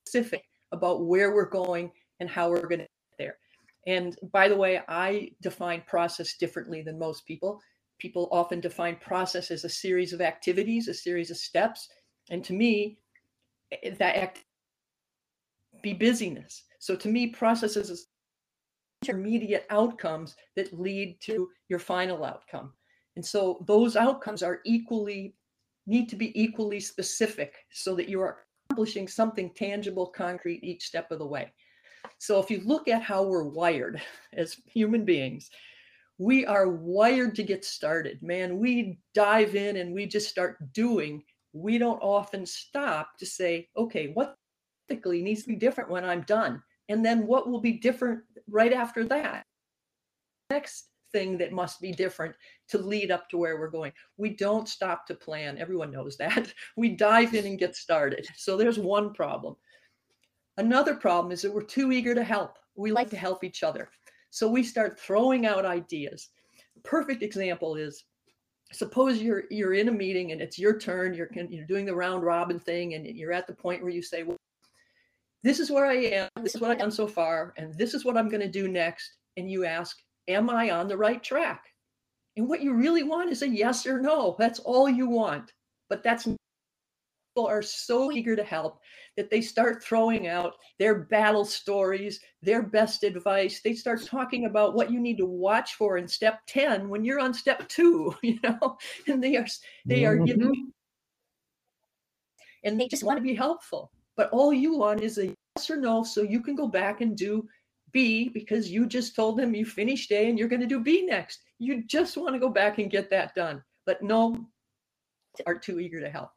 specific 0.05 0.43
about 0.71 1.05
where 1.05 1.33
we're 1.33 1.49
going 1.49 1.91
and 2.19 2.29
how 2.29 2.49
we're 2.49 2.67
going 2.67 2.79
to 2.79 2.87
get 2.87 3.17
there. 3.17 3.37
And 3.87 4.17
by 4.33 4.49
the 4.49 4.55
way, 4.55 4.81
I 4.87 5.31
define 5.41 5.83
process 5.87 6.35
differently 6.37 6.81
than 6.81 6.97
most 6.99 7.25
people 7.25 7.61
people 7.99 8.27
often 8.31 8.59
define 8.59 8.97
process 8.97 9.51
as 9.51 9.63
a 9.63 9.69
series 9.69 10.13
of 10.13 10.21
activities, 10.21 10.87
a 10.87 10.93
series 10.93 11.31
of 11.31 11.37
steps. 11.37 11.89
And 12.29 12.43
to 12.45 12.53
me, 12.53 12.99
eh, 13.71 13.91
that 13.97 14.15
act 14.15 14.43
be 15.81 15.93
busyness. 15.93 16.63
So 16.79 16.95
to 16.95 17.07
me, 17.07 17.27
process 17.27 17.75
is 17.75 18.07
intermediate 19.01 19.65
outcomes 19.69 20.35
that 20.55 20.77
lead 20.77 21.17
to 21.21 21.49
your 21.69 21.79
final 21.79 22.23
outcome. 22.23 22.73
And 23.15 23.25
so 23.25 23.63
those 23.67 23.95
outcomes 23.95 24.43
are 24.43 24.61
equally 24.65 25.35
need 25.87 26.09
to 26.09 26.15
be 26.15 26.39
equally 26.39 26.79
specific 26.79 27.53
so 27.71 27.95
that 27.95 28.09
you 28.09 28.19
are 28.21 28.39
accomplishing 28.69 29.07
something 29.07 29.51
tangible, 29.53 30.07
concrete 30.07 30.63
each 30.63 30.85
step 30.85 31.11
of 31.11 31.19
the 31.19 31.25
way. 31.25 31.53
So 32.17 32.39
if 32.39 32.49
you 32.49 32.61
look 32.65 32.87
at 32.87 33.01
how 33.01 33.23
we're 33.23 33.43
wired 33.43 34.01
as 34.33 34.57
human 34.65 35.05
beings, 35.05 35.49
we 36.17 36.45
are 36.45 36.69
wired 36.69 37.35
to 37.35 37.43
get 37.43 37.65
started. 37.65 38.21
Man, 38.21 38.57
we 38.57 38.99
dive 39.13 39.55
in 39.55 39.77
and 39.77 39.93
we 39.93 40.05
just 40.05 40.29
start 40.29 40.71
doing. 40.73 41.23
We 41.53 41.77
don't 41.77 42.01
often 42.01 42.45
stop 42.45 43.17
to 43.19 43.25
say, 43.25 43.69
okay, 43.75 44.11
what 44.13 44.35
typically 44.87 45.21
needs 45.21 45.41
to 45.43 45.49
be 45.49 45.55
different 45.55 45.89
when 45.89 46.05
I'm 46.05 46.21
done? 46.21 46.61
And 46.89 47.03
then 47.03 47.27
what 47.27 47.49
will 47.49 47.59
be 47.59 47.73
different 47.73 48.21
right 48.49 48.73
after 48.73 49.03
that? 49.05 49.45
Next 50.49 50.89
thing 51.11 51.37
that 51.37 51.51
must 51.51 51.81
be 51.81 51.91
different 51.91 52.35
to 52.69 52.77
lead 52.77 53.11
up 53.11 53.29
to 53.29 53.37
where 53.37 53.57
we're 53.57 53.69
going. 53.69 53.91
We 54.17 54.35
don't 54.35 54.69
stop 54.69 55.07
to 55.07 55.15
plan. 55.15 55.57
Everyone 55.57 55.91
knows 55.91 56.17
that. 56.17 56.53
We 56.77 56.89
dive 56.89 57.33
in 57.33 57.45
and 57.45 57.59
get 57.59 57.75
started. 57.75 58.27
So 58.35 58.57
there's 58.57 58.77
one 58.77 59.13
problem. 59.13 59.55
Another 60.57 60.95
problem 60.95 61.31
is 61.31 61.41
that 61.41 61.53
we're 61.53 61.63
too 61.63 61.91
eager 61.91 62.15
to 62.15 62.23
help. 62.23 62.57
We 62.75 62.91
like 62.91 63.09
to 63.09 63.17
help 63.17 63.43
each 63.43 63.63
other. 63.63 63.89
So 64.35 64.49
we 64.49 64.63
start 64.63 64.99
throwing 64.99 65.45
out 65.45 65.63
ideas. 65.65 66.29
Perfect 66.83 67.23
example 67.23 67.75
is 67.75 68.03
suppose 68.73 69.21
you're 69.21 69.43
you're 69.49 69.73
in 69.73 69.87
a 69.87 69.91
meeting 69.91 70.33
and 70.33 70.41
it's 70.41 70.59
your 70.59 70.77
turn 70.77 71.13
you're 71.13 71.29
you're 71.49 71.67
doing 71.67 71.85
the 71.85 71.95
round 71.95 72.23
robin 72.23 72.59
thing 72.59 72.95
and 72.95 73.05
you're 73.05 73.31
at 73.31 73.45
the 73.45 73.53
point 73.53 73.81
where 73.83 73.91
you 73.91 74.01
say 74.01 74.23
well 74.23 74.35
this 75.43 75.59
is 75.59 75.69
where 75.69 75.85
i 75.85 75.93
am 75.93 76.27
this 76.41 76.55
is 76.55 76.61
what 76.61 76.71
i've 76.71 76.79
done 76.79 76.89
so 76.89 77.05
far 77.05 77.53
and 77.57 77.75
this 77.75 77.93
is 77.93 78.03
what 78.03 78.17
i'm 78.17 78.27
going 78.27 78.41
to 78.41 78.49
do 78.49 78.67
next 78.67 79.17
and 79.37 79.51
you 79.51 79.65
ask 79.65 79.95
am 80.27 80.49
i 80.49 80.71
on 80.71 80.87
the 80.87 80.97
right 80.97 81.23
track? 81.23 81.63
And 82.37 82.49
what 82.49 82.61
you 82.61 82.73
really 82.73 83.03
want 83.03 83.31
is 83.31 83.41
a 83.41 83.47
yes 83.47 83.85
or 83.85 84.01
no. 84.01 84.35
That's 84.37 84.59
all 84.59 84.89
you 84.89 85.07
want. 85.07 85.53
But 85.89 86.03
that's 86.03 86.27
people 87.35 87.47
are 87.47 87.61
so 87.61 88.13
eager 88.13 88.35
to 88.35 88.43
help 88.43 88.79
that 89.17 89.29
they 89.29 89.41
start 89.41 89.83
throwing 89.83 90.27
out 90.27 90.53
their 90.79 90.95
battle 90.95 91.43
stories, 91.43 92.21
their 92.41 92.63
best 92.63 93.03
advice. 93.03 93.59
They 93.61 93.73
start 93.73 94.05
talking 94.05 94.45
about 94.45 94.73
what 94.73 94.89
you 94.89 95.01
need 95.01 95.17
to 95.17 95.25
watch 95.25 95.75
for 95.75 95.97
in 95.97 96.07
step 96.07 96.39
10 96.47 96.87
when 96.87 97.03
you're 97.03 97.19
on 97.19 97.33
step 97.33 97.67
2, 97.67 98.15
you 98.23 98.39
know. 98.41 98.77
And 99.07 99.21
they 99.21 99.35
are 99.35 99.45
they 99.85 100.05
are 100.05 100.17
mm-hmm. 100.17 100.51
and 102.63 102.79
they 102.79 102.87
just 102.87 103.03
want 103.03 103.17
to 103.17 103.23
be 103.23 103.35
helpful. 103.35 103.91
But 104.15 104.29
all 104.31 104.53
you 104.53 104.77
want 104.77 105.01
is 105.01 105.17
a 105.17 105.35
yes 105.57 105.69
or 105.69 105.75
no 105.75 106.03
so 106.05 106.21
you 106.21 106.39
can 106.39 106.55
go 106.55 106.69
back 106.69 107.01
and 107.01 107.17
do 107.17 107.45
B 107.91 108.29
because 108.29 108.71
you 108.71 108.87
just 108.87 109.13
told 109.13 109.37
them 109.37 109.53
you 109.53 109.65
finished 109.65 110.09
A 110.13 110.29
and 110.29 110.39
you're 110.39 110.47
going 110.47 110.61
to 110.61 110.67
do 110.67 110.79
B 110.79 111.05
next. 111.05 111.41
You 111.59 111.83
just 111.85 112.15
want 112.15 112.33
to 112.33 112.39
go 112.39 112.49
back 112.49 112.77
and 112.77 112.89
get 112.89 113.09
that 113.09 113.35
done. 113.35 113.61
But 113.85 114.01
no, 114.01 114.47
are 115.45 115.55
too 115.55 115.81
eager 115.81 115.99
to 115.99 116.09
help. 116.09 116.31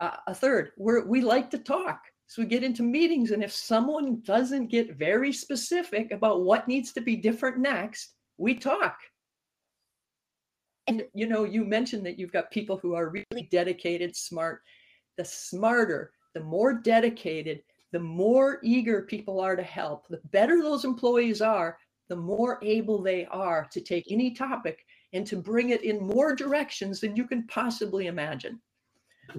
Uh, 0.00 0.16
a 0.26 0.34
third, 0.34 0.72
we 0.78 1.02
we 1.02 1.20
like 1.20 1.50
to 1.50 1.58
talk. 1.58 2.00
So 2.26 2.42
we 2.42 2.48
get 2.48 2.62
into 2.62 2.82
meetings, 2.82 3.30
and 3.30 3.42
if 3.42 3.52
someone 3.52 4.20
doesn't 4.22 4.68
get 4.68 4.96
very 4.96 5.32
specific 5.32 6.12
about 6.12 6.42
what 6.42 6.68
needs 6.68 6.92
to 6.92 7.00
be 7.00 7.16
different 7.16 7.58
next, 7.58 8.14
we 8.36 8.54
talk. 8.54 8.98
And 10.86 11.04
you 11.14 11.26
know, 11.26 11.44
you 11.44 11.64
mentioned 11.64 12.04
that 12.06 12.18
you've 12.18 12.32
got 12.32 12.50
people 12.50 12.76
who 12.76 12.94
are 12.94 13.10
really 13.10 13.48
dedicated, 13.50 14.14
smart. 14.14 14.60
The 15.16 15.24
smarter, 15.24 16.12
the 16.34 16.40
more 16.40 16.74
dedicated, 16.74 17.62
the 17.92 17.98
more 17.98 18.60
eager 18.62 19.02
people 19.02 19.40
are 19.40 19.56
to 19.56 19.62
help, 19.62 20.06
the 20.08 20.20
better 20.30 20.62
those 20.62 20.84
employees 20.84 21.40
are, 21.40 21.78
the 22.08 22.16
more 22.16 22.58
able 22.62 23.02
they 23.02 23.26
are 23.26 23.68
to 23.72 23.80
take 23.80 24.10
any 24.10 24.32
topic 24.32 24.84
and 25.12 25.26
to 25.26 25.36
bring 25.36 25.70
it 25.70 25.82
in 25.82 26.06
more 26.06 26.34
directions 26.34 27.00
than 27.00 27.16
you 27.16 27.26
can 27.26 27.46
possibly 27.46 28.06
imagine. 28.06 28.60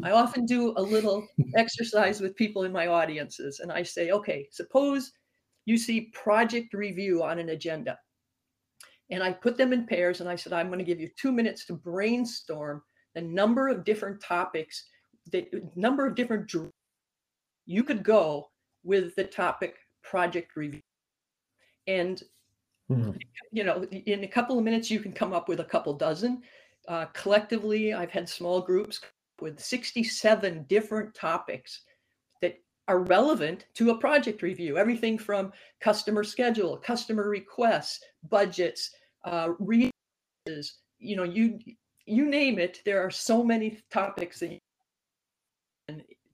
I 0.04 0.12
often 0.12 0.46
do 0.46 0.74
a 0.78 0.82
little 0.82 1.28
exercise 1.56 2.22
with 2.22 2.36
people 2.36 2.64
in 2.64 2.72
my 2.72 2.88
audiences, 2.88 3.60
and 3.60 3.72
I 3.72 3.84
say, 3.84 4.12
okay, 4.12 4.48
suppose 4.52 5.12
you 5.66 5.78
see 5.78 6.12
project 6.14 6.74
review 6.74 7.24
on 7.24 7.40
an 7.40 7.50
agenda. 7.50 7.98
And 9.12 9.24
I 9.24 9.32
put 9.32 9.58
them 9.58 9.74
in 9.74 9.88
pairs, 9.88 10.22
and 10.22 10.30
I 10.30 10.36
said, 10.36 10.54
I'm 10.54 10.68
going 10.68 10.80
to 10.80 10.86
give 10.86 11.00
you 11.00 11.10
two 11.20 11.32
minutes 11.32 11.66
to 11.66 11.74
brainstorm 11.74 12.82
a 13.16 13.22
number 13.22 13.68
of 13.68 13.84
different 13.84 14.22
topics, 14.22 14.86
the 15.32 15.48
number 15.76 16.06
of 16.06 16.16
different 16.16 16.52
you 17.66 17.84
could 17.84 18.04
go 18.04 18.50
with 18.84 19.16
the 19.16 19.24
topic 19.24 19.76
project 20.04 20.56
review. 20.56 20.82
And 21.88 22.22
mm-hmm. 22.92 23.12
you 23.52 23.64
know, 23.64 23.84
in 23.84 24.24
a 24.24 24.28
couple 24.28 24.58
of 24.58 24.64
minutes, 24.64 24.90
you 24.90 25.00
can 25.00 25.12
come 25.12 25.34
up 25.34 25.50
with 25.50 25.60
a 25.60 25.66
couple 25.66 25.94
dozen. 25.94 26.42
Uh, 26.88 27.06
collectively, 27.14 27.94
I've 27.94 28.12
had 28.12 28.30
small 28.30 28.62
groups 28.62 29.00
with 29.42 29.60
67 29.60 30.66
different 30.68 31.14
topics 31.14 31.82
that 32.42 32.60
are 32.88 33.00
relevant 33.00 33.66
to 33.76 33.92
a 33.92 33.98
project 33.98 34.42
review. 34.42 34.78
Everything 34.78 35.18
from 35.18 35.52
customer 35.80 36.24
schedule 36.24 36.78
customer 36.78 37.30
requests 37.30 38.00
budgets 38.30 38.92
uh, 39.26 39.50
re- 39.60 39.92
is 40.46 40.80
you 41.00 41.16
know 41.16 41.24
you 41.24 41.60
you 42.06 42.26
name 42.26 42.60
it 42.60 42.82
there 42.86 43.02
are 43.06 43.12
so 43.12 43.44
many 43.44 43.80
topics 43.92 44.42
and 44.42 44.60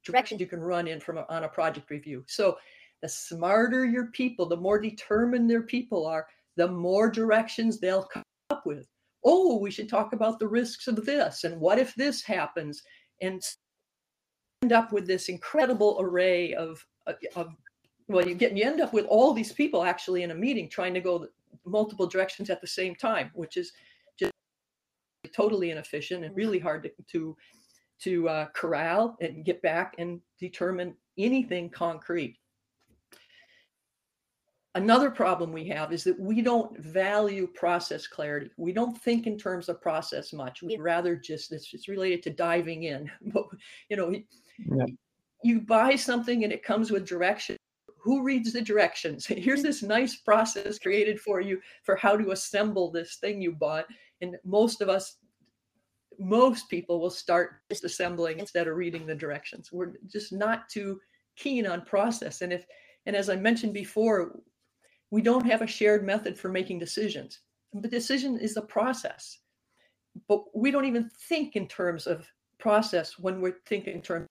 directions 0.04 0.40
you 0.40 0.48
can 0.48 0.62
run 0.62 0.88
in 0.88 1.00
from 1.00 1.18
a, 1.18 1.26
on 1.30 1.44
a 1.44 1.50
project 1.50 1.90
review. 1.90 2.24
So 2.28 2.58
the 3.02 3.10
smarter 3.10 3.86
your 3.86 4.08
people 4.08 4.46
the 4.46 4.58
more 4.58 4.80
determined 4.80 5.50
their 5.50 5.64
people 5.64 6.06
are 6.06 6.28
the 6.56 6.68
more 6.68 7.10
directions 7.10 7.80
they'll 7.80 8.04
come 8.04 8.24
up 8.50 8.66
with 8.66 8.88
oh 9.26 9.58
we 9.58 9.72
should 9.72 9.90
talk 9.90 10.14
about 10.14 10.40
the 10.40 10.48
risks 10.48 10.88
of 10.88 11.06
this 11.06 11.44
and 11.44 11.60
what 11.60 11.80
if 11.80 11.94
this 11.96 12.24
happens? 12.24 12.84
And 13.22 13.42
end 14.62 14.72
up 14.74 14.92
with 14.92 15.06
this 15.08 15.30
incredible 15.30 15.98
array 16.00 16.54
of, 16.54 16.86
of 17.36 17.54
well 18.08 18.28
you 18.28 18.36
get 18.36 18.56
you 18.58 18.64
end 18.64 18.82
up 18.82 18.94
with 18.94 19.06
all 19.06 19.34
these 19.34 19.52
people 19.52 19.84
actually 19.84 20.24
in 20.24 20.32
a 20.32 20.36
meeting 20.36 20.70
trying 20.70 20.94
to 20.94 21.02
go 21.02 21.28
multiple 21.66 22.08
directions 22.08 22.50
at 22.50 22.62
the 22.62 22.68
same 22.68 22.96
time 22.96 23.32
which 23.34 23.58
is 23.58 23.72
just 24.18 24.32
totally 25.34 25.72
inefficient 25.72 26.26
and 26.26 26.36
really 26.36 26.60
hard 26.60 26.84
to 26.84 26.92
to, 27.08 27.38
to 28.00 28.30
uh, 28.30 28.46
corral 28.54 29.16
and 29.22 29.46
get 29.46 29.62
back 29.62 29.96
and 30.00 30.20
determine 30.40 30.96
anything 31.18 31.70
concrete 31.70 32.38
another 34.76 35.10
problem 35.10 35.52
we 35.52 35.68
have 35.70 35.92
is 35.92 36.04
that 36.04 36.20
we 36.20 36.42
don't 36.42 36.78
value 36.80 37.48
process 37.48 38.08
clarity. 38.08 38.52
We 38.58 38.74
don't 38.74 39.02
think 39.02 39.26
in 39.26 39.38
terms 39.38 39.70
of 39.70 39.82
process 39.82 40.34
much. 40.34 40.62
We'd 40.62 40.82
rather 40.82 41.16
just 41.16 41.52
it's, 41.52 41.74
it's 41.74 41.88
related 41.88 42.22
to 42.24 42.30
diving 42.30 42.84
in. 42.84 43.10
But 43.34 43.46
you 43.90 43.98
know 43.98 44.12
yeah. 44.12 44.86
you 45.44 45.62
buy 45.62 45.96
something 45.96 46.44
and 46.44 46.54
it 46.54 46.64
comes 46.64 46.92
with 46.92 47.08
direction. 47.08 47.58
Who 47.98 48.22
reads 48.22 48.54
the 48.54 48.62
directions? 48.62 49.26
Here's 49.28 49.64
this 49.64 49.82
nice 49.82 50.18
process 50.18 50.78
created 50.78 51.20
for 51.20 51.42
you 51.42 51.60
for 51.84 51.96
how 51.96 52.16
to 52.18 52.32
assemble 52.32 52.92
this 52.92 53.16
thing 53.16 53.42
you 53.42 53.54
bought. 53.54 53.86
And 54.22 54.38
most 54.44 54.82
of 54.82 54.90
us 54.90 55.18
most 56.18 56.70
people 56.70 57.02
will 57.02 57.10
start 57.10 57.56
disassembling 57.70 58.38
instead 58.38 58.68
of 58.68 58.78
reading 58.78 59.06
the 59.06 59.16
directions. 59.16 59.70
We're 59.74 59.94
just 60.08 60.32
not 60.32 60.70
too 60.70 61.02
keen 61.36 61.68
on 61.68 61.82
process. 61.82 62.42
And 62.42 62.54
if 62.54 62.66
and 63.06 63.16
as 63.16 63.30
i 63.30 63.36
mentioned 63.36 63.74
before 63.74 64.40
we 65.16 65.22
don't 65.22 65.46
have 65.46 65.62
a 65.62 65.68
shared 65.68 66.06
method 66.06 66.38
for 66.38 66.50
making 66.50 66.78
decisions. 66.78 67.40
The 67.72 67.88
decision 67.88 68.38
is 68.38 68.58
a 68.58 68.62
process, 68.62 69.40
but 70.28 70.44
we 70.54 70.72
don't 70.72 70.84
even 70.84 71.10
think 71.30 71.56
in 71.56 71.70
terms 71.70 72.06
of 72.06 72.28
process 72.60 73.18
when 73.18 73.40
we're 73.40 73.60
thinking 73.66 73.96
in 73.96 74.02
terms. 74.02 74.28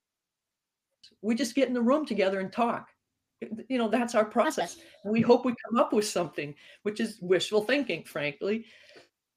We 1.23 1.37
just 1.37 1.55
get 1.55 1.69
in 1.69 1.75
the 1.75 1.81
room 1.81 2.05
together 2.05 2.41
and 2.41 2.53
talk. 2.53 2.91
You 3.71 3.79
know, 3.79 3.89
that's 3.89 4.15
our 4.15 4.27
process. 4.27 4.77
We 5.07 5.23
hope 5.23 5.47
we 5.47 5.55
come 5.65 5.81
up 5.81 5.95
with 5.95 6.07
something, 6.07 6.55
which 6.83 7.01
is 7.01 7.19
wishful 7.23 7.63
thinking, 7.63 8.05
frankly. 8.05 8.67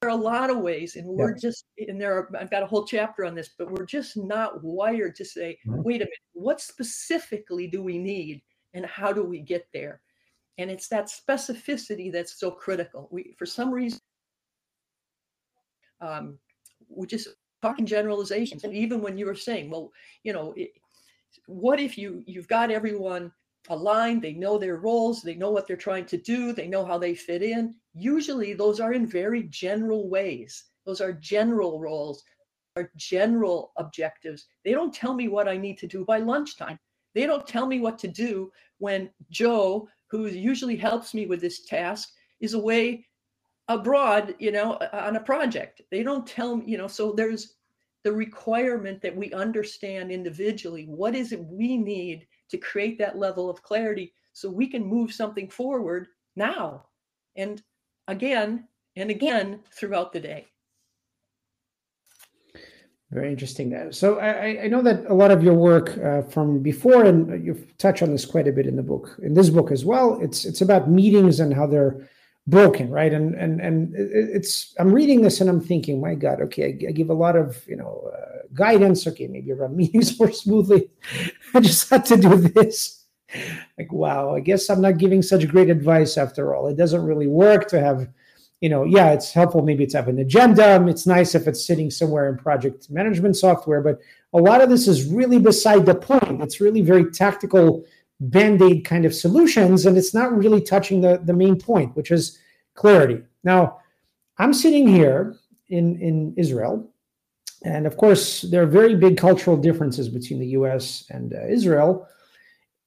There 0.02 0.10
are 0.10 0.20
a 0.20 0.22
lot 0.22 0.50
of 0.50 0.58
ways, 0.58 0.98
and 0.98 1.08
we're 1.08 1.34
just, 1.34 1.64
and 1.78 2.00
there 2.00 2.18
are, 2.18 2.30
I've 2.38 2.52
got 2.52 2.64
a 2.64 2.68
whole 2.68 2.84
chapter 2.84 3.24
on 3.24 3.36
this, 3.36 3.52
but 3.58 3.72
we're 3.72 3.86
just 3.86 4.18
not 4.18 4.62
wired 4.66 5.16
to 5.16 5.24
say, 5.24 5.58
mm-hmm. 5.66 5.82
wait 5.82 6.02
a 6.02 6.12
minute, 6.12 6.28
what 6.34 6.60
specifically 6.60 7.68
do 7.68 7.82
we 7.82 7.98
need 7.98 8.42
and 8.74 8.86
how 8.86 9.14
do 9.14 9.24
we 9.24 9.40
get 9.40 9.66
there? 9.72 10.02
And 10.58 10.72
it's 10.72 10.88
that 10.88 11.06
specificity 11.06 12.12
that's 12.12 12.40
so 12.40 12.50
critical. 12.52 13.08
We, 13.12 13.36
for 13.38 13.46
some 13.46 13.72
reason, 13.72 14.00
um, 16.02 16.40
we 16.90 17.08
just 17.08 17.30
talking 17.62 17.86
generalizations. 17.86 18.64
And 18.64 18.74
even 18.74 19.02
when 19.02 19.18
you 19.18 19.26
were 19.26 19.36
saying, 19.36 19.70
well, 19.70 19.92
you 20.24 20.34
know, 20.34 20.54
it, 20.56 20.72
what 21.46 21.80
if 21.80 21.98
you 21.98 22.24
you've 22.26 22.48
got 22.48 22.72
everyone 22.72 23.32
aligned, 23.70 24.22
they 24.22 24.34
know 24.34 24.58
their 24.58 24.78
roles, 24.78 25.22
they 25.22 25.36
know 25.36 25.52
what 25.52 25.68
they're 25.68 25.76
trying 25.76 26.06
to 26.06 26.18
do, 26.18 26.54
they 26.54 26.68
know 26.68 26.86
how 26.86 26.98
they 26.98 27.14
fit 27.14 27.44
in. 27.44 27.76
Usually 27.94 28.54
those 28.54 28.80
are 28.80 28.94
in 28.94 29.06
very 29.06 29.44
general 29.44 30.10
ways. 30.10 30.66
Those 30.86 31.02
are 31.02 31.14
general 31.14 31.80
roles, 31.80 32.24
are 32.76 32.92
general 32.96 33.74
objectives. 33.78 34.46
They 34.64 34.72
don't 34.72 34.94
tell 34.94 35.14
me 35.14 35.28
what 35.28 35.48
I 35.48 35.58
need 35.58 35.78
to 35.80 35.88
do 35.88 36.06
by 36.06 36.20
lunchtime. 36.20 36.80
They 37.14 37.26
don't 37.26 37.48
tell 37.48 37.66
me 37.66 37.80
what 37.80 37.98
to 38.00 38.08
do 38.08 38.52
when 38.78 39.10
Joe 39.30 39.90
who 40.10 40.28
usually 40.28 40.76
helps 40.76 41.14
me 41.14 41.26
with 41.26 41.42
this 41.42 41.66
task, 41.66 42.10
is 42.40 42.54
away 42.54 43.06
abroad, 43.68 44.36
you 44.40 44.52
know, 44.52 44.78
on 44.94 45.16
a 45.16 45.22
project. 45.22 45.82
They 45.92 46.04
don't 46.04 46.26
tell 46.26 46.58
me, 46.58 46.64
you 46.68 46.78
know, 46.78 46.88
so 46.88 47.12
there's 47.12 47.56
the 48.04 48.12
requirement 48.14 49.02
that 49.02 49.16
we 49.16 49.34
understand 49.34 50.12
individually 50.12 50.86
what 50.86 51.16
is 51.16 51.34
it 51.34 51.44
we 51.44 51.78
need 51.78 52.26
to 52.50 52.58
create 52.58 52.98
that 52.98 53.18
level 53.18 53.50
of 53.50 53.62
clarity 53.64 54.14
so 54.32 54.50
we 54.50 54.68
can 54.68 54.86
move 54.86 55.12
something 55.12 55.50
forward 55.50 56.08
now 56.36 56.86
and 57.36 57.62
again 58.08 58.68
and 58.96 59.10
again 59.10 59.60
throughout 59.74 60.14
the 60.14 60.20
day. 60.20 60.48
Very 63.12 63.32
interesting. 63.32 63.74
So 63.92 64.20
I, 64.20 64.64
I 64.64 64.68
know 64.68 64.82
that 64.82 65.06
a 65.06 65.14
lot 65.14 65.32
of 65.32 65.42
your 65.42 65.54
work 65.54 65.98
uh, 65.98 66.24
from 66.24 66.62
before, 66.62 67.06
and 67.06 67.44
you've 67.46 67.78
touched 67.78 68.04
on 68.04 68.12
this 68.12 68.26
quite 68.26 68.50
a 68.50 68.52
bit 68.52 68.68
in 68.68 68.76
the 68.76 68.84
book, 68.84 69.18
in 69.24 69.34
this 69.34 69.50
book 69.50 69.72
as 69.72 69.86
well. 69.86 70.20
It's 70.22 70.44
it's 70.44 70.60
about 70.60 70.90
meetings 70.90 71.40
and 71.40 71.54
how 71.54 71.68
they're 71.68 72.10
broken, 72.48 72.90
right? 72.90 73.14
And 73.14 73.34
and 73.36 73.62
and 73.62 73.94
it's 73.96 74.76
I'm 74.78 74.92
reading 74.92 75.22
this 75.22 75.40
and 75.40 75.50
I'm 75.50 75.62
thinking, 75.62 76.02
my 76.02 76.16
God, 76.16 76.42
okay, 76.42 76.66
I, 76.66 76.90
I 76.90 76.92
give 76.92 77.10
a 77.10 77.14
lot 77.14 77.38
of 77.38 77.66
you 77.66 77.78
know 77.78 78.12
uh, 78.14 78.40
guidance. 78.54 79.08
Okay, 79.08 79.28
maybe 79.28 79.54
run 79.54 79.78
meetings 79.78 80.20
more 80.20 80.32
smoothly. 80.32 80.90
I 81.54 81.62
just 81.62 81.90
had 81.90 82.04
to 82.08 82.18
do 82.18 82.36
this. 82.36 83.06
Like, 83.78 83.92
wow, 83.94 84.36
I 84.36 84.42
guess 84.42 84.70
I'm 84.70 84.82
not 84.82 84.98
giving 84.98 85.22
such 85.22 85.48
great 85.48 85.70
advice 85.70 86.18
after 86.18 86.54
all. 86.56 86.68
It 86.68 86.76
doesn't 86.76 87.06
really 87.06 87.28
work 87.28 87.70
to 87.70 87.80
have 87.80 88.10
you 88.62 88.70
know, 88.70 88.84
yeah, 88.84 89.12
it's 89.12 89.32
helpful 89.32 89.62
maybe 89.62 89.84
it's 89.84 89.94
have 89.94 90.08
an 90.08 90.20
agenda. 90.20 90.84
It's 90.88 91.06
nice 91.06 91.36
if 91.36 91.48
it's 91.48 91.66
sitting 91.66 91.92
somewhere 91.92 92.30
in 92.30 92.38
project 92.38 92.90
management 92.90 93.38
software, 93.38 93.82
but 93.82 94.00
a 94.34 94.40
lot 94.40 94.62
of 94.62 94.70
this 94.70 94.88
is 94.88 95.06
really 95.06 95.40
beside 95.40 95.86
the 95.86 95.96
point. 95.96 96.42
It's 96.42 96.60
really 96.60 96.82
very 96.82 97.12
tactical 97.12 97.86
band-aid 98.20 98.84
kind 98.84 99.06
of 99.06 99.14
solutions, 99.14 99.86
and 99.86 99.98
it's 99.98 100.14
not 100.14 100.36
really 100.36 100.62
touching 100.62 101.02
the, 101.02 101.22
the 101.24 101.34
main 101.34 101.56
point, 101.56 101.96
which 101.96 102.10
is 102.10 102.40
clarity. 102.74 103.22
Now, 103.44 103.80
I'm 104.40 104.54
sitting 104.54 104.88
here 104.88 105.36
in, 105.70 106.00
in 106.00 106.34
Israel, 106.36 106.90
and 107.64 107.86
of 107.86 107.96
course, 107.98 108.42
there 108.42 108.64
are 108.64 108.68
very 108.68 108.96
big 108.96 109.18
cultural 109.18 109.58
differences 109.58 110.10
between 110.10 110.40
the 110.40 110.48
US 110.48 111.06
and 111.10 111.34
uh, 111.34 111.46
Israel. 111.48 112.08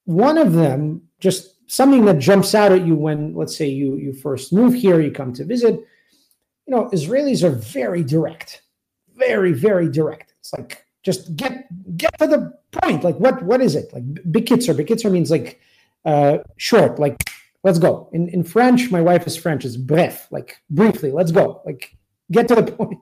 One 0.04 0.36
of 0.36 0.52
them, 0.52 1.02
just 1.20 1.49
something 1.70 2.04
that 2.04 2.18
jumps 2.18 2.54
out 2.54 2.72
at 2.72 2.84
you 2.84 2.96
when, 2.96 3.32
let's 3.34 3.56
say, 3.56 3.68
you 3.68 3.96
you 3.96 4.12
first 4.12 4.52
move 4.52 4.74
here, 4.74 5.00
you 5.00 5.10
come 5.10 5.32
to 5.34 5.44
visit. 5.44 5.74
You 6.66 6.74
know, 6.74 6.90
Israelis 6.92 7.42
are 7.42 7.50
very 7.50 8.02
direct, 8.02 8.62
very 9.14 9.52
very 9.52 9.88
direct. 9.88 10.34
It's 10.40 10.52
like 10.52 10.84
just 11.02 11.36
get 11.36 11.66
get 11.96 12.18
to 12.18 12.26
the 12.26 12.58
point. 12.82 13.04
Like 13.04 13.16
what 13.16 13.42
what 13.44 13.60
is 13.60 13.74
it? 13.76 13.92
Like 13.92 14.04
bekitzer. 14.04 14.74
Bekitzer 14.74 15.10
means 15.10 15.30
like 15.30 15.60
uh, 16.04 16.38
short. 16.56 16.98
Like 16.98 17.16
let's 17.62 17.78
go. 17.78 18.10
In 18.12 18.28
in 18.28 18.42
French, 18.42 18.90
my 18.90 19.00
wife 19.00 19.26
is 19.26 19.36
French. 19.36 19.64
It's 19.64 19.76
bref. 19.76 20.26
Like 20.30 20.60
briefly. 20.70 21.12
Let's 21.12 21.32
go. 21.32 21.62
Like 21.64 21.96
get 22.32 22.48
to 22.48 22.56
the 22.56 22.62
point 22.78 22.98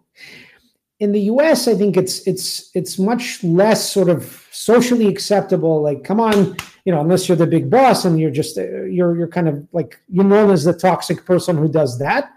in 1.00 1.12
the 1.12 1.20
US, 1.32 1.68
I 1.68 1.74
think 1.74 1.96
it's 1.96 2.26
it's 2.26 2.70
it's 2.74 2.98
much 2.98 3.42
less 3.44 3.90
sort 3.90 4.08
of 4.08 4.46
socially 4.50 5.06
acceptable. 5.06 5.80
Like, 5.80 6.02
come 6.02 6.18
on, 6.20 6.56
you 6.84 6.92
know, 6.92 7.00
unless 7.00 7.28
you're 7.28 7.36
the 7.36 7.46
big 7.46 7.70
boss 7.70 8.04
and 8.04 8.18
you're 8.18 8.30
just 8.30 8.58
uh, 8.58 8.82
you're 8.84 9.16
you're 9.16 9.28
kind 9.28 9.48
of 9.48 9.66
like 9.72 10.00
you're 10.08 10.24
known 10.24 10.50
as 10.50 10.64
the 10.64 10.72
toxic 10.72 11.24
person 11.24 11.56
who 11.56 11.68
does 11.68 11.98
that, 12.00 12.30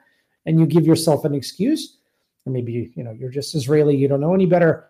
and 0.45 0.59
you 0.59 0.67
give 0.67 0.85
yourself 0.85 1.25
an 1.25 1.33
excuse, 1.33 1.97
or 2.45 2.53
maybe 2.53 2.91
you 2.95 3.03
know 3.03 3.11
you're 3.11 3.31
just 3.31 3.55
Israeli, 3.55 3.95
you 3.95 4.07
don't 4.07 4.21
know 4.21 4.35
any 4.35 4.45
better. 4.45 4.87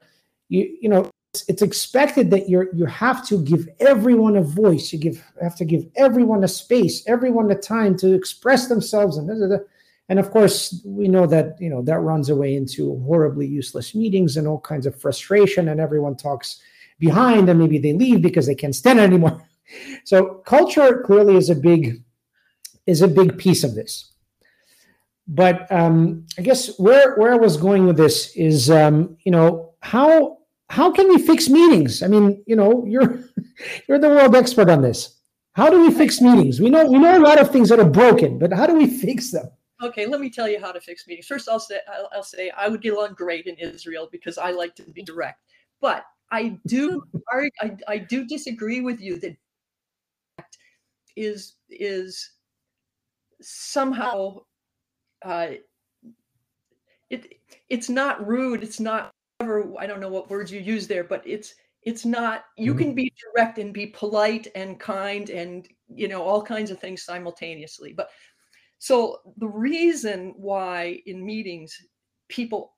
You 0.49 0.77
you 0.81 0.89
know, 0.89 1.09
it's, 1.33 1.47
it's 1.47 1.61
expected 1.61 2.29
that 2.31 2.49
you're 2.49 2.73
you 2.75 2.85
have 2.87 3.25
to 3.27 3.41
give 3.41 3.69
everyone 3.79 4.35
a 4.35 4.43
voice. 4.43 4.91
You 4.91 4.99
give 4.99 5.23
have 5.41 5.55
to 5.55 5.65
give 5.65 5.85
everyone 5.95 6.43
a 6.43 6.49
space, 6.49 7.07
everyone 7.07 7.49
a 7.51 7.55
time 7.55 7.95
to 7.99 8.11
express 8.11 8.67
themselves, 8.67 9.15
and 9.17 9.29
da, 9.29 9.35
da, 9.35 9.55
da 9.55 9.63
and 10.09 10.19
of 10.19 10.29
course 10.31 10.81
we 10.85 11.07
know 11.07 11.25
that 11.25 11.55
you 11.59 11.69
know 11.69 11.81
that 11.81 11.99
runs 11.99 12.29
away 12.29 12.55
into 12.55 12.99
horribly 13.05 13.47
useless 13.47 13.95
meetings 13.95 14.37
and 14.37 14.47
all 14.47 14.59
kinds 14.59 14.85
of 14.85 14.99
frustration 14.99 15.69
and 15.69 15.79
everyone 15.79 16.15
talks 16.15 16.61
behind 16.99 17.49
and 17.49 17.59
maybe 17.59 17.77
they 17.77 17.93
leave 17.93 18.21
because 18.21 18.45
they 18.45 18.55
can't 18.55 18.75
stand 18.75 18.99
it 18.99 19.03
anymore. 19.11 19.47
So 20.03 20.41
culture 20.45 21.01
clearly 21.05 21.35
is 21.35 21.49
a 21.49 21.55
big 21.55 22.03
is 22.85 23.01
a 23.01 23.07
big 23.07 23.37
piece 23.37 23.63
of 23.63 23.75
this. 23.75 24.11
But 25.27 25.71
um, 25.71 26.25
i 26.37 26.41
guess 26.41 26.77
where 26.77 27.15
where 27.15 27.33
i 27.33 27.37
was 27.37 27.55
going 27.55 27.85
with 27.85 27.97
this 27.97 28.35
is 28.35 28.69
um, 28.69 29.17
you 29.23 29.31
know 29.31 29.73
how 29.79 30.39
how 30.69 30.91
can 30.91 31.07
we 31.09 31.19
fix 31.19 31.49
meetings? 31.49 32.03
I 32.03 32.07
mean 32.07 32.43
you 32.45 32.55
know 32.55 32.85
you're 32.85 33.23
you're 33.87 33.99
the 33.99 34.09
world 34.09 34.35
expert 34.35 34.69
on 34.69 34.81
this. 34.81 35.17
How 35.53 35.69
do 35.69 35.81
we 35.81 35.91
fix 35.93 36.21
meetings? 36.21 36.61
We 36.61 36.69
know 36.69 36.85
we 36.85 36.97
know 36.97 37.17
a 37.17 37.27
lot 37.29 37.39
of 37.39 37.51
things 37.51 37.69
that 37.69 37.79
are 37.79 37.89
broken 38.01 38.39
but 38.39 38.51
how 38.51 38.65
do 38.65 38.75
we 38.75 38.87
fix 38.87 39.31
them 39.31 39.49
Okay, 39.81 40.05
let 40.05 40.21
me 40.21 40.29
tell 40.29 40.47
you 40.47 40.59
how 40.59 40.71
to 40.71 40.79
fix 40.79 41.07
meetings. 41.07 41.25
First, 41.27 41.49
I'll 41.49 41.59
say 41.59 41.79
I'll, 41.91 42.09
I'll 42.13 42.23
say 42.23 42.51
I 42.51 42.67
would 42.67 42.81
get 42.81 42.93
along 42.93 43.13
great 43.13 43.47
in 43.47 43.55
Israel 43.55 44.07
because 44.11 44.37
I 44.37 44.51
like 44.51 44.75
to 44.75 44.83
be 44.83 45.03
direct. 45.03 45.39
But 45.79 46.05
I 46.31 46.59
do 46.67 47.03
I, 47.61 47.75
I 47.87 47.97
do 47.97 48.25
disagree 48.25 48.81
with 48.81 49.01
you 49.01 49.19
that 49.19 49.35
is 51.15 51.55
is 51.69 52.31
somehow 53.41 54.41
uh, 55.23 55.49
it 57.09 57.39
it's 57.69 57.89
not 57.89 58.25
rude. 58.25 58.63
It's 58.63 58.79
not 58.79 59.11
ever. 59.39 59.73
I 59.79 59.87
don't 59.87 59.99
know 59.99 60.09
what 60.09 60.29
words 60.29 60.51
you 60.51 60.59
use 60.59 60.87
there, 60.87 61.03
but 61.03 61.21
it's 61.25 61.55
it's 61.83 62.05
not. 62.05 62.45
You 62.57 62.75
can 62.75 62.93
be 62.93 63.11
direct 63.35 63.57
and 63.57 63.73
be 63.73 63.87
polite 63.87 64.47
and 64.55 64.79
kind 64.79 65.29
and 65.29 65.67
you 65.93 66.07
know 66.07 66.21
all 66.23 66.41
kinds 66.41 66.71
of 66.71 66.79
things 66.79 67.03
simultaneously. 67.03 67.93
But 67.93 68.09
so 68.81 69.21
the 69.37 69.47
reason 69.47 70.33
why 70.37 70.99
in 71.05 71.23
meetings 71.23 71.85
people 72.29 72.73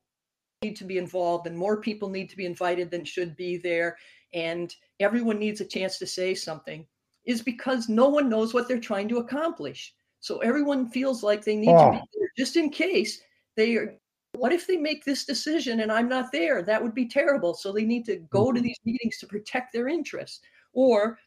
need 0.62 0.76
to 0.76 0.84
be 0.84 0.98
involved 0.98 1.48
and 1.48 1.58
more 1.58 1.80
people 1.80 2.10
need 2.10 2.30
to 2.30 2.36
be 2.36 2.46
invited 2.46 2.92
than 2.92 3.06
should 3.06 3.38
be 3.38 3.56
there 3.56 3.98
and 4.34 4.76
everyone 5.00 5.40
needs 5.40 5.62
a 5.62 5.66
chance 5.66 5.98
to 5.98 6.06
say 6.06 6.36
something 6.36 6.86
is 7.24 7.42
because 7.42 7.88
no 7.88 8.10
one 8.10 8.28
knows 8.28 8.54
what 8.54 8.68
they're 8.68 8.82
trying 8.82 9.08
to 9.08 9.20
accomplish. 9.20 9.94
So 10.20 10.40
everyone 10.40 10.90
feels 10.90 11.24
like 11.24 11.46
they 11.46 11.56
need 11.56 11.78
to 11.80 11.90
be 11.90 12.02
Oh. 12.04 12.08
there 12.20 12.30
just 12.38 12.58
in 12.58 12.70
case 12.70 13.22
they 13.56 13.78
are. 13.78 13.98
What 14.34 14.52
if 14.52 14.68
they 14.68 14.76
make 14.76 15.06
this 15.06 15.24
decision 15.24 15.80
and 15.80 15.90
I'm 15.92 16.10
not 16.10 16.34
there? 16.34 16.64
That 16.64 16.84
would 16.84 16.94
be 16.96 17.08
terrible. 17.08 17.54
So 17.54 17.72
they 17.72 17.86
need 17.86 18.04
to 18.08 18.18
go 18.30 18.52
to 18.52 18.60
Mhm. 18.60 18.64
these 18.64 18.80
meetings 18.84 19.20
to 19.20 19.28
protect 19.28 19.72
their 19.72 19.88
interests. 19.88 20.42
Or 20.74 21.18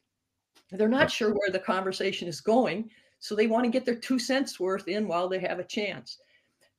they're 0.70 0.88
not 0.88 1.10
sure 1.10 1.32
where 1.32 1.50
the 1.50 1.60
conversation 1.60 2.28
is 2.28 2.42
going. 2.42 2.90
So 3.18 3.34
they 3.34 3.46
want 3.46 3.64
to 3.64 3.70
get 3.70 3.84
their 3.84 3.94
two 3.96 4.18
cents 4.18 4.60
worth 4.60 4.88
in 4.88 5.08
while 5.08 5.28
they 5.28 5.38
have 5.40 5.58
a 5.58 5.64
chance. 5.64 6.18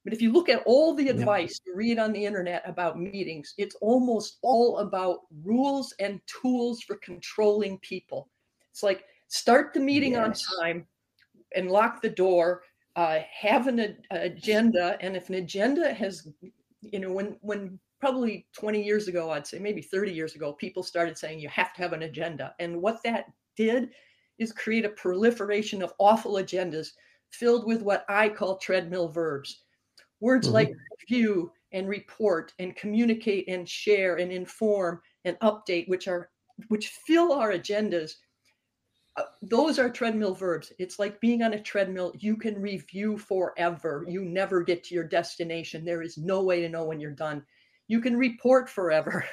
But 0.07 0.13
if 0.13 0.21
you 0.21 0.31
look 0.31 0.47
at 0.47 0.63
all 0.65 0.93
the 0.93 1.09
advice 1.09 1.59
you 1.65 1.75
read 1.75 1.99
on 1.99 2.13
the 2.13 2.25
internet 2.25 2.63
about 2.65 2.97
meetings, 2.97 3.53
it's 3.57 3.75
almost 3.81 4.37
all 4.41 4.77
about 4.77 5.21
rules 5.43 5.93
and 5.99 6.21
tools 6.27 6.81
for 6.81 6.95
controlling 7.03 7.77
people. 7.79 8.29
It's 8.71 8.83
like 8.83 9.03
start 9.27 9.73
the 9.73 9.81
meeting 9.81 10.15
on 10.15 10.33
time 10.61 10.87
and 11.55 11.69
lock 11.69 12.01
the 12.01 12.09
door, 12.09 12.61
uh, 12.95 13.19
have 13.29 13.67
an 13.67 13.97
agenda. 14.11 14.97
And 15.01 15.17
if 15.17 15.27
an 15.27 15.35
agenda 15.35 15.93
has, 15.93 16.25
you 16.79 16.99
know, 16.99 17.11
when, 17.11 17.35
when 17.41 17.77
probably 17.99 18.47
20 18.53 18.81
years 18.81 19.09
ago, 19.09 19.31
I'd 19.31 19.45
say 19.45 19.59
maybe 19.59 19.81
30 19.81 20.13
years 20.13 20.35
ago, 20.35 20.53
people 20.53 20.83
started 20.83 21.17
saying 21.17 21.39
you 21.41 21.49
have 21.49 21.73
to 21.73 21.81
have 21.81 21.91
an 21.91 22.03
agenda. 22.03 22.55
And 22.59 22.81
what 22.81 23.03
that 23.03 23.25
did 23.57 23.89
is 24.39 24.51
create 24.53 24.85
a 24.85 24.89
proliferation 24.89 25.81
of 25.81 25.93
awful 25.99 26.33
agendas 26.33 26.93
filled 27.31 27.65
with 27.65 27.81
what 27.81 28.05
I 28.09 28.29
call 28.29 28.57
treadmill 28.57 29.09
verbs. 29.09 29.65
Words 30.21 30.47
Mhm. 30.47 30.53
like 30.53 30.73
review 31.01 31.51
and 31.71 31.87
report 31.89 32.53
and 32.59 32.75
communicate 32.75 33.47
and 33.49 33.67
share 33.69 34.17
and 34.17 34.31
inform 34.31 35.01
and 35.25 35.37
update, 35.39 35.87
which 35.89 36.07
are 36.07 36.31
which 36.69 36.89
fill 36.89 37.33
our 37.33 37.51
agendas. 37.51 38.13
Uh, 39.15 39.23
those 39.41 39.79
are 39.79 39.89
treadmill 39.89 40.35
verbs. 40.35 40.71
It's 40.77 40.99
like 40.99 41.19
being 41.19 41.41
on 41.41 41.53
a 41.53 41.61
treadmill. 41.61 42.13
You 42.19 42.37
can 42.37 42.61
review 42.61 43.17
forever. 43.17 44.05
You 44.07 44.23
never 44.23 44.61
get 44.63 44.83
to 44.85 44.95
your 44.95 45.03
destination. 45.05 45.83
There 45.83 46.03
is 46.03 46.17
no 46.17 46.43
way 46.43 46.61
to 46.61 46.69
know 46.69 46.85
when 46.85 46.99
you're 46.99 47.11
done. 47.11 47.45
You 47.87 47.99
can 47.99 48.15
report 48.17 48.69
forever. 48.69 49.25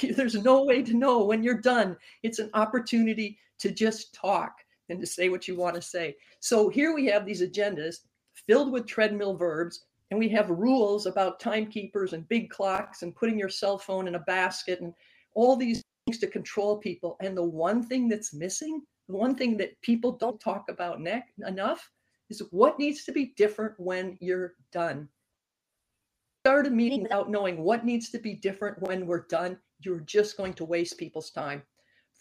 There's 0.16 0.36
no 0.36 0.64
way 0.64 0.82
to 0.82 0.94
know 0.94 1.24
when 1.24 1.42
you're 1.42 1.60
done. 1.60 1.96
It's 2.22 2.38
an 2.38 2.50
opportunity 2.54 3.38
to 3.62 3.70
just 3.70 4.12
talk 4.12 4.56
and 4.88 5.00
to 5.00 5.06
say 5.06 5.28
what 5.28 5.48
you 5.48 5.56
want 5.56 5.74
to 5.76 5.82
say. 5.82 6.16
So 6.40 6.68
here 6.68 6.94
we 6.94 7.06
have 7.06 7.24
these 7.24 7.42
agendas 7.42 7.96
filled 8.46 8.72
with 8.72 8.86
treadmill 8.86 9.36
verbs, 9.36 9.84
and 10.10 10.18
we 10.18 10.28
have 10.30 10.50
rules 10.50 11.06
about 11.06 11.40
timekeepers 11.40 12.12
and 12.12 12.28
big 12.28 12.50
clocks 12.50 13.02
and 13.02 13.14
putting 13.14 13.38
your 13.38 13.48
cell 13.48 13.78
phone 13.78 14.08
in 14.08 14.16
a 14.16 14.20
basket 14.20 14.80
and 14.80 14.92
all 15.34 15.56
these 15.56 15.82
things 16.06 16.18
to 16.18 16.26
control 16.26 16.76
people. 16.76 17.16
And 17.20 17.36
the 17.36 17.44
one 17.44 17.82
thing 17.82 18.08
that's 18.08 18.34
missing, 18.34 18.82
the 19.08 19.16
one 19.16 19.36
thing 19.36 19.56
that 19.58 19.80
people 19.80 20.12
don't 20.12 20.40
talk 20.40 20.66
about 20.68 21.00
enough 21.46 21.90
is 22.28 22.42
what 22.50 22.78
needs 22.78 23.04
to 23.04 23.12
be 23.12 23.32
different 23.36 23.74
when 23.78 24.18
you're 24.20 24.54
done. 24.72 25.08
Start 26.44 26.66
a 26.66 26.70
meeting 26.70 27.04
without 27.04 27.30
knowing 27.30 27.62
what 27.62 27.84
needs 27.84 28.10
to 28.10 28.18
be 28.18 28.34
different 28.34 28.82
when 28.82 29.06
we're 29.06 29.26
done, 29.28 29.56
you're 29.80 30.00
just 30.00 30.36
going 30.36 30.54
to 30.54 30.64
waste 30.64 30.98
people's 30.98 31.30
time. 31.30 31.62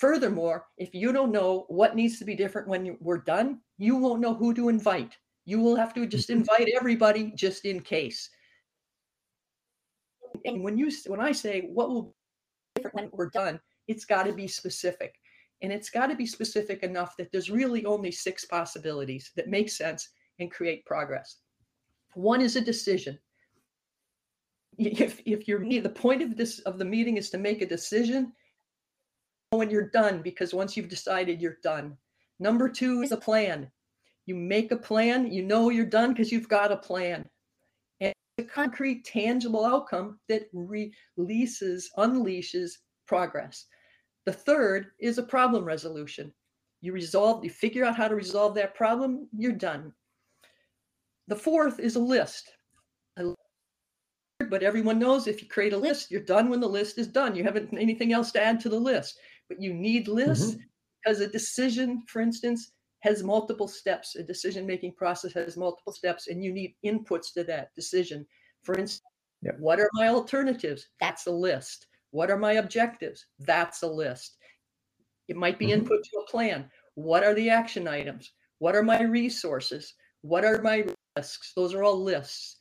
Furthermore, 0.01 0.65
if 0.79 0.95
you 0.95 1.13
don't 1.13 1.31
know 1.31 1.65
what 1.67 1.95
needs 1.95 2.17
to 2.17 2.25
be 2.25 2.35
different 2.35 2.67
when 2.67 2.83
you- 2.83 2.97
we're 3.01 3.19
done, 3.19 3.61
you 3.77 3.95
won't 3.95 4.19
know 4.19 4.33
who 4.33 4.51
to 4.55 4.67
invite. 4.67 5.15
You 5.45 5.59
will 5.59 5.75
have 5.75 5.93
to 5.93 6.07
just 6.07 6.29
invite 6.39 6.69
everybody 6.75 7.29
just 7.35 7.65
in 7.65 7.83
case. 7.83 8.27
And 10.43 10.63
when 10.63 10.75
you 10.75 10.89
when 11.05 11.19
I 11.19 11.31
say 11.31 11.61
what 11.61 11.89
will 11.89 12.01
be 12.01 12.81
different 12.81 12.95
when 12.95 13.09
we're 13.13 13.29
done, 13.29 13.61
it's 13.87 14.03
got 14.05 14.23
to 14.23 14.33
be 14.33 14.47
specific. 14.47 15.13
And 15.61 15.71
it's 15.71 15.91
got 15.91 16.07
to 16.07 16.15
be 16.15 16.25
specific 16.25 16.81
enough 16.81 17.15
that 17.17 17.31
there's 17.31 17.51
really 17.51 17.85
only 17.85 18.09
six 18.09 18.43
possibilities 18.45 19.31
that 19.35 19.49
make 19.49 19.69
sense 19.69 20.09
and 20.39 20.49
create 20.49 20.83
progress. 20.83 21.41
One 22.15 22.41
is 22.41 22.55
a 22.55 22.61
decision. 22.61 23.19
If 24.79 25.21
if 25.27 25.47
you're 25.47 25.63
the 25.63 25.89
point 25.89 26.23
of 26.23 26.35
this 26.35 26.57
of 26.61 26.79
the 26.79 26.85
meeting 26.85 27.17
is 27.17 27.29
to 27.29 27.37
make 27.37 27.61
a 27.61 27.67
decision 27.67 28.33
when 29.51 29.69
you're 29.69 29.89
done 29.89 30.21
because 30.21 30.53
once 30.53 30.77
you've 30.77 30.87
decided 30.87 31.41
you're 31.41 31.57
done. 31.61 31.95
Number 32.39 32.69
2 32.69 33.03
is 33.03 33.11
a 33.11 33.17
plan. 33.17 33.69
You 34.25 34.35
make 34.35 34.71
a 34.71 34.77
plan, 34.77 35.31
you 35.31 35.43
know 35.43 35.69
you're 35.69 35.85
done 35.85 36.13
because 36.13 36.31
you've 36.31 36.47
got 36.47 36.71
a 36.71 36.77
plan. 36.77 37.25
And 37.99 38.13
a 38.37 38.43
concrete, 38.43 39.03
tangible 39.03 39.65
outcome 39.65 40.19
that 40.29 40.43
releases, 41.17 41.89
unleashes 41.97 42.71
progress. 43.07 43.65
The 44.25 44.31
third 44.31 44.91
is 44.99 45.17
a 45.17 45.23
problem 45.23 45.65
resolution. 45.65 46.31
You 46.79 46.93
resolve, 46.93 47.43
you 47.43 47.49
figure 47.49 47.83
out 47.83 47.97
how 47.97 48.07
to 48.07 48.15
resolve 48.15 48.55
that 48.55 48.73
problem, 48.73 49.27
you're 49.37 49.51
done. 49.51 49.91
The 51.27 51.35
fourth 51.35 51.79
is. 51.79 51.97
A 51.97 51.99
list, 51.99 52.51
But 54.49 54.63
everyone 54.63 54.97
knows 54.97 55.27
if 55.27 55.41
you 55.41 55.49
create 55.49 55.73
a 55.73 55.77
list, 55.77 56.09
you're 56.09 56.21
done 56.21 56.49
when 56.49 56.61
the 56.61 56.69
list 56.69 56.97
is 56.97 57.07
done. 57.07 57.35
You 57.35 57.43
haven't 57.43 57.77
anything 57.77 58.13
else 58.13 58.31
to 58.31 58.41
add 58.41 58.59
to 58.61 58.69
the 58.69 58.79
list. 58.79 59.19
But 59.51 59.61
you 59.61 59.73
need 59.73 60.07
lists 60.07 60.55
because 61.03 61.19
a 61.19 61.27
decision, 61.27 62.03
for 62.07 62.21
instance, 62.21 62.71
has 62.99 63.21
multiple 63.21 63.67
steps. 63.67 64.15
A 64.15 64.23
decision 64.23 64.65
making 64.65 64.93
process 64.93 65.33
has 65.33 65.57
multiple 65.57 65.91
steps, 65.91 66.29
and 66.29 66.41
you 66.41 66.53
need 66.53 66.73
inputs 66.85 67.33
to 67.33 67.43
that 67.43 67.75
decision. 67.75 68.25
For 68.63 68.77
instance, 68.77 69.03
Yep. 69.41 69.55
what 69.59 69.81
are 69.81 69.89
my 69.91 70.07
alternatives? 70.07 70.87
That's 71.01 71.25
a 71.25 71.31
list. 71.31 71.87
What 72.11 72.31
are 72.31 72.37
my 72.37 72.53
objectives? 72.53 73.25
That's 73.39 73.81
a 73.81 73.87
list. 73.87 74.37
It 75.27 75.35
might 75.35 75.59
be 75.59 75.67
Mhm. 75.67 75.79
input 75.79 76.01
to 76.01 76.19
a 76.19 76.27
plan. 76.27 76.71
What 76.93 77.25
are 77.25 77.33
the 77.33 77.49
action 77.49 77.89
items? 77.89 78.31
What 78.59 78.73
are 78.73 78.83
my 78.83 79.01
resources? 79.01 79.95
What 80.21 80.45
are 80.45 80.61
my 80.61 80.85
risks? 81.17 81.51
Those 81.55 81.73
are 81.73 81.83
all 81.83 82.01
lists. 82.01 82.55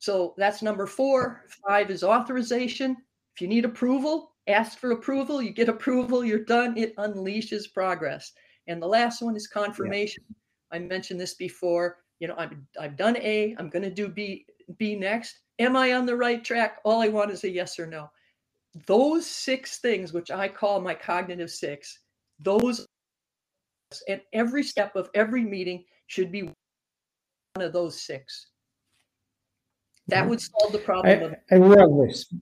So 0.00 0.34
that's 0.38 0.60
number 0.60 0.88
four. 0.88 1.44
Five 1.68 1.88
is 1.92 2.02
authorization. 2.02 2.96
If 3.36 3.42
you 3.42 3.46
need 3.46 3.64
approval, 3.64 4.31
ask 4.46 4.78
for 4.78 4.92
approval. 4.92 5.40
You 5.40 5.50
get 5.50 5.68
approval, 5.68 6.24
you're 6.24 6.44
done. 6.44 6.76
It 6.76 6.96
unleashes 6.96 7.72
progress. 7.72 8.32
And 8.66 8.80
the 8.80 8.86
last 8.86 9.22
one 9.22 9.36
is 9.36 9.46
confirmation. 9.46 10.24
I 10.70 10.78
mentioned 10.78 11.20
this 11.20 11.34
before. 11.34 11.98
You 12.20 12.28
know, 12.28 12.34
I'm 12.38 12.66
I've 12.80 12.96
done 12.96 13.16
A. 13.18 13.54
I'm 13.58 13.68
going 13.68 13.82
to 13.82 13.90
do 13.90 14.08
B. 14.08 14.46
B 14.78 14.94
next. 14.94 15.40
Am 15.58 15.76
I 15.76 15.92
on 15.92 16.06
the 16.06 16.16
right 16.16 16.44
track? 16.44 16.78
All 16.84 17.02
I 17.02 17.08
want 17.08 17.30
is 17.30 17.44
a 17.44 17.50
yes 17.50 17.78
or 17.78 17.86
no. 17.86 18.10
Those 18.86 19.26
six 19.26 19.78
things, 19.78 20.12
which 20.12 20.30
I 20.30 20.48
call 20.48 20.80
my 20.80 20.94
cognitive 20.94 21.50
six, 21.50 21.98
those 22.40 22.86
and 24.08 24.20
every 24.32 24.62
step 24.62 24.96
of 24.96 25.10
every 25.14 25.44
meeting 25.44 25.84
should 26.06 26.32
be 26.32 26.44
one 26.44 26.54
of 27.58 27.72
those 27.72 28.00
six. 28.00 28.46
That 30.08 30.28
would 30.28 30.40
solve 30.40 30.72
the 30.72 30.78
problem 30.78 31.22
of 31.22 31.34
I, 31.50 31.54
I 31.54 31.58
love 31.58 31.90
this. 32.06 32.32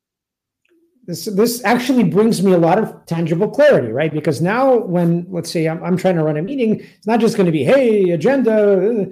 This 1.11 1.25
this 1.25 1.65
actually 1.65 2.05
brings 2.05 2.41
me 2.41 2.53
a 2.53 2.59
lot 2.59 2.79
of 2.79 3.05
tangible 3.07 3.49
clarity, 3.49 3.91
right? 3.91 4.13
Because 4.13 4.41
now, 4.41 4.77
when 4.77 5.27
let's 5.29 5.51
say 5.51 5.69
I'm, 5.69 5.83
I'm 5.83 5.97
trying 5.97 6.15
to 6.15 6.23
run 6.23 6.37
a 6.37 6.43
meeting, 6.43 6.79
it's 6.79 7.07
not 7.09 7.19
just 7.19 7.37
going 7.37 7.47
to 7.47 7.53
be, 7.53 7.65
hey, 7.65 8.11
agenda. 8.11 9.09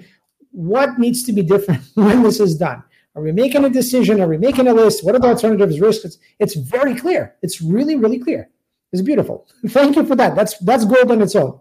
What 0.52 0.96
needs 1.00 1.24
to 1.24 1.32
be 1.32 1.42
different 1.42 1.82
when 1.94 2.22
this 2.22 2.38
is 2.38 2.56
done? 2.56 2.84
Are 3.16 3.22
we 3.22 3.32
making 3.32 3.64
a 3.64 3.68
decision? 3.68 4.20
Are 4.20 4.28
we 4.28 4.38
making 4.38 4.68
a 4.68 4.74
list? 4.74 5.04
What 5.04 5.16
are 5.16 5.18
the 5.18 5.26
alternatives, 5.26 5.80
risks? 5.80 6.04
It's, 6.04 6.18
it's 6.38 6.54
very 6.54 6.94
clear. 6.94 7.34
It's 7.42 7.60
really, 7.60 7.96
really 7.96 8.20
clear. 8.20 8.48
It's 8.92 9.02
beautiful. 9.02 9.48
Thank 9.66 9.96
you 9.96 10.06
for 10.06 10.14
that. 10.14 10.36
That's 10.36 10.56
that's 10.58 10.84
gold 10.84 11.10
on 11.10 11.20
its 11.20 11.34
own. 11.34 11.58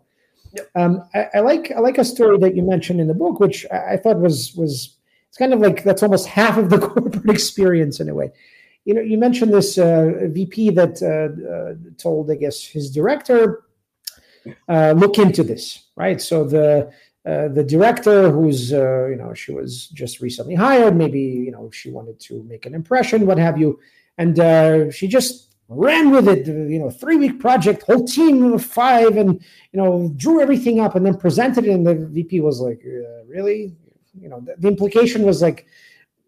Yep. 0.54 0.70
Um, 0.76 1.10
I, 1.16 1.30
I 1.34 1.40
like 1.40 1.72
I 1.72 1.80
like 1.80 1.98
a 1.98 2.06
story 2.06 2.38
that 2.38 2.56
you 2.56 2.62
mentioned 2.62 3.02
in 3.02 3.08
the 3.08 3.16
book, 3.16 3.40
which 3.40 3.66
I, 3.72 3.94
I 3.94 3.98
thought 3.98 4.20
was 4.20 4.54
was 4.56 4.98
it's 5.30 5.38
kind 5.40 5.52
of 5.52 5.62
like 5.62 5.84
that's 5.84 6.04
almost 6.04 6.28
half 6.40 6.60
of 6.60 6.70
the 6.70 6.78
corporate 6.78 7.28
experience 7.28 8.00
in 8.00 8.08
a 8.08 8.14
way. 8.14 8.32
You 8.88 8.94
know, 8.94 9.02
you 9.02 9.18
mentioned 9.18 9.54
this 9.54 9.78
uh, 9.78 10.30
VP 10.30 10.70
that 10.70 10.96
uh, 11.04 11.12
uh, 11.46 11.92
told, 11.98 12.32
I 12.32 12.36
guess, 12.36 12.64
his 12.64 12.90
director, 12.90 13.64
uh, 14.70 14.94
look 14.96 15.18
into 15.18 15.44
this, 15.44 15.90
right? 15.98 16.22
So 16.22 16.46
the 16.46 16.90
uh, 17.26 17.50
the 17.50 17.66
director, 17.66 18.32
who's 18.32 18.72
you 18.72 19.18
know, 19.20 19.34
she 19.34 19.52
was 19.52 19.90
just 19.90 20.22
recently 20.22 20.56
hired, 20.56 20.96
maybe 20.96 21.20
you 21.20 21.52
know, 21.52 21.70
she 21.70 21.92
wanted 21.92 22.18
to 22.22 22.44
make 22.44 22.66
an 22.66 22.74
impression, 22.74 23.26
what 23.26 23.38
have 23.38 23.58
you, 23.58 23.78
and 24.18 24.34
she 24.94 25.06
just 25.10 25.54
ran 25.68 26.10
with 26.10 26.30
it. 26.30 26.48
You 26.48 26.80
know, 26.80 26.90
three 26.90 27.18
week 27.18 27.42
project, 27.42 27.84
whole 27.84 28.06
team 28.06 28.54
of 28.54 28.64
five, 28.64 29.18
and 29.18 29.34
you 29.74 29.82
know, 29.82 30.14
drew 30.16 30.42
everything 30.42 30.80
up 30.80 30.96
and 30.96 31.06
then 31.06 31.18
presented 31.18 31.66
it. 31.66 31.72
And 31.72 31.86
the 31.86 31.96
VP 31.96 32.40
was 32.40 32.62
like, 32.62 32.82
uh, 32.86 33.26
"Really?" 33.28 33.76
You 34.18 34.30
know, 34.30 34.40
the, 34.40 34.56
the 34.58 34.70
implication 34.70 35.24
was 35.24 35.42
like 35.42 35.68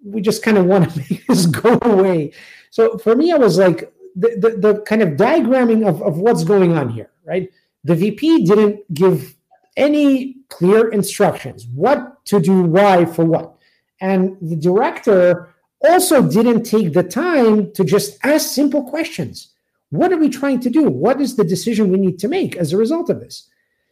we 0.03 0.21
just 0.21 0.43
kind 0.43 0.57
of 0.57 0.65
want 0.65 0.91
to 0.91 0.99
make 1.09 1.25
this 1.27 1.45
go 1.45 1.77
away. 1.81 2.33
So 2.69 2.97
for 2.97 3.15
me, 3.15 3.31
I 3.31 3.37
was 3.37 3.57
like 3.57 3.93
the, 4.15 4.35
the, 4.39 4.73
the 4.73 4.81
kind 4.81 5.01
of 5.01 5.09
diagramming 5.09 5.87
of, 5.87 6.01
of 6.01 6.17
what's 6.17 6.43
going 6.43 6.77
on 6.77 6.89
here, 6.89 7.09
right? 7.25 7.49
The 7.83 7.95
VP 7.95 8.45
didn't 8.45 8.93
give 8.93 9.35
any 9.77 10.37
clear 10.49 10.89
instructions 10.89 11.67
what 11.67 12.25
to 12.25 12.39
do, 12.39 12.63
why, 12.63 13.05
for 13.05 13.25
what. 13.25 13.55
And 14.01 14.37
the 14.41 14.55
director 14.55 15.53
also 15.81 16.27
didn't 16.27 16.63
take 16.63 16.93
the 16.93 17.03
time 17.03 17.71
to 17.73 17.83
just 17.83 18.17
ask 18.23 18.49
simple 18.49 18.83
questions. 18.89 19.53
What 19.91 20.11
are 20.11 20.17
we 20.17 20.29
trying 20.29 20.59
to 20.61 20.69
do? 20.69 20.83
What 20.83 21.21
is 21.21 21.35
the 21.35 21.43
decision 21.43 21.91
we 21.91 21.97
need 21.97 22.19
to 22.19 22.27
make 22.27 22.55
as 22.55 22.73
a 22.73 22.77
result 22.77 23.09
of 23.09 23.19
this? 23.19 23.47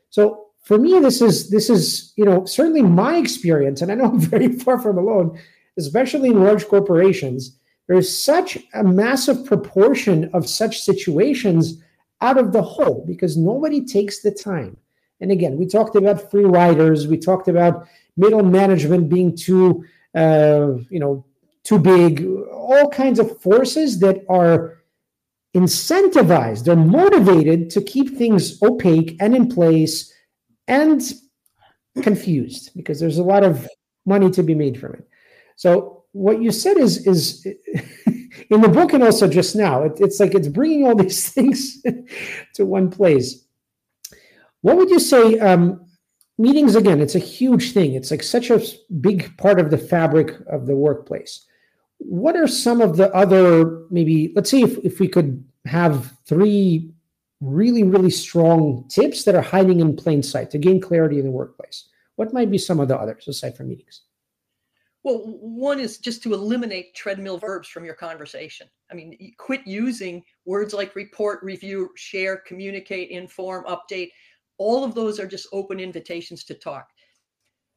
So 0.09 0.47
for 0.63 0.77
me, 0.77 0.99
this 0.99 1.21
is 1.21 1.49
this 1.49 1.69
is 1.69 2.13
you 2.17 2.25
know 2.25 2.45
certainly 2.45 2.81
my 2.81 3.15
experience, 3.17 3.81
and 3.81 3.91
I 3.91 3.95
know 3.95 4.05
I'm 4.05 4.19
very 4.35 4.51
far 4.51 4.79
from 4.79 4.97
alone, 4.97 5.39
especially 5.77 6.29
in 6.29 6.43
large 6.43 6.67
corporations. 6.67 7.57
There's 7.87 8.15
such 8.15 8.57
a 8.73 8.83
massive 8.83 9.45
proportion 9.45 10.29
of 10.33 10.47
such 10.47 10.81
situations 10.81 11.81
out 12.21 12.37
of 12.37 12.51
the 12.51 12.61
whole 12.61 13.05
because 13.05 13.37
nobody 13.37 13.85
takes 13.85 14.21
the 14.21 14.31
time. 14.31 14.77
And 15.21 15.31
again, 15.31 15.57
we 15.57 15.65
talked 15.65 15.95
about 15.95 16.29
free 16.29 16.45
riders, 16.45 17.07
we 17.07 17.17
talked 17.17 17.47
about 17.47 17.87
middle 18.17 18.43
management 18.43 19.09
being 19.09 19.35
too, 19.35 19.85
uh, 20.15 20.73
you 20.89 20.99
know, 20.99 21.25
too 21.63 21.79
big, 21.79 22.25
all 22.51 22.89
kinds 22.89 23.19
of 23.19 23.41
forces 23.41 23.99
that 23.99 24.23
are 24.29 24.77
incentivized, 25.55 26.63
they're 26.63 26.75
motivated 26.75 27.69
to 27.71 27.81
keep 27.81 28.15
things 28.17 28.61
opaque 28.61 29.17
and 29.19 29.35
in 29.35 29.49
place 29.49 30.13
and 30.67 31.13
confused 32.01 32.71
because 32.75 32.99
there's 32.99 33.17
a 33.17 33.23
lot 33.23 33.43
of 33.43 33.67
money 34.05 34.29
to 34.29 34.43
be 34.43 34.53
made 34.53 34.79
from 34.79 34.93
it. 34.93 35.07
So 35.57 36.05
what 36.13 36.41
you 36.41 36.51
said 36.51 36.77
is 36.77 37.05
is 37.05 37.45
in 38.49 38.61
the 38.61 38.69
book 38.69 38.93
and 38.93 39.03
also 39.03 39.27
just 39.27 39.55
now, 39.55 39.83
it, 39.83 39.99
it's 39.99 40.19
like 40.19 40.33
it's 40.33 40.47
bringing 40.47 40.87
all 40.87 40.95
these 40.95 41.29
things 41.33 41.83
to 42.53 42.65
one 42.65 42.89
place. 42.89 43.43
What 44.61 44.77
would 44.77 44.89
you 44.89 44.99
say? 44.99 45.37
Um, 45.39 45.85
meetings 46.37 46.75
again, 46.75 47.01
it's 47.01 47.15
a 47.15 47.19
huge 47.19 47.73
thing. 47.73 47.93
It's 47.93 48.11
like 48.11 48.23
such 48.23 48.49
a 48.49 48.61
big 49.01 49.35
part 49.37 49.59
of 49.59 49.69
the 49.69 49.77
fabric 49.77 50.31
of 50.47 50.67
the 50.67 50.75
workplace. 50.75 51.45
What 51.97 52.37
are 52.37 52.47
some 52.47 52.79
of 52.79 52.95
the 52.95 53.13
other 53.13 53.85
maybe? 53.89 54.31
Let's 54.35 54.49
see 54.49 54.63
if 54.63 54.77
if 54.85 54.99
we 54.99 55.09
could 55.09 55.43
have 55.65 56.13
three 56.25 56.93
really, 57.41 57.83
really 57.83 58.09
strong 58.09 58.87
tips 58.89 59.23
that 59.23 59.35
are 59.35 59.41
hiding 59.41 59.79
in 59.79 59.95
plain 59.95 60.23
sight 60.23 60.49
to 60.51 60.57
gain 60.57 60.81
clarity 60.81 61.19
in 61.19 61.25
the 61.25 61.31
workplace? 61.31 61.89
What 62.15 62.33
might 62.33 62.49
be 62.49 62.57
some 62.57 62.79
of 62.79 62.87
the 62.87 62.97
others 62.97 63.27
aside 63.27 63.55
from 63.55 63.69
meetings? 63.69 64.01
Well, 65.07 65.19
one 65.23 65.79
is 65.79 65.99
just 65.99 66.21
to 66.23 66.33
eliminate 66.33 66.93
treadmill 66.93 67.37
verbs 67.37 67.69
from 67.69 67.85
your 67.85 67.93
conversation. 67.93 68.67
I 68.91 68.93
mean, 68.93 69.17
quit 69.37 69.65
using 69.65 70.21
words 70.43 70.73
like 70.73 70.97
report, 70.97 71.41
review, 71.43 71.91
share, 71.95 72.43
communicate, 72.45 73.09
inform, 73.09 73.63
update. 73.67 74.09
All 74.57 74.83
of 74.83 74.95
those 74.95 75.17
are 75.17 75.25
just 75.25 75.47
open 75.53 75.79
invitations 75.79 76.43
to 76.43 76.55
talk. 76.55 76.89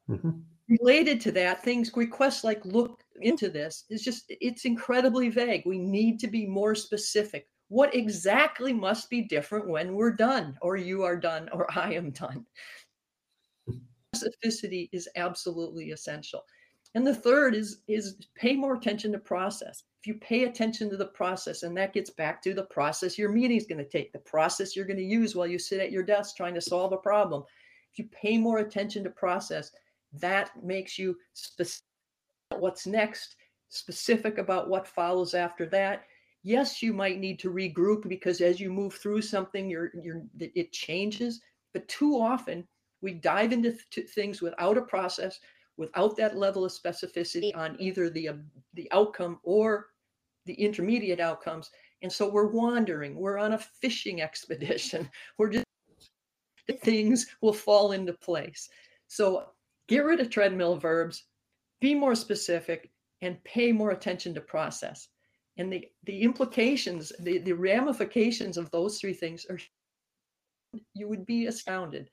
Mm-hmm. 0.08 0.40
Related 0.80 1.20
to 1.20 1.30
that, 1.30 1.62
things 1.62 1.92
requests 1.94 2.42
like 2.42 2.64
look 2.64 3.04
into 3.20 3.48
this 3.48 3.84
is 3.90 4.02
just 4.02 4.24
it's 4.28 4.64
incredibly 4.64 5.28
vague. 5.28 5.62
We 5.64 5.78
need 5.78 6.18
to 6.20 6.26
be 6.26 6.46
more 6.46 6.74
specific 6.74 7.46
what 7.68 7.94
exactly 7.94 8.72
must 8.72 9.08
be 9.08 9.22
different 9.22 9.68
when 9.68 9.94
we're 9.94 10.16
done, 10.16 10.58
or 10.62 10.76
you 10.76 11.04
are 11.04 11.16
done, 11.16 11.48
or 11.52 11.68
I 11.78 11.92
am 11.92 12.10
done. 12.10 12.44
Specificity 14.16 14.88
is 14.90 15.08
absolutely 15.14 15.92
essential. 15.92 16.42
And 16.94 17.06
the 17.06 17.14
third 17.14 17.54
is 17.54 17.82
is 17.86 18.16
pay 18.34 18.56
more 18.56 18.74
attention 18.74 19.12
to 19.12 19.18
process. 19.18 19.84
If 20.00 20.06
you 20.06 20.14
pay 20.14 20.44
attention 20.44 20.90
to 20.90 20.96
the 20.96 21.06
process, 21.06 21.62
and 21.62 21.76
that 21.76 21.92
gets 21.92 22.10
back 22.10 22.42
to 22.42 22.54
the 22.54 22.64
process 22.64 23.18
your 23.18 23.30
meeting 23.30 23.56
is 23.56 23.66
going 23.66 23.78
to 23.78 23.88
take, 23.88 24.12
the 24.12 24.18
process 24.18 24.74
you're 24.74 24.86
going 24.86 24.96
to 24.96 25.04
use 25.04 25.34
while 25.34 25.46
you 25.46 25.58
sit 25.58 25.80
at 25.80 25.92
your 25.92 26.02
desk 26.02 26.36
trying 26.36 26.54
to 26.54 26.60
solve 26.60 26.92
a 26.92 26.96
problem. 26.96 27.44
If 27.92 27.98
you 27.98 28.08
pay 28.10 28.38
more 28.38 28.58
attention 28.58 29.04
to 29.04 29.10
process, 29.10 29.70
that 30.14 30.50
makes 30.62 30.98
you 30.98 31.16
specific 31.34 31.84
what's 32.56 32.86
next, 32.86 33.36
specific 33.68 34.38
about 34.38 34.68
what 34.68 34.88
follows 34.88 35.34
after 35.34 35.66
that, 35.66 36.04
yes 36.42 36.82
you 36.82 36.92
might 36.92 37.18
need 37.18 37.38
to 37.38 37.52
regroup 37.52 38.08
because 38.08 38.40
as 38.40 38.60
you 38.60 38.72
move 38.72 38.94
through 38.94 39.20
something 39.20 39.68
you're 39.68 39.90
you're 40.02 40.22
it 40.38 40.72
changes 40.72 41.40
but 41.72 41.86
too 41.88 42.14
often 42.20 42.66
we 43.02 43.12
dive 43.12 43.52
into 43.52 43.76
th- 43.90 44.08
things 44.10 44.40
without 44.40 44.78
a 44.78 44.82
process 44.82 45.38
without 45.80 46.14
that 46.14 46.36
level 46.36 46.64
of 46.64 46.70
specificity 46.70 47.56
on 47.56 47.74
either 47.80 48.10
the 48.10 48.28
um, 48.28 48.44
the 48.74 48.86
outcome 48.92 49.40
or 49.42 49.86
the 50.44 50.54
intermediate 50.54 51.20
outcomes. 51.20 51.70
And 52.02 52.12
so 52.12 52.28
we're 52.28 52.52
wandering 52.52 53.16
we're 53.16 53.38
on 53.38 53.54
a 53.54 53.58
fishing 53.58 54.20
expedition. 54.28 55.10
We're 55.38 55.50
just 55.50 55.64
things 56.82 57.26
will 57.40 57.54
fall 57.54 57.92
into 57.92 58.12
place. 58.12 58.68
So 59.08 59.46
get 59.88 60.04
rid 60.04 60.20
of 60.20 60.30
treadmill 60.30 60.76
verbs 60.76 61.24
be 61.80 61.94
more 61.94 62.14
specific 62.14 62.90
and 63.22 63.42
pay 63.44 63.72
more 63.72 63.90
attention 63.90 64.34
to 64.34 64.40
process. 64.40 65.08
And 65.56 65.72
the 65.72 65.88
the 66.04 66.20
implications 66.20 67.10
the, 67.20 67.38
the 67.38 67.54
ramifications 67.54 68.58
of 68.58 68.70
those 68.70 69.00
three 69.00 69.14
things 69.14 69.46
are 69.48 69.58
you 70.94 71.08
would 71.08 71.24
be 71.24 71.46
astounded 71.46 72.10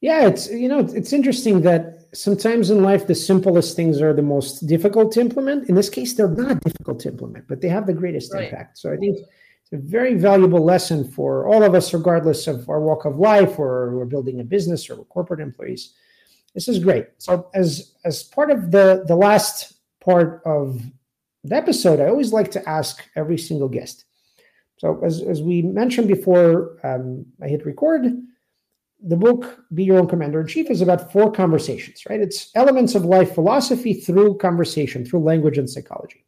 yeah 0.00 0.26
it's 0.26 0.50
you 0.50 0.68
know 0.68 0.80
it's 0.80 1.12
interesting 1.12 1.60
that 1.62 2.08
sometimes 2.12 2.70
in 2.70 2.82
life 2.82 3.06
the 3.06 3.14
simplest 3.14 3.76
things 3.76 4.00
are 4.00 4.12
the 4.12 4.22
most 4.22 4.66
difficult 4.66 5.12
to 5.12 5.20
implement 5.20 5.68
in 5.68 5.74
this 5.74 5.88
case 5.88 6.14
they're 6.14 6.28
not 6.28 6.60
difficult 6.60 6.98
to 7.00 7.08
implement 7.08 7.46
but 7.48 7.60
they 7.60 7.68
have 7.68 7.86
the 7.86 7.92
greatest 7.92 8.32
right. 8.32 8.44
impact 8.44 8.78
so 8.78 8.92
i 8.92 8.96
think 8.96 9.18
it's 9.18 9.72
a 9.72 9.76
very 9.76 10.14
valuable 10.14 10.64
lesson 10.64 11.04
for 11.04 11.46
all 11.46 11.62
of 11.62 11.74
us 11.74 11.94
regardless 11.94 12.46
of 12.46 12.68
our 12.68 12.80
walk 12.80 13.04
of 13.04 13.18
life 13.18 13.58
or 13.58 13.94
we're 13.96 14.04
building 14.04 14.40
a 14.40 14.44
business 14.44 14.88
or 14.90 14.96
we're 14.96 15.04
corporate 15.04 15.40
employees 15.40 15.94
this 16.54 16.68
is 16.68 16.78
great 16.78 17.06
so 17.18 17.48
as 17.54 17.92
as 18.04 18.22
part 18.22 18.50
of 18.50 18.70
the 18.70 19.04
the 19.06 19.16
last 19.16 19.74
part 20.00 20.42
of 20.44 20.82
the 21.44 21.56
episode, 21.56 22.00
I 22.00 22.08
always 22.08 22.32
like 22.32 22.50
to 22.52 22.68
ask 22.68 23.02
every 23.16 23.38
single 23.38 23.68
guest. 23.68 24.04
So, 24.78 25.00
as, 25.04 25.22
as 25.22 25.42
we 25.42 25.62
mentioned 25.62 26.08
before, 26.08 26.78
um, 26.84 27.26
I 27.42 27.48
hit 27.48 27.66
record. 27.66 28.06
The 29.02 29.16
book, 29.16 29.64
Be 29.72 29.84
Your 29.84 29.98
Own 29.98 30.08
Commander 30.08 30.40
in 30.40 30.46
Chief, 30.46 30.70
is 30.70 30.82
about 30.82 31.10
four 31.12 31.32
conversations, 31.32 32.02
right? 32.08 32.20
It's 32.20 32.50
elements 32.54 32.94
of 32.94 33.04
life 33.04 33.34
philosophy 33.34 33.94
through 33.94 34.38
conversation, 34.38 35.04
through 35.04 35.20
language 35.20 35.58
and 35.58 35.68
psychology. 35.68 36.24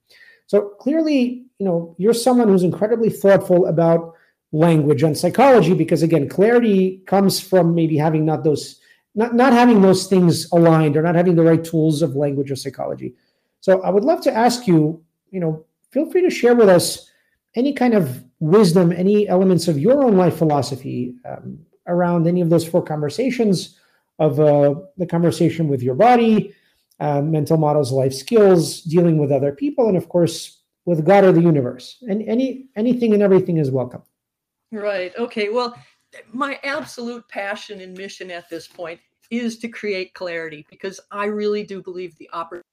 So, 0.47 0.71
clearly, 0.81 1.45
you 1.59 1.67
know, 1.67 1.95
you're 1.99 2.15
someone 2.15 2.49
who's 2.49 2.63
incredibly 2.63 3.11
thoughtful 3.11 3.67
about 3.67 4.15
language 4.53 5.03
and 5.03 5.17
psychology 5.17 5.75
because, 5.75 6.03
again, 6.03 6.29
clarity 6.29 7.03
comes 7.07 7.41
from 7.41 7.75
maybe 7.75 7.97
having 7.97 8.25
not 8.25 8.45
those, 8.45 8.81
not, 9.15 9.35
not 9.35 9.53
having 9.53 9.81
those 9.81 10.07
things 10.07 10.51
aligned 10.53 10.97
or 10.97 11.03
not 11.03 11.15
having 11.15 11.37
the 11.37 11.43
right 11.43 11.65
tools 11.65 12.03
of 12.03 12.17
language 12.17 12.51
or 12.51 12.57
psychology. 12.57 13.15
So 13.61 13.81
I 13.83 13.91
would 13.91 14.05
love 14.05 14.21
to 14.23 14.33
ask 14.33 14.67
you, 14.67 15.03
you 15.31 15.41
know, 15.41 15.65
feel 15.91 16.11
free 16.11 16.23
to 16.23 16.31
share 16.31 16.55
with 16.55 16.69
us 16.69 17.11
any 17.55 17.73
kind 17.73 17.95
of 17.95 18.25
wisdom, 18.41 18.93
any 18.93 19.29
elements 19.29 19.69
of 19.69 19.79
your 19.79 20.03
own 20.05 20.17
life 20.17 20.37
philosophy 20.37 21.15
um, 21.25 21.59
around 21.87 22.27
any 22.27 22.41
of 22.41 22.51
those 22.51 22.67
four 22.67 22.83
conversations 22.83 23.79
of 24.19 24.39
uh, 24.39 24.75
the 24.97 25.07
conversation 25.07 25.69
with 25.69 25.83
your 25.83 25.95
body, 25.95 26.55
uh, 27.01 27.21
mental 27.21 27.57
models, 27.57 27.91
life 27.91 28.15
skills, 28.15 28.83
dealing 28.83 29.19
with 29.19 29.33
other 29.33 29.53
people, 29.53 29.89
and 29.89 29.97
of 29.97 30.09
course 30.09 30.63
with 30.85 31.05
God 31.05 31.25
or 31.25 31.33
the 31.33 31.41
universe. 31.41 32.03
And 32.03 32.23
any 32.29 32.67
anything 32.77 33.15
and 33.15 33.23
everything 33.23 33.57
is 33.59 33.71
welcome. 33.71 34.03
Right. 34.71 35.13
Okay. 35.19 35.49
Well, 35.49 35.77
my 36.33 36.59
absolute 36.63 37.27
passion 37.29 37.81
and 37.81 37.97
mission 37.97 38.31
at 38.31 38.49
this 38.49 38.67
point 38.67 39.01
is 39.31 39.59
to 39.59 39.69
create 39.69 40.15
clarity 40.15 40.67
because 40.71 41.01
I 41.11 41.27
really 41.27 41.65
do 41.65 41.83
believe 41.83 42.17
the 42.17 42.29
opportunity 42.33 42.69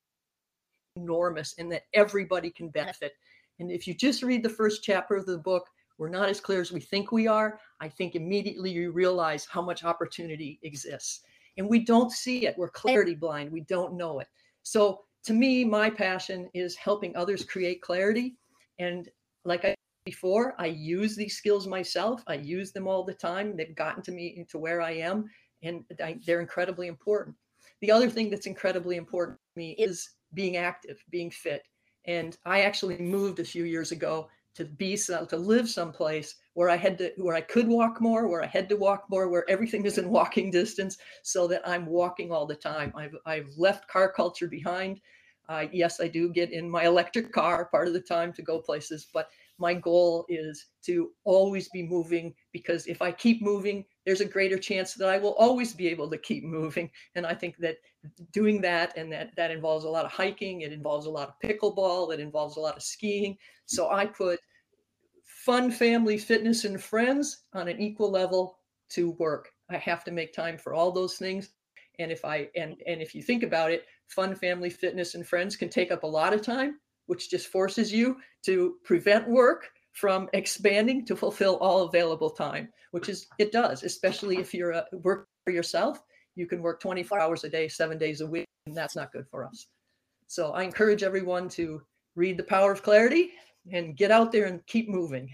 is 0.96 1.02
enormous 1.04 1.56
and 1.58 1.72
that 1.72 1.84
everybody 1.94 2.50
can 2.50 2.70
benefit. 2.70 3.14
And 3.60 3.72
if 3.72 3.88
you 3.88 3.94
just 3.94 4.24
read 4.24 4.44
the 4.44 4.50
first 4.50 4.84
chapter 4.84 5.16
of 5.16 5.26
the 5.26 5.38
book, 5.38 5.68
we're 5.98 6.10
not 6.10 6.30
as 6.30 6.42
clear 6.42 6.62
as 6.62 6.72
we 6.72 6.80
think 6.80 7.12
we 7.12 7.28
are. 7.28 7.60
I 7.80 7.90
think 7.90 8.16
immediately 8.16 8.72
you 8.72 8.92
realize 8.92 9.46
how 9.46 9.62
much 9.62 9.84
opportunity 9.84 10.60
exists. 10.64 11.22
And 11.58 11.70
we 11.70 11.84
don't 11.84 12.12
see 12.12 12.46
it. 12.46 12.58
We're 12.58 12.70
clarity 12.70 13.16
blind. 13.16 13.52
We 13.52 13.62
don't 13.62 13.96
know 13.96 14.20
it. 14.20 14.28
So 14.64 15.02
to 15.26 15.34
me, 15.34 15.66
my 15.66 15.90
passion 15.90 16.50
is 16.54 16.76
helping 16.76 17.16
others 17.16 17.44
create 17.44 17.82
clarity. 17.82 18.36
And 18.80 19.10
like 19.46 19.66
I 19.66 19.76
before, 20.06 20.56
I 20.58 20.68
use 20.68 21.16
these 21.16 21.38
skills 21.38 21.68
myself. 21.68 22.24
I 22.28 22.36
use 22.36 22.72
them 22.72 22.88
all 22.88 23.04
the 23.04 23.14
time. 23.14 23.56
They've 23.56 23.76
gotten 23.76 24.02
to 24.04 24.12
me 24.12 24.34
into 24.38 24.58
where 24.58 24.82
I 24.82 24.92
am, 24.92 25.30
and 25.62 25.84
I, 26.04 26.18
they're 26.26 26.42
incredibly 26.42 26.88
important. 26.88 27.36
The 27.82 27.92
other 27.92 28.10
thing 28.10 28.30
that's 28.30 28.48
incredibly 28.48 28.96
important 28.96 29.38
to 29.38 29.60
me 29.60 29.72
is 29.74 30.10
being 30.34 30.58
active, 30.58 31.04
being 31.12 31.30
fit. 31.30 31.64
And 32.06 32.36
I 32.46 32.62
actually 32.62 32.98
moved 32.98 33.40
a 33.40 33.44
few 33.44 33.66
years 33.66 33.92
ago 33.92 34.30
to 34.60 34.66
be 34.66 34.96
some, 34.96 35.26
to 35.28 35.38
live 35.38 35.68
someplace 35.70 36.36
where 36.54 36.70
I 36.70 36.76
had 36.76 36.98
to 37.00 37.12
where 37.18 37.36
I 37.36 37.42
could 37.42 37.68
walk 37.68 38.00
more, 38.02 38.28
where 38.28 38.44
I 38.44 38.48
had 38.48 38.70
to 38.70 38.76
walk 38.76 39.06
more, 39.10 39.30
where 39.30 39.50
everything 39.50 39.86
is 39.86 39.98
in 39.98 40.10
walking 40.10 40.52
distance, 40.52 40.98
so 41.24 41.48
that 41.48 41.68
I'm 41.68 41.86
walking 41.88 42.32
all 42.32 42.46
the 42.46 42.56
time. 42.56 42.94
I've 42.96 43.16
I've 43.26 43.50
left 43.58 43.88
car 43.88 44.12
culture 44.12 44.48
behind. 44.48 45.00
I 45.50 45.70
yes, 45.74 46.00
I 46.00 46.08
do 46.08 46.32
get 46.32 46.52
in 46.52 46.70
my 46.70 46.84
electric 46.86 47.32
car 47.32 47.66
part 47.66 47.88
of 47.88 47.94
the 47.94 48.02
time 48.02 48.32
to 48.34 48.44
go 48.44 48.60
places, 48.62 49.08
but 49.12 49.30
my 49.58 49.74
goal 49.74 50.26
is 50.30 50.68
to 50.86 51.12
always 51.26 51.68
be 51.70 51.84
moving 51.84 52.34
because 52.54 52.88
if 52.88 53.02
I 53.02 53.12
keep 53.12 53.42
moving, 53.42 53.84
there's 54.06 54.22
a 54.22 54.26
greater 54.26 54.58
chance 54.58 54.94
that 54.94 55.10
I 55.10 55.18
will 55.18 55.34
always 55.34 55.74
be 55.74 55.88
able 55.88 56.10
to 56.12 56.18
keep 56.18 56.44
moving. 56.44 56.90
And 57.16 57.26
I 57.26 57.34
think 57.34 57.58
that 57.58 57.78
doing 58.32 58.62
that 58.62 58.96
and 58.96 59.12
that 59.12 59.36
that 59.36 59.52
involves 59.52 59.86
a 59.86 59.90
lot 59.90 60.06
of 60.06 60.12
hiking, 60.12 60.62
it 60.62 60.72
involves 60.72 61.06
a 61.06 61.12
lot 61.12 61.30
of 61.30 61.36
pickleball, 61.44 62.14
it 62.14 62.20
involves 62.20 62.56
a 62.58 62.62
lot 62.62 62.78
of 62.78 62.84
skiing. 62.84 63.38
So 63.66 63.90
I 63.90 64.06
put 64.06 64.40
fun 65.50 65.72
family 65.72 66.16
fitness 66.16 66.64
and 66.64 66.80
friends 66.80 67.46
on 67.56 67.68
an 67.68 67.80
equal 67.80 68.12
level 68.12 68.60
to 68.88 69.14
work. 69.14 69.50
I 69.72 69.78
have 69.78 70.04
to 70.04 70.12
make 70.12 70.32
time 70.32 70.60
for 70.60 70.76
all 70.76 70.92
those 70.92 71.18
things. 71.18 71.50
And 71.98 72.12
if 72.12 72.24
I 72.24 72.50
and 72.56 72.76
and 72.86 73.02
if 73.02 73.16
you 73.16 73.24
think 73.24 73.42
about 73.42 73.72
it, 73.72 73.86
fun 74.06 74.36
family 74.36 74.70
fitness 74.70 75.16
and 75.16 75.26
friends 75.26 75.56
can 75.56 75.68
take 75.68 75.92
up 75.92 76.04
a 76.04 76.08
lot 76.08 76.34
of 76.34 76.44
time, 76.44 76.80
which 77.08 77.32
just 77.32 77.48
forces 77.48 77.92
you 77.92 78.18
to 78.46 78.76
prevent 78.84 79.28
work 79.28 79.72
from 79.94 80.30
expanding 80.34 81.04
to 81.08 81.16
fulfill 81.16 81.56
all 81.56 81.82
available 81.82 82.30
time, 82.30 82.70
which 82.92 83.10
is 83.10 83.26
it 83.40 83.52
does, 83.52 83.82
especially 83.82 84.38
if 84.38 84.54
you're 84.54 84.74
a 84.74 84.86
work 85.02 85.30
for 85.46 85.52
yourself. 85.52 86.04
You 86.36 86.46
can 86.46 86.62
work 86.62 86.80
24 86.80 87.20
hours 87.20 87.44
a 87.44 87.50
day, 87.50 87.68
seven 87.68 87.98
days 87.98 88.22
a 88.22 88.28
week, 88.28 88.46
and 88.68 88.78
that's 88.78 88.96
not 88.96 89.12
good 89.12 89.26
for 89.32 89.48
us. 89.48 89.66
So 90.28 90.52
I 90.52 90.62
encourage 90.62 91.02
everyone 91.02 91.50
to 91.50 91.82
read 92.16 92.38
The 92.38 92.44
Power 92.44 92.72
of 92.72 92.84
Clarity 92.84 93.32
and 93.72 93.96
get 93.96 94.12
out 94.12 94.32
there 94.32 94.46
and 94.46 94.66
keep 94.66 94.90
moving. 94.90 95.30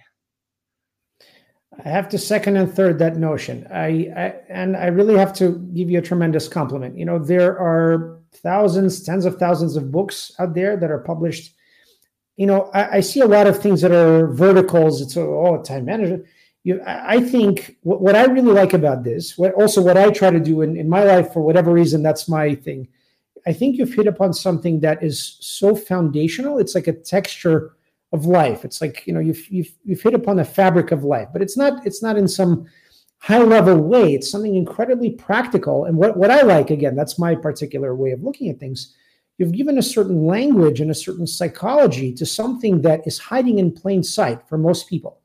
I 1.83 1.89
have 1.89 2.07
to 2.09 2.17
second 2.17 2.57
and 2.57 2.73
third 2.73 2.99
that 2.99 3.17
notion. 3.17 3.67
I, 3.71 4.09
I, 4.15 4.35
and 4.49 4.77
I 4.77 4.87
really 4.87 5.17
have 5.17 5.33
to 5.33 5.59
give 5.73 5.89
you 5.89 5.99
a 5.99 6.01
tremendous 6.01 6.47
compliment. 6.47 6.97
You 6.97 7.05
know, 7.05 7.19
there 7.19 7.59
are 7.59 8.19
thousands, 8.31 9.03
tens 9.03 9.25
of 9.25 9.37
thousands 9.37 9.75
of 9.75 9.91
books 9.91 10.31
out 10.39 10.53
there 10.53 10.77
that 10.77 10.91
are 10.91 10.99
published. 10.99 11.53
You 12.37 12.47
know, 12.47 12.69
I, 12.73 12.97
I 12.97 12.99
see 13.01 13.21
a 13.21 13.27
lot 13.27 13.47
of 13.47 13.61
things 13.61 13.81
that 13.81 13.91
are 13.91 14.27
verticals. 14.27 15.01
It's 15.01 15.17
all 15.17 15.57
oh, 15.59 15.63
time 15.63 15.85
management. 15.85 16.25
You, 16.63 16.81
I 16.85 17.19
think 17.19 17.77
what, 17.81 18.01
what 18.01 18.15
I 18.15 18.25
really 18.25 18.53
like 18.53 18.73
about 18.73 19.03
this, 19.03 19.37
what 19.37 19.53
also 19.53 19.81
what 19.81 19.97
I 19.97 20.09
try 20.09 20.31
to 20.31 20.39
do 20.39 20.61
in, 20.61 20.77
in 20.77 20.89
my 20.89 21.03
life 21.03 21.31
for 21.31 21.41
whatever 21.41 21.71
reason, 21.71 22.01
that's 22.01 22.27
my 22.27 22.55
thing. 22.55 22.87
I 23.45 23.53
think 23.53 23.77
you've 23.77 23.93
hit 23.93 24.07
upon 24.07 24.33
something 24.33 24.79
that 24.79 25.03
is 25.03 25.37
so 25.39 25.75
foundational. 25.75 26.57
It's 26.57 26.73
like 26.73 26.87
a 26.87 26.93
texture 26.93 27.75
of 28.15 28.25
life. 28.25 28.65
It's 28.65 28.81
like 28.81 29.05
you 29.05 29.13
know 29.13 29.19
you've 29.19 29.47
you've 29.49 29.71
you've 29.83 30.01
hit 30.01 30.15
upon 30.15 30.37
the 30.37 30.45
fabric 30.45 30.91
of 30.91 31.03
life, 31.03 31.27
but 31.31 31.41
it's 31.41 31.57
not 31.57 31.85
it's 31.85 32.01
not 32.01 32.17
in 32.17 32.27
some 32.27 32.65
high 33.19 33.43
level 33.43 33.77
way. 33.77 34.13
It's 34.13 34.31
something 34.31 34.55
incredibly 34.55 35.11
practical. 35.11 35.85
And 35.85 35.97
what 35.97 36.17
what 36.17 36.31
I 36.31 36.41
like 36.41 36.71
again, 36.71 36.95
that's 36.95 37.19
my 37.19 37.35
particular 37.35 37.93
way 37.95 38.11
of 38.11 38.23
looking 38.23 38.49
at 38.49 38.59
things. 38.59 38.95
You've 39.37 39.51
given 39.51 39.77
a 39.77 39.83
certain 39.83 40.25
language 40.25 40.79
and 40.79 40.89
a 40.89 40.95
certain 40.95 41.27
psychology 41.27 42.13
to 42.13 42.25
something 42.25 42.81
that 42.83 43.05
is 43.05 43.19
hiding 43.19 43.59
in 43.59 43.73
plain 43.73 44.01
sight 44.01 44.47
for 44.47 44.57
most 44.57 44.87
people. 44.87 45.19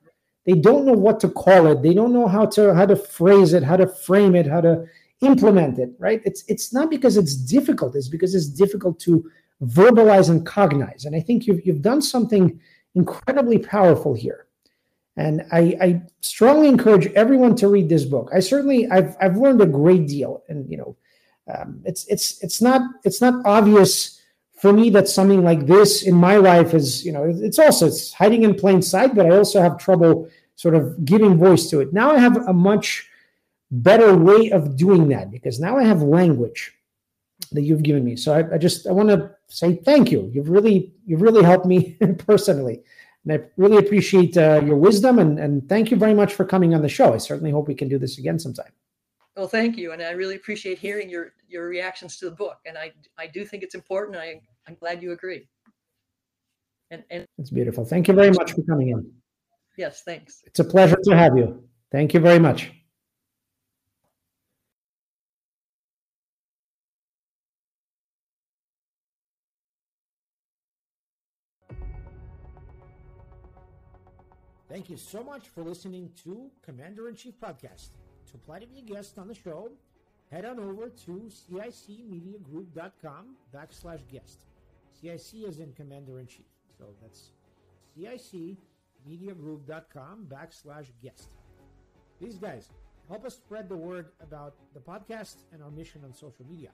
They 0.46 0.54
don't 0.54 0.84
know 0.84 0.94
what 0.94 1.20
to 1.20 1.28
call 1.28 1.68
it. 1.68 1.80
They 1.82 1.94
don't 1.94 2.12
know 2.12 2.26
how 2.26 2.46
to 2.46 2.74
how 2.74 2.86
to 2.86 2.96
phrase 2.96 3.52
it, 3.52 3.62
how 3.62 3.76
to 3.76 3.86
frame 3.86 4.34
it, 4.34 4.46
how 4.46 4.62
to 4.62 4.86
implement 5.20 5.78
it. 5.78 5.90
Right? 5.98 6.20
It's 6.24 6.42
it's 6.48 6.72
not 6.72 6.90
because 6.90 7.16
it's 7.16 7.36
difficult. 7.36 7.94
It's 7.94 8.08
because 8.08 8.34
it's 8.34 8.48
difficult 8.48 8.98
to 9.00 9.30
verbalize 9.62 10.30
and 10.30 10.46
cognize. 10.46 11.04
And 11.04 11.14
I 11.14 11.20
think 11.20 11.46
you've 11.46 11.64
you've 11.64 11.82
done 11.82 12.02
something 12.02 12.58
incredibly 12.94 13.58
powerful 13.58 14.14
here. 14.14 14.46
And 15.16 15.44
I, 15.52 15.76
I, 15.80 16.02
strongly 16.20 16.68
encourage 16.68 17.06
everyone 17.08 17.54
to 17.56 17.68
read 17.68 17.88
this 17.88 18.04
book. 18.04 18.30
I 18.32 18.40
certainly 18.40 18.88
I've 18.90 19.16
I've 19.20 19.36
learned 19.36 19.60
a 19.60 19.66
great 19.66 20.06
deal, 20.06 20.44
and 20.48 20.70
you 20.70 20.76
know, 20.78 20.96
um, 21.52 21.82
it's 21.84 22.06
it's 22.06 22.42
it's 22.42 22.62
not 22.62 22.82
it's 23.04 23.20
not 23.20 23.44
obvious 23.44 24.20
for 24.56 24.72
me 24.72 24.88
that 24.90 25.08
something 25.08 25.42
like 25.42 25.66
this 25.66 26.02
in 26.02 26.14
my 26.14 26.36
life 26.36 26.74
is 26.74 27.04
you 27.04 27.12
know 27.12 27.24
it's 27.24 27.58
also 27.58 27.86
it's 27.86 28.12
hiding 28.12 28.44
in 28.44 28.54
plain 28.54 28.80
sight, 28.80 29.14
but 29.14 29.26
I 29.26 29.36
also 29.36 29.60
have 29.60 29.78
trouble 29.78 30.28
sort 30.54 30.74
of 30.74 31.04
giving 31.04 31.36
voice 31.38 31.68
to 31.70 31.80
it. 31.80 31.92
Now 31.92 32.12
I 32.12 32.18
have 32.18 32.36
a 32.36 32.52
much 32.52 33.08
better 33.70 34.16
way 34.16 34.50
of 34.50 34.76
doing 34.76 35.08
that 35.08 35.30
because 35.30 35.60
now 35.60 35.76
I 35.76 35.84
have 35.84 36.02
language 36.02 36.72
that 37.52 37.62
you've 37.62 37.82
given 37.82 38.04
me. 38.04 38.16
So 38.16 38.34
I, 38.34 38.54
I 38.54 38.58
just 38.58 38.86
I 38.86 38.92
want 38.92 39.08
to 39.08 39.30
say 39.50 39.76
thank 39.76 40.10
you. 40.10 40.30
You've 40.32 40.48
really 40.48 40.94
you've 41.06 41.22
really 41.22 41.42
helped 41.42 41.66
me 41.66 41.96
personally, 42.18 42.82
and 43.24 43.32
I 43.32 43.46
really 43.56 43.78
appreciate 43.78 44.36
uh, 44.36 44.62
your 44.64 44.76
wisdom 44.76 45.18
and 45.18 45.38
and 45.38 45.68
thank 45.68 45.90
you 45.90 45.96
very 45.96 46.14
much 46.14 46.34
for 46.34 46.44
coming 46.44 46.74
on 46.74 46.82
the 46.82 46.88
show. 46.88 47.12
I 47.12 47.18
certainly 47.18 47.50
hope 47.50 47.68
we 47.68 47.74
can 47.74 47.88
do 47.88 47.98
this 47.98 48.18
again 48.18 48.38
sometime. 48.38 48.72
Well, 49.36 49.48
thank 49.48 49.76
you, 49.76 49.92
and 49.92 50.02
I 50.02 50.10
really 50.10 50.36
appreciate 50.36 50.78
hearing 50.78 51.08
your 51.08 51.32
your 51.48 51.68
reactions 51.68 52.16
to 52.18 52.26
the 52.26 52.36
book. 52.36 52.58
And 52.66 52.76
I 52.76 52.92
I 53.18 53.26
do 53.26 53.44
think 53.44 53.62
it's 53.62 53.74
important. 53.74 54.16
I 54.16 54.40
I'm 54.66 54.74
glad 54.74 55.02
you 55.02 55.12
agree. 55.12 55.48
And 56.90 57.04
and 57.10 57.26
it's 57.38 57.50
beautiful. 57.50 57.84
Thank 57.84 58.08
you 58.08 58.14
very 58.14 58.30
much 58.30 58.52
for 58.52 58.62
coming 58.62 58.88
in. 58.88 59.10
Yes, 59.76 60.02
thanks. 60.02 60.42
It's 60.46 60.58
a 60.58 60.64
pleasure 60.64 60.98
to 61.04 61.16
have 61.16 61.36
you. 61.36 61.62
Thank 61.90 62.14
you 62.14 62.20
very 62.20 62.38
much. 62.38 62.72
Thank 74.70 74.88
you 74.88 74.96
so 74.96 75.22
much 75.24 75.48
for 75.48 75.64
listening 75.64 76.12
to 76.22 76.48
Commander 76.62 77.08
in 77.08 77.16
Chief 77.16 77.34
Podcast. 77.40 77.88
To 78.30 78.36
apply 78.36 78.60
to 78.60 78.68
be 78.68 78.78
a 78.78 78.82
guest 78.82 79.18
on 79.18 79.26
the 79.26 79.34
show, 79.34 79.72
head 80.30 80.44
on 80.44 80.60
over 80.60 80.88
to 80.88 81.28
cicmediagroup.com 81.28 83.34
backslash 83.52 84.08
guest. 84.12 84.44
CIC 84.92 85.48
is 85.48 85.58
in 85.58 85.72
Commander 85.72 86.20
in 86.20 86.28
Chief. 86.28 86.46
So 86.78 86.84
that's 87.02 87.32
cicmediagroup.com 87.98 90.28
backslash 90.28 90.86
guest. 91.02 91.30
These 92.20 92.36
guys 92.36 92.68
help 93.08 93.24
us 93.24 93.34
spread 93.34 93.68
the 93.68 93.76
word 93.76 94.12
about 94.22 94.54
the 94.72 94.78
podcast 94.78 95.38
and 95.52 95.64
our 95.64 95.72
mission 95.72 96.02
on 96.04 96.14
social 96.14 96.46
media. 96.48 96.70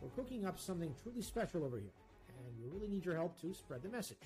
We're 0.00 0.10
cooking 0.10 0.44
up 0.44 0.58
something 0.58 0.92
truly 1.04 1.22
special 1.22 1.64
over 1.64 1.78
here, 1.78 1.92
and 2.36 2.44
we 2.58 2.66
really 2.76 2.88
need 2.88 3.06
your 3.06 3.14
help 3.14 3.40
to 3.42 3.54
spread 3.54 3.84
the 3.84 3.90
message. 3.90 4.18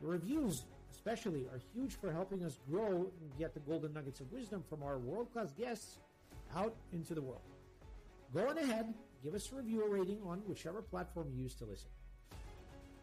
The 0.00 0.06
reviews 0.06 0.66
especially 0.92 1.46
are 1.52 1.60
huge 1.74 1.94
for 1.94 2.12
helping 2.12 2.44
us 2.44 2.58
grow 2.70 3.10
and 3.20 3.38
get 3.38 3.54
the 3.54 3.60
golden 3.60 3.92
nuggets 3.92 4.20
of 4.20 4.30
wisdom 4.32 4.62
from 4.68 4.82
our 4.82 4.98
world 4.98 5.32
class 5.32 5.52
guests 5.58 5.98
out 6.56 6.74
into 6.92 7.14
the 7.14 7.22
world. 7.22 7.40
Go 8.34 8.48
on 8.48 8.58
ahead, 8.58 8.92
give 9.24 9.34
us 9.34 9.50
a 9.52 9.56
review 9.56 9.84
or 9.84 9.88
rating 9.88 10.18
on 10.26 10.38
whichever 10.46 10.82
platform 10.82 11.28
you 11.34 11.42
use 11.42 11.54
to 11.54 11.64
listen. 11.64 11.88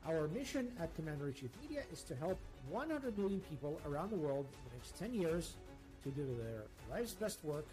Our 0.07 0.27
mission 0.29 0.71
at 0.79 0.95
Commander 0.95 1.31
Chief 1.31 1.49
Media 1.61 1.83
is 1.91 2.03
to 2.03 2.15
help 2.15 2.39
100 2.69 3.17
million 3.17 3.41
people 3.41 3.79
around 3.85 4.11
the 4.11 4.15
world 4.15 4.45
in 4.51 4.69
the 4.69 4.75
next 4.77 4.97
10 4.97 5.13
years 5.13 5.55
to 6.03 6.09
do 6.09 6.25
their 6.41 6.63
life's 6.89 7.13
best 7.13 7.43
work 7.43 7.65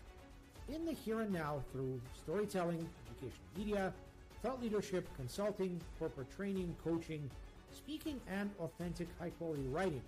in 0.68 0.84
the 0.84 0.92
here 0.92 1.20
and 1.20 1.32
now 1.32 1.62
through 1.72 2.00
storytelling, 2.14 2.86
education 3.10 3.38
media, 3.56 3.92
thought 4.42 4.60
leadership, 4.60 5.08
consulting, 5.16 5.80
corporate 5.98 6.30
training, 6.34 6.74
coaching, 6.84 7.30
speaking, 7.76 8.20
and 8.28 8.50
authentic 8.60 9.08
high 9.18 9.30
quality 9.30 9.66
writing, 9.68 10.02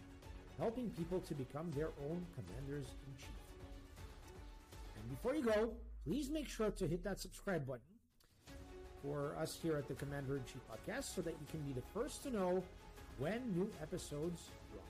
helping 0.58 0.90
people 0.90 1.20
to 1.20 1.34
become 1.34 1.70
their 1.76 1.90
own 2.08 2.24
commanders 2.34 2.86
in 3.06 3.16
chief. 3.16 3.28
And 4.96 5.10
before 5.10 5.34
you 5.34 5.42
go, 5.42 5.70
please 6.04 6.30
make 6.30 6.48
sure 6.48 6.70
to 6.70 6.86
hit 6.86 7.04
that 7.04 7.20
subscribe 7.20 7.66
button 7.66 7.82
for 9.02 9.34
us 9.40 9.58
here 9.62 9.76
at 9.76 9.86
the 9.86 9.94
Commander 9.94 10.36
in 10.36 10.44
Chief 10.44 10.62
podcast 10.68 11.14
so 11.14 11.22
that 11.22 11.32
you 11.32 11.46
can 11.50 11.60
be 11.60 11.72
the 11.72 11.86
first 11.94 12.22
to 12.24 12.30
know 12.30 12.62
when 13.18 13.40
new 13.54 13.70
episodes 13.82 14.48
drop. 14.72 14.84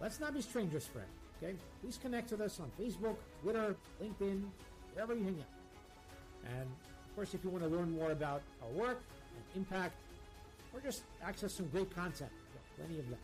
Let's 0.00 0.20
not 0.20 0.34
be 0.34 0.42
strangers, 0.42 0.86
friend. 0.86 1.08
Okay? 1.42 1.54
Please 1.82 1.98
connect 2.00 2.30
with 2.30 2.40
us 2.40 2.60
on 2.60 2.70
Facebook, 2.80 3.16
Twitter, 3.42 3.74
LinkedIn, 4.02 4.42
wherever 4.94 5.14
you 5.14 5.24
hang 5.24 5.38
out. 5.40 6.56
And 6.58 6.68
of 7.08 7.16
course, 7.16 7.34
if 7.34 7.42
you 7.42 7.50
want 7.50 7.64
to 7.64 7.70
learn 7.70 7.90
more 7.90 8.12
about 8.12 8.42
our 8.62 8.70
work 8.70 9.00
and 9.34 9.62
impact 9.62 9.94
or 10.72 10.80
just 10.80 11.02
access 11.22 11.52
some 11.54 11.68
great 11.68 11.94
content. 11.94 12.30
plenty 12.76 12.98
of 12.98 13.08
that. 13.10 13.18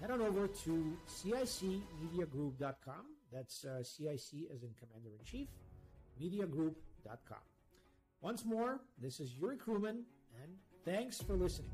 Head 0.00 0.10
on 0.10 0.22
over 0.22 0.46
to 0.46 0.96
cicmediagroup.com. 1.08 3.06
That's 3.32 3.64
uh, 3.64 3.82
CIC 3.82 4.50
as 4.52 4.62
in 4.62 4.70
Commander 4.78 5.10
in 5.18 5.24
Chief, 5.24 5.48
mediagroup.com. 6.20 7.38
Once 8.22 8.44
more, 8.44 8.80
this 9.00 9.20
is 9.20 9.34
Yuri 9.40 9.56
Kruman, 9.56 10.04
and 10.42 10.56
thanks 10.84 11.20
for 11.22 11.34
listening. 11.34 11.70